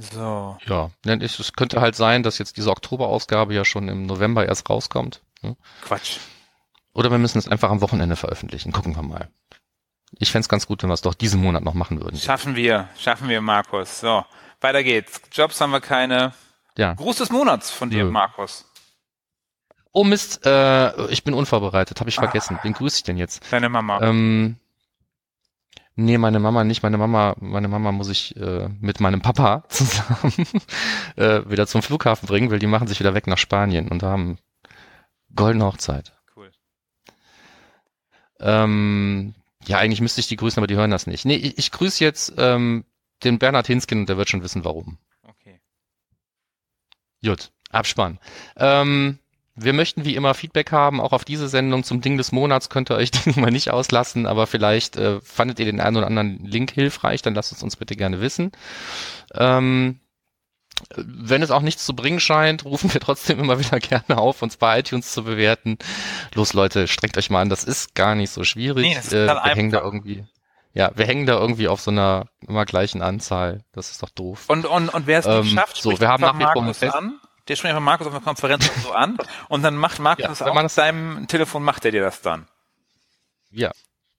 So. 0.00 0.56
Ja, 0.66 0.90
es 1.04 1.52
könnte 1.52 1.80
halt 1.80 1.94
sein, 1.94 2.22
dass 2.22 2.38
jetzt 2.38 2.56
diese 2.56 2.70
Oktoberausgabe 2.70 3.54
ja 3.54 3.64
schon 3.64 3.88
im 3.88 4.06
November 4.06 4.46
erst 4.46 4.68
rauskommt. 4.70 5.22
Ne? 5.42 5.56
Quatsch. 5.82 6.18
Oder 6.92 7.10
wir 7.10 7.18
müssen 7.18 7.38
es 7.38 7.48
einfach 7.48 7.70
am 7.70 7.80
Wochenende 7.80 8.16
veröffentlichen. 8.16 8.72
Gucken 8.72 8.96
wir 8.96 9.02
mal. 9.02 9.28
Ich 10.18 10.32
fände 10.32 10.48
ganz 10.48 10.66
gut, 10.66 10.82
wenn 10.82 10.90
wir 10.90 10.94
es 10.94 11.02
doch 11.02 11.14
diesen 11.14 11.40
Monat 11.40 11.62
noch 11.62 11.74
machen 11.74 12.02
würden. 12.02 12.18
Schaffen 12.18 12.56
wir, 12.56 12.88
schaffen 12.98 13.28
wir, 13.28 13.40
Markus. 13.40 14.00
So, 14.00 14.24
weiter 14.60 14.82
geht's. 14.82 15.20
Jobs 15.32 15.60
haben 15.60 15.70
wir 15.70 15.80
keine. 15.80 16.32
Ja. 16.76 16.94
Gruß 16.94 17.18
des 17.18 17.30
Monats 17.30 17.70
von 17.70 17.90
dir, 17.90 18.04
Nö. 18.04 18.10
Markus. 18.10 18.66
Oh 19.92 20.04
Mist, 20.04 20.46
äh, 20.46 21.06
ich 21.08 21.24
bin 21.24 21.34
unvorbereitet, 21.34 22.00
habe 22.00 22.10
ich 22.10 22.18
ah. 22.18 22.22
vergessen. 22.22 22.58
Wen 22.62 22.72
grüße 22.72 22.98
ich 22.98 23.02
denn 23.02 23.16
jetzt? 23.16 23.44
Deine 23.52 23.68
Mama. 23.68 24.00
Ähm, 24.00 24.56
nee, 25.96 26.18
meine 26.18 26.40
Mama 26.40 26.64
nicht. 26.64 26.82
Meine 26.82 26.98
Mama, 26.98 27.34
meine 27.40 27.68
Mama 27.68 27.92
muss 27.92 28.08
ich 28.08 28.36
äh, 28.36 28.68
mit 28.80 29.00
meinem 29.00 29.22
Papa 29.22 29.64
zusammen 29.68 30.32
äh, 31.16 31.48
wieder 31.50 31.66
zum 31.66 31.82
Flughafen 31.82 32.26
bringen, 32.26 32.50
weil 32.50 32.58
die 32.58 32.66
machen 32.66 32.88
sich 32.88 33.00
wieder 33.00 33.14
weg 33.14 33.26
nach 33.26 33.38
Spanien 33.38 33.88
und 33.88 34.02
haben 34.02 34.38
goldene 35.34 35.64
Hochzeit. 35.64 36.12
Cool. 36.34 36.50
Ähm, 38.40 39.34
ja, 39.66 39.78
eigentlich 39.78 40.00
müsste 40.00 40.20
ich 40.20 40.28
die 40.28 40.36
grüßen, 40.36 40.58
aber 40.58 40.66
die 40.66 40.76
hören 40.76 40.90
das 40.90 41.06
nicht. 41.06 41.24
Nee, 41.24 41.36
ich, 41.36 41.58
ich 41.58 41.70
grüße 41.70 42.02
jetzt 42.02 42.34
ähm, 42.38 42.84
den 43.22 43.38
Bernhard 43.38 43.66
Hinskin 43.66 44.00
und 44.00 44.08
der 44.08 44.16
wird 44.16 44.30
schon 44.30 44.42
wissen, 44.42 44.64
warum. 44.64 44.98
Okay. 45.22 45.60
Gut, 47.24 47.52
Abspann. 47.70 48.18
Ähm, 48.56 49.18
wir 49.62 49.72
möchten 49.72 50.04
wie 50.04 50.16
immer 50.16 50.34
Feedback 50.34 50.72
haben, 50.72 51.00
auch 51.00 51.12
auf 51.12 51.24
diese 51.24 51.48
Sendung 51.48 51.84
zum 51.84 52.00
Ding 52.00 52.16
des 52.16 52.32
Monats 52.32 52.68
könnt 52.70 52.90
ihr 52.90 52.96
euch 52.96 53.10
den 53.24 53.40
mal 53.40 53.50
nicht 53.50 53.70
auslassen, 53.70 54.26
aber 54.26 54.46
vielleicht 54.46 54.96
äh, 54.96 55.20
fandet 55.20 55.58
ihr 55.58 55.66
den 55.66 55.80
einen 55.80 55.96
oder 55.96 56.06
anderen 56.06 56.44
Link 56.44 56.72
hilfreich, 56.72 57.22
dann 57.22 57.34
lasst 57.34 57.52
es 57.52 57.62
uns 57.62 57.76
bitte 57.76 57.96
gerne 57.96 58.20
wissen. 58.20 58.52
Ähm, 59.34 60.00
wenn 60.96 61.42
es 61.42 61.50
auch 61.50 61.60
nichts 61.60 61.84
zu 61.84 61.94
bringen 61.94 62.20
scheint, 62.20 62.64
rufen 62.64 62.92
wir 62.92 63.00
trotzdem 63.00 63.38
immer 63.38 63.58
wieder 63.58 63.78
gerne 63.80 64.18
auf, 64.18 64.42
uns 64.42 64.56
bei 64.56 64.78
iTunes 64.78 65.12
zu 65.12 65.24
bewerten. 65.24 65.78
Los 66.34 66.52
Leute, 66.52 66.88
strengt 66.88 67.18
euch 67.18 67.30
mal 67.30 67.42
an, 67.42 67.50
das 67.50 67.64
ist 67.64 67.94
gar 67.94 68.14
nicht 68.14 68.30
so 68.30 68.44
schwierig. 68.44 68.86
Nee, 68.86 68.94
das 68.94 69.06
ist 69.06 69.12
äh, 69.12 69.26
wir 69.26 69.54
hängen 69.54 69.70
da 69.70 69.80
irgendwie, 69.80 70.24
ja, 70.72 70.90
wir 70.94 71.06
hängen 71.06 71.26
da 71.26 71.38
irgendwie 71.38 71.68
auf 71.68 71.80
so 71.80 71.90
einer 71.90 72.26
immer 72.46 72.64
gleichen 72.64 73.02
Anzahl. 73.02 73.64
Das 73.72 73.90
ist 73.90 74.02
doch 74.02 74.10
doof. 74.10 74.44
Und, 74.48 74.66
und, 74.66 74.88
und 74.88 75.06
wer 75.06 75.18
es 75.18 75.26
nicht 75.26 75.36
ähm, 75.36 75.58
schafft, 75.58 75.76
so, 75.76 76.00
wir 76.00 76.08
haben 76.08 76.22
nach 76.22 76.38
wie 76.38 76.44
vor 76.44 76.62
Markus 76.62 76.82
an. 76.82 77.20
Der 77.50 77.56
spricht 77.56 77.70
einfach 77.70 77.84
Markus 77.84 78.06
auf 78.06 78.12
einer 78.12 78.22
Konferenz 78.22 78.70
so 78.80 78.92
an 78.92 79.18
und 79.48 79.62
dann 79.62 79.76
macht 79.76 79.98
Markus 79.98 80.22
ja, 80.22 80.28
das 80.28 80.40
auch 80.40 80.54
mit 80.54 80.70
seinem 80.70 81.26
Telefon, 81.26 81.64
macht 81.64 81.84
er 81.84 81.90
dir 81.90 82.00
das 82.00 82.22
dann. 82.22 82.46
Ja. 83.50 83.72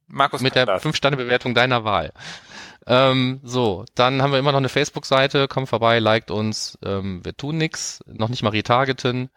Markus 0.05 0.41
mit 0.41 0.53
der 0.55 0.67
5-Sterne-Bewertung 0.67 1.55
deiner 1.55 1.86
Wahl. 1.86 2.11
Ähm, 2.86 3.39
so, 3.41 3.86
dann 3.95 4.21
haben 4.21 4.34
wir 4.34 4.39
immer 4.39 4.51
noch 4.51 4.57
eine 4.57 4.67
Facebook-Seite, 4.67 5.47
kommt 5.47 5.69
vorbei, 5.69 5.99
liked 5.99 6.29
uns, 6.29 6.77
ähm, 6.84 7.23
wir 7.23 7.38
tun 7.38 7.57
nix, 7.57 8.01
noch 8.05 8.27
nicht 8.27 8.43
mal 8.43 8.49
retargeten. 8.49 9.29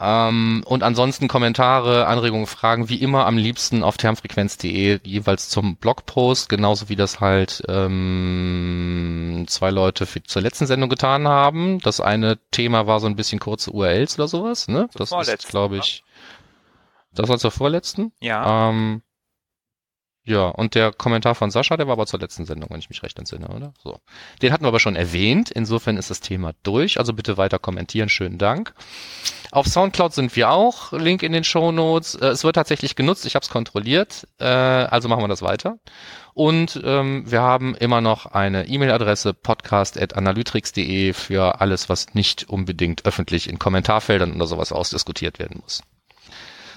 Ähm, 0.00 0.62
und 0.64 0.82
ansonsten 0.82 1.28
Kommentare, 1.28 2.06
Anregungen, 2.06 2.46
Fragen, 2.46 2.88
wie 2.88 3.02
immer 3.02 3.26
am 3.26 3.36
liebsten 3.36 3.82
auf 3.82 3.98
termfrequenz.de, 3.98 5.00
jeweils 5.04 5.50
zum 5.50 5.76
Blogpost, 5.76 6.48
genauso 6.48 6.88
wie 6.88 6.96
das 6.96 7.20
halt 7.20 7.62
ähm, 7.68 9.44
zwei 9.46 9.70
Leute 9.70 10.06
für, 10.06 10.22
zur 10.22 10.40
letzten 10.40 10.66
Sendung 10.66 10.88
getan 10.88 11.28
haben. 11.28 11.80
Das 11.80 12.00
eine 12.00 12.38
Thema 12.50 12.86
war 12.86 13.00
so 13.00 13.08
ein 13.08 13.16
bisschen 13.16 13.40
kurze 13.40 13.72
URLs 13.72 14.18
oder 14.18 14.26
sowas, 14.26 14.68
ne? 14.68 14.88
Das 14.94 15.12
ist, 15.12 15.48
glaube 15.48 15.76
ich. 15.76 16.02
Das 17.12 17.28
war 17.28 17.38
zur 17.38 17.50
vorletzten? 17.50 18.12
Ja. 18.20 18.70
Ähm, 18.70 19.02
ja, 20.24 20.48
und 20.48 20.74
der 20.74 20.92
Kommentar 20.92 21.34
von 21.34 21.50
Sascha, 21.50 21.78
der 21.78 21.86
war 21.86 21.94
aber 21.94 22.06
zur 22.06 22.20
letzten 22.20 22.44
Sendung, 22.44 22.68
wenn 22.70 22.78
ich 22.78 22.90
mich 22.90 23.02
recht 23.02 23.18
entsinne, 23.18 23.48
oder? 23.48 23.72
So. 23.82 23.98
Den 24.42 24.52
hatten 24.52 24.64
wir 24.64 24.68
aber 24.68 24.78
schon 24.78 24.94
erwähnt. 24.94 25.50
Insofern 25.50 25.96
ist 25.96 26.10
das 26.10 26.20
Thema 26.20 26.52
durch. 26.62 26.98
Also 26.98 27.14
bitte 27.14 27.38
weiter 27.38 27.58
kommentieren. 27.58 28.10
Schönen 28.10 28.36
Dank. 28.36 28.74
Auf 29.50 29.66
Soundcloud 29.66 30.12
sind 30.12 30.36
wir 30.36 30.50
auch. 30.50 30.92
Link 30.92 31.22
in 31.22 31.32
den 31.32 31.42
Show 31.42 31.72
Notes. 31.72 32.16
Äh, 32.16 32.28
es 32.28 32.44
wird 32.44 32.56
tatsächlich 32.56 32.96
genutzt. 32.96 33.24
Ich 33.24 33.34
habe 33.34 33.44
es 33.44 33.48
kontrolliert. 33.48 34.28
Äh, 34.38 34.44
also 34.44 35.08
machen 35.08 35.22
wir 35.22 35.28
das 35.28 35.40
weiter. 35.40 35.78
Und 36.34 36.78
ähm, 36.84 37.24
wir 37.30 37.40
haben 37.40 37.74
immer 37.74 38.02
noch 38.02 38.26
eine 38.26 38.68
E-Mail-Adresse 38.68 39.32
podcast.analytrix.de 39.32 41.14
für 41.14 41.60
alles, 41.62 41.88
was 41.88 42.14
nicht 42.14 42.48
unbedingt 42.48 43.06
öffentlich 43.06 43.48
in 43.48 43.58
Kommentarfeldern 43.58 44.34
oder 44.34 44.46
sowas 44.46 44.70
ausdiskutiert 44.70 45.38
werden 45.38 45.60
muss 45.62 45.82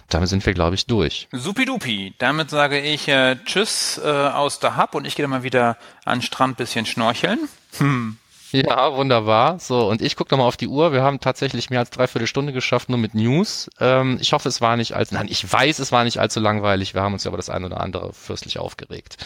damit 0.10 0.30
sind 0.30 0.45
wir, 0.45 0.54
glaube 0.54 0.76
ich, 0.76 0.86
durch. 0.86 1.28
Supidupi. 1.32 2.14
Damit 2.18 2.49
sage 2.49 2.80
ich 2.80 3.08
äh, 3.08 3.38
Tschüss 3.45 3.99
äh, 4.04 4.08
aus 4.08 4.60
der 4.60 4.78
Hub 4.78 4.95
und 4.95 5.06
ich 5.06 5.16
gehe 5.16 5.24
dann 5.24 5.32
mal 5.32 5.43
wieder 5.43 5.78
an 6.06 6.20
den 6.20 6.22
Strand 6.24 6.58
bisschen 6.58 6.86
schnorcheln. 6.86 7.39
Hm. 7.78 8.18
Ja, 8.54 8.95
wunderbar. 8.95 9.60
So, 9.60 9.89
und 9.89 9.99
ich 10.04 10.16
gucke 10.16 10.32
nochmal 10.32 10.47
auf 10.47 10.58
die 10.58 10.68
Uhr. 10.68 10.93
Wir 10.93 11.01
haben 11.01 11.20
tatsächlich 11.20 11.72
mehr 11.72 11.80
als 11.80 11.89
dreiviertel 11.89 12.28
Stunde 12.28 12.54
geschafft, 12.54 12.88
nur 12.88 12.99
mit 12.99 13.16
News. 13.16 13.68
Ähm, 13.80 14.20
ich 14.22 14.32
hoffe, 14.32 14.47
es 14.47 14.62
war 14.62 14.78
nicht 14.78 14.93
allzu, 14.93 15.16
nein, 15.16 15.26
ich 15.28 15.51
weiß, 15.51 15.80
es 15.80 15.91
war 15.91 16.04
nicht 16.04 16.20
allzu 16.20 16.39
langweilig. 16.39 16.93
Wir 16.93 17.01
haben 17.01 17.14
uns 17.14 17.24
ja 17.24 17.32
aber 17.32 17.38
das 17.38 17.49
eine 17.49 17.66
oder 17.66 17.82
andere 17.82 18.14
fürstlich 18.14 18.60
aufgeregt. 18.60 19.18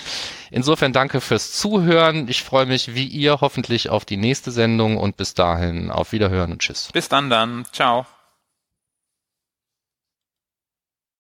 Insofern 0.50 0.94
danke 0.94 1.20
fürs 1.20 1.52
Zuhören. 1.52 2.30
Ich 2.30 2.42
freue 2.42 2.68
mich, 2.68 2.96
wie 2.96 3.06
ihr, 3.06 3.42
hoffentlich 3.42 3.90
auf 3.90 4.06
die 4.06 4.18
nächste 4.18 4.52
Sendung 4.52 4.96
und 4.96 5.18
bis 5.18 5.34
dahin 5.34 5.92
auf 5.92 6.14
Wiederhören 6.14 6.54
und 6.54 6.60
Tschüss. 6.60 6.90
Bis 6.94 7.10
dann 7.10 7.30
dann. 7.30 7.66
Ciao. 7.74 8.06